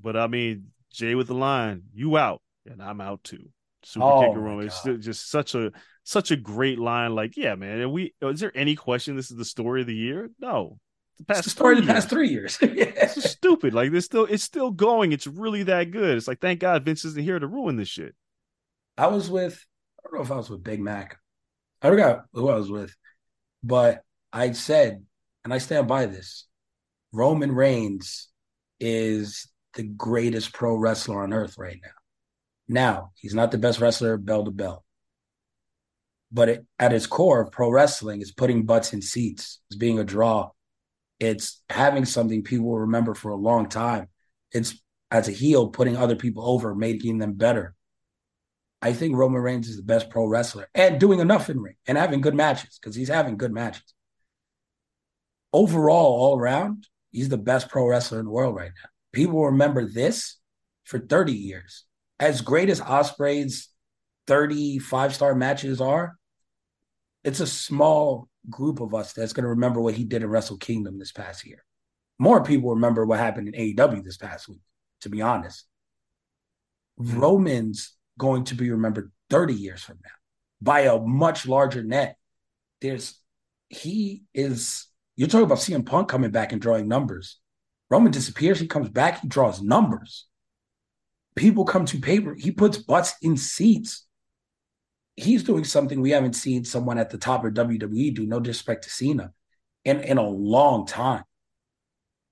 [0.02, 3.50] but I mean, Jay with the line, you out and I'm out too.
[3.88, 4.68] Super Oh, kicker my Roman.
[4.68, 5.72] It's just such a
[6.04, 7.16] such a great line.
[7.16, 7.80] Like, yeah, man.
[7.80, 10.30] And we is there any question this is the story of the year?
[10.40, 10.80] No.
[11.20, 12.10] The It's past the story of three the past years.
[12.10, 12.58] three years.
[13.02, 13.74] This is stupid.
[13.74, 15.12] Like this still it's still going.
[15.12, 16.18] It's really that good.
[16.18, 18.16] It's like thank God Vince isn't here to ruin this shit.
[18.98, 19.64] I was with,
[20.00, 21.20] I don't know if I was with Big Mac.
[21.82, 22.96] I forgot who I was with,
[23.64, 24.04] but
[24.34, 25.06] I said,
[25.44, 26.48] and I stand by this
[27.14, 28.30] Roman Reigns
[28.80, 31.90] is the greatest pro wrestler on earth right now.
[32.68, 34.84] Now, he's not the best wrestler bell to bell,
[36.32, 40.04] but it, at its core, pro wrestling is putting butts in seats, it's being a
[40.04, 40.52] draw,
[41.20, 44.08] it's having something people will remember for a long time.
[44.52, 44.80] It's
[45.10, 47.74] as a heel, putting other people over, making them better.
[48.82, 51.98] I think Roman Reigns is the best pro wrestler and doing enough in ring and
[51.98, 53.94] having good matches because he's having good matches.
[55.52, 58.90] Overall, all around, he's the best pro wrestler in the world right now.
[59.14, 60.38] People remember this
[60.84, 61.86] for 30 years.
[62.20, 63.70] As great as Ospreay's
[64.28, 66.18] 35 star matches are,
[67.24, 70.58] it's a small group of us that's going to remember what he did in Wrestle
[70.58, 71.64] Kingdom this past year.
[72.20, 74.62] More people remember what happened in AEW this past week,
[75.02, 75.66] to be honest.
[76.98, 77.20] Hmm.
[77.20, 80.12] Roman's going to be remembered 30 years from now
[80.62, 82.18] by a much larger net.
[82.82, 83.20] There's
[83.70, 87.40] he is you're talking about CM Punk coming back and drawing numbers.
[87.90, 90.27] Roman disappears, he comes back, he draws numbers.
[91.38, 94.06] People come to paper, he puts butts in seats.
[95.16, 98.84] He's doing something we haven't seen someone at the top of WWE do, no disrespect
[98.84, 99.32] to Cena,
[99.86, 101.24] in, in a long time.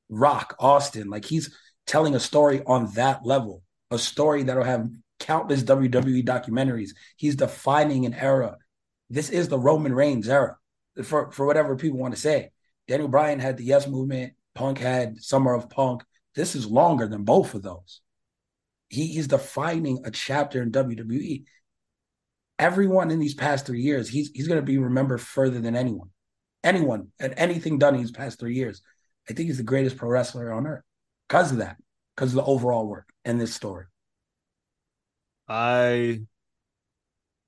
[0.10, 1.56] Rock, Austin, like he's
[1.88, 3.62] telling a story on that level,
[3.92, 6.92] a story that'll have countless WWE documentaries.
[7.16, 8.58] He's defining an era.
[9.10, 10.58] This is the Roman Reigns era,
[11.04, 12.52] for for whatever people want to say.
[12.88, 14.34] Daniel Bryan had the Yes Movement.
[14.54, 16.04] Punk had Summer of Punk.
[16.36, 18.02] This is longer than both of those.
[18.90, 21.46] He, he's defining a chapter in WWE.
[22.58, 26.10] Everyone in these past three years, he's he's going to be remembered further than anyone.
[26.64, 28.82] Anyone and anything done in these past three years.
[29.30, 30.84] I think he's the greatest pro wrestler on earth
[31.28, 31.78] because of that,
[32.16, 33.86] because of the overall work and this story.
[35.48, 36.22] I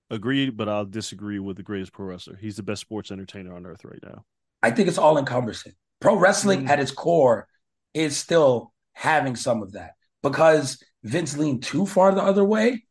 [0.10, 2.36] agree, but I'll disagree with the greatest pro wrestler.
[2.36, 4.26] He's the best sports entertainer on earth right now.
[4.62, 5.74] I think it's all encompassing.
[6.00, 6.70] Pro wrestling Mm.
[6.70, 7.48] at its core
[7.94, 9.94] is still having some of that
[10.24, 12.84] because Vince leaned too far the other way.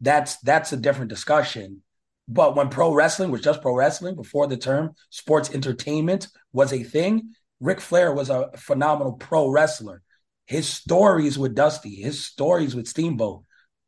[0.00, 1.82] that's that's a different discussion.
[2.28, 6.82] But when pro wrestling was just pro wrestling before the term sports entertainment was a
[6.82, 10.02] thing, Ric Flair was a phenomenal pro wrestler.
[10.46, 13.44] His stories with Dusty, his stories with Steamboat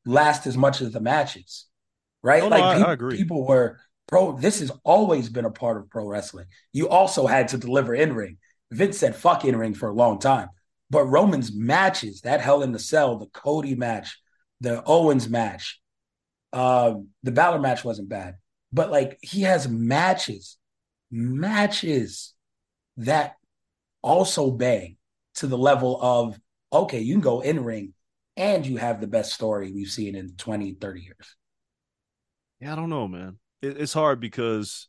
[0.07, 1.67] last as much as the matches,
[2.23, 2.43] right?
[2.43, 3.17] Oh, no, like I- I people, agree.
[3.17, 4.37] people were pro.
[4.39, 6.47] This has always been a part of pro wrestling.
[6.73, 8.39] You also had to deliver in ring.
[8.71, 10.49] Vince said fuck in ring for a long time,
[10.95, 14.17] but Roman's matches, that Hell in the Cell, the Cody match,
[14.61, 15.81] the Owens match,
[16.53, 16.95] uh,
[17.25, 18.37] the Balor match wasn't bad,
[18.73, 20.57] but like he has matches,
[21.11, 22.33] matches
[22.99, 23.35] that
[24.03, 24.97] also bang
[25.35, 26.39] to the level of
[26.73, 27.93] okay, you can go in ring
[28.37, 31.37] and you have the best story we've seen in 20, 30 years.
[32.61, 33.39] Yeah, I don't know, man.
[33.63, 34.87] It, it's hard because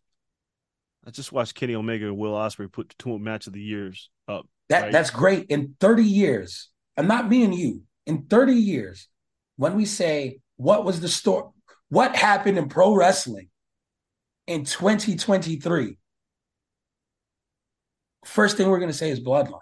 [1.03, 4.45] I just watched Kenny Omega and Will Ospreay put two match of the years up.
[4.69, 4.91] That Right.
[4.91, 5.47] that's great.
[5.47, 9.07] In 30 years, and not me and you, in 30 years,
[9.57, 11.49] when we say what was the story,
[11.89, 13.49] what happened in pro wrestling
[14.47, 15.97] in 2023,
[18.23, 19.59] first thing we're gonna say is bloodline.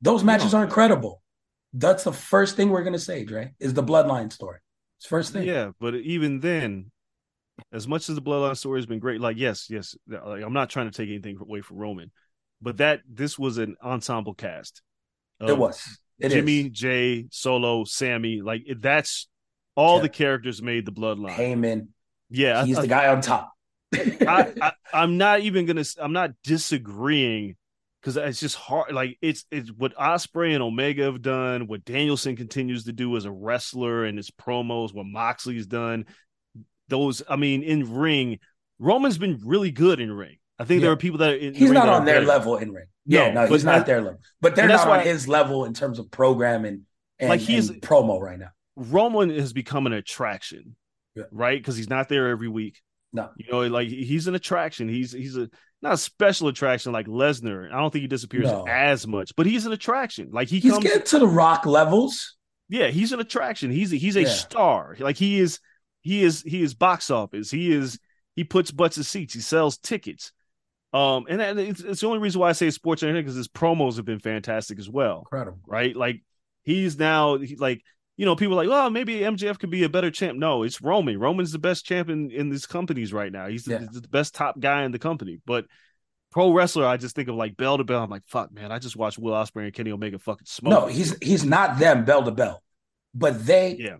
[0.00, 1.22] Those matches are incredible.
[1.72, 4.58] That's the first thing we're gonna say, Dre, is the bloodline story.
[4.98, 5.46] It's first thing.
[5.46, 6.90] Yeah, but even then,
[7.72, 10.70] as much as the bloodline story has been great, like yes, yes, like, I'm not
[10.70, 12.10] trying to take anything away from Roman,
[12.62, 14.80] but that this was an ensemble cast.
[15.40, 15.82] It was.
[16.18, 16.32] It is.
[16.34, 19.28] Jimmy, Jay, Solo, Sammy, like that's
[19.74, 20.02] all Yeah.
[20.02, 21.30] the characters made the bloodline.
[21.34, 21.88] Heyman.
[22.30, 23.50] yeah, He's I- the guy on top.
[23.94, 25.84] I, I'm not even gonna.
[26.00, 27.56] I'm not disagreeing
[28.00, 28.92] because it's just hard.
[28.92, 33.24] Like it's it's what Ospreay and Omega have done, what Danielson continues to do as
[33.26, 36.06] a wrestler and his promos, what Moxley's done.
[36.88, 38.38] Those, I mean, in ring,
[38.78, 40.36] Roman's been really good in ring.
[40.62, 42.26] I think there are people that are in he's not on their better.
[42.26, 42.86] level in ring.
[43.04, 44.20] Yeah, No, no, he's not that- their level.
[44.40, 46.86] But they're that's not on his level in terms of programming
[47.18, 48.50] and, Like, he's- and promo right now.
[48.76, 50.76] Roman has become an attraction,
[51.14, 51.24] Yeah.
[51.30, 51.58] right?
[51.58, 52.80] Because he's not there every week.
[53.12, 53.28] No.
[53.36, 54.88] You know, like he's an attraction.
[54.88, 55.50] He's he's a
[55.82, 57.70] not a special attraction like Lesnar.
[57.70, 58.64] I don't think he disappears No.
[58.66, 60.30] as much, but he's an attraction.
[60.32, 62.36] Like he He's comes, getting to the rock levels.
[62.70, 63.70] yeah, he's an attraction.
[63.70, 64.28] He's a, he's a Yeah.
[64.28, 64.96] star.
[64.98, 65.58] Like he is
[66.00, 67.50] he is he is box office.
[67.50, 67.98] He is
[68.34, 69.34] he puts butts in seats.
[69.34, 70.32] He sells tickets.
[70.92, 73.48] Um, and that, it's, it's the only reason why I say sports entertainment because his
[73.48, 75.58] promos have been fantastic as well Incredible.
[75.66, 75.96] right?
[75.96, 76.22] Like
[76.64, 77.82] he's now he, like
[78.18, 80.38] you know people are like, well, maybe MJF could be a better champ.
[80.38, 81.18] No, it's Roman.
[81.18, 83.46] Roman's the best champ in, in these companies right now.
[83.48, 83.86] He's the, Yeah.
[83.90, 85.38] the best top guy in the company.
[85.46, 85.64] But
[86.30, 88.02] pro wrestler, I just think of like bell to bell.
[88.02, 90.70] I'm like, fuck, man, I just watched Will Ospreay and Kenny Omega fucking smoke.
[90.70, 92.62] No, he's he's not them bell to bell,
[93.14, 93.96] but they yeah,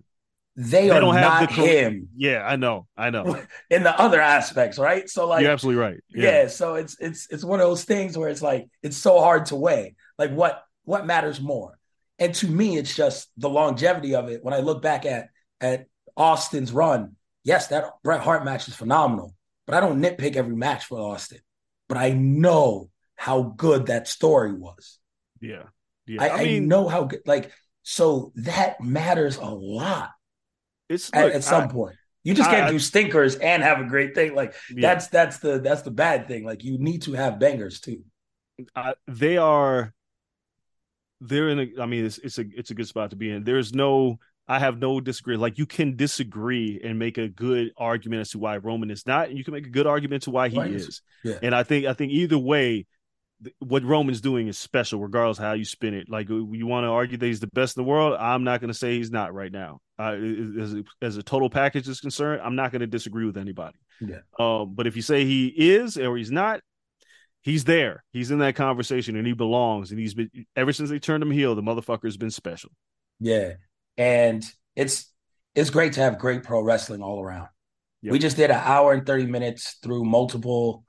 [0.55, 3.41] they, They are don't have not the him yeah, I know, I know.
[3.71, 5.09] in the other aspects, right?
[5.09, 6.01] So like, You're absolutely right.
[6.11, 6.47] yeah.
[6.49, 9.57] so it's it's it's one of those things where it's like it's so hard to
[9.57, 9.95] weigh.
[10.19, 11.79] Like what what matters more?
[12.19, 14.45] And to me, it's just the longevity of it.
[14.45, 15.29] When I look back at
[15.61, 19.35] at Austin's run, yes, that Bret Hart match is phenomenal,
[19.67, 21.41] but I don't nitpick every match for Austin.
[21.89, 24.99] But I know how good that story was.
[25.41, 25.65] yeah,
[26.07, 26.23] yeah.
[26.23, 27.23] I, I, I, know how good.
[27.25, 27.53] Like
[27.83, 30.11] so, that matters a lot
[30.93, 31.97] it's at, look, at some I- point.
[32.25, 34.35] You just can't I- do stinkers and have a great thing.
[34.37, 34.81] Like yeah.
[34.95, 36.45] that's that's the that's the bad thing.
[36.45, 38.03] Like you need to have bangers too.
[38.77, 39.93] I, they are
[41.21, 43.45] they're in a i mean it's it's a it's a good spot to be in
[43.45, 48.21] there's no i have no disagree like you can disagree and make a good argument
[48.23, 50.49] as to why roman is not and you can make a good argument to why
[50.49, 51.39] he Why is- yeah.
[51.43, 52.87] and i think i think either way
[53.59, 57.17] what roman's doing is special regardless how you spin it like you want to argue
[57.17, 59.53] that he's the best in the world i'm not going to say he's not right
[59.53, 60.13] now uh,
[60.61, 63.77] as, a, as a total package is concerned i'm not going to disagree with anybody
[64.01, 64.19] Yeah.
[64.39, 66.61] um but if you say he is or he's not
[67.43, 68.05] he's there.
[68.13, 69.91] He's in that conversation and he belongs.
[69.91, 72.71] And he's been ever since they turned him heel, the motherfucker's been special.
[73.19, 73.55] Yeah,
[73.97, 74.45] and
[74.77, 75.13] it's
[75.55, 77.49] it's great to have great pro wrestling all around.
[78.03, 78.13] Yep.
[78.13, 80.85] We just did an hour and thirty minutes through multiple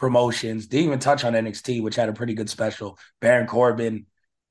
[0.00, 0.66] promotions.
[0.66, 2.98] Didn't even touch on NXT, which had a pretty good special.
[3.20, 4.06] Baron Corbin,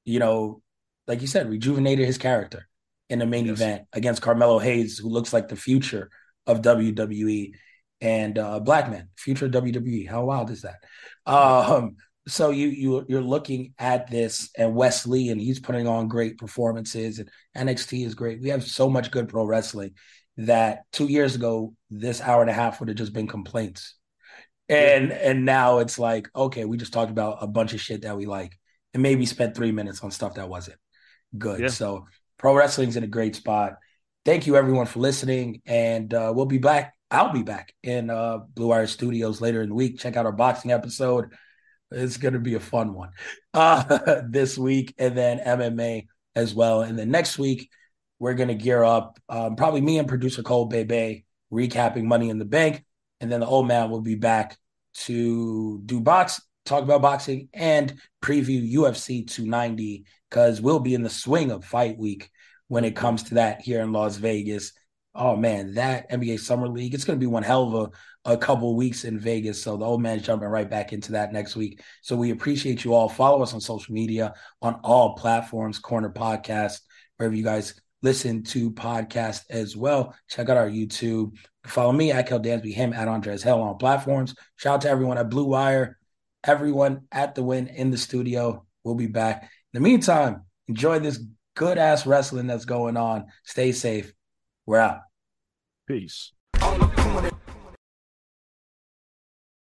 [0.06, 0.62] you know,
[1.08, 2.68] like you said, rejuvenated his character
[3.10, 3.56] in the main Yes.
[3.56, 6.12] event against Carmelo Hayes, who looks like the future
[6.46, 7.56] of WWE,
[8.00, 10.06] and uh, Black Man, future of WWE.
[10.06, 10.84] How wild is that?
[11.26, 11.96] Um,
[12.28, 16.38] so you you you're looking at this and Wes Lee, and he's putting on great
[16.38, 18.40] performances, and NXT is great.
[18.40, 19.96] We have so much good pro wrestling
[20.38, 23.96] that two years ago, this hour and a half would have just been complaints.
[24.70, 28.16] And and now it's like, okay, we just talked about a bunch of shit that
[28.16, 28.58] we like
[28.94, 30.78] and maybe spent three minutes on stuff that wasn't
[31.38, 31.60] good.
[31.60, 31.68] Yeah.
[31.70, 32.06] So
[32.38, 33.74] pro wrestling's in a great spot.
[34.26, 35.62] Thank you everyone for listening.
[35.66, 36.94] And uh, we'll be back.
[37.12, 40.00] I'll be back in uh, Blue Wire Studios later in the week.
[40.00, 41.34] Check out our boxing episode.
[41.92, 43.12] It's going to be a fun one
[43.54, 46.06] uh, this week, and then MMA
[46.36, 46.84] as well.
[46.84, 47.70] And then next week,
[48.20, 49.18] we're going to gear up.
[49.28, 52.84] Um, probably me and producer Cole Bebe recapping Money in the Bank.
[53.22, 54.58] And then the old man will be back
[54.94, 61.10] to do box, talk about boxing, and preview UFC 290 because we'll be in the
[61.10, 62.30] swing of fight week
[62.68, 64.74] when it comes to that here in Las Vegas.
[65.16, 67.92] Oh man, that NBA Summer League, it's going to be one hell of
[68.26, 69.62] a, a couple weeks in Vegas.
[69.62, 71.82] So the old man's jumping right back into that next week.
[72.02, 73.10] So we appreciate you all.
[73.10, 76.80] Follow us on social media on all platforms, Corner Podcast,
[77.18, 80.16] wherever you guys listen to podcasts as well.
[80.30, 81.36] Check out our YouTube.
[81.70, 84.36] Follow me at Kel Dansby, him at Andreas Hale on platforms.
[84.56, 85.98] Shout out to everyone at Blue Wire,
[86.44, 88.66] everyone at the win in the studio.
[88.84, 89.44] We'll be back.
[89.44, 91.20] In the meantime, enjoy this
[91.56, 93.26] good ass wrestling that's going on.
[93.44, 94.14] Stay safe.
[94.66, 95.02] We're out.
[95.88, 96.32] Peace.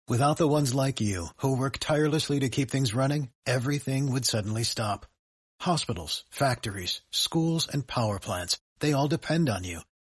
[0.07, 4.63] Without the ones like you, who work tirelessly to keep things running, everything would suddenly
[4.63, 5.05] stop.
[5.61, 9.79] Hospitals, factories, schools, and power plants, they all depend on you.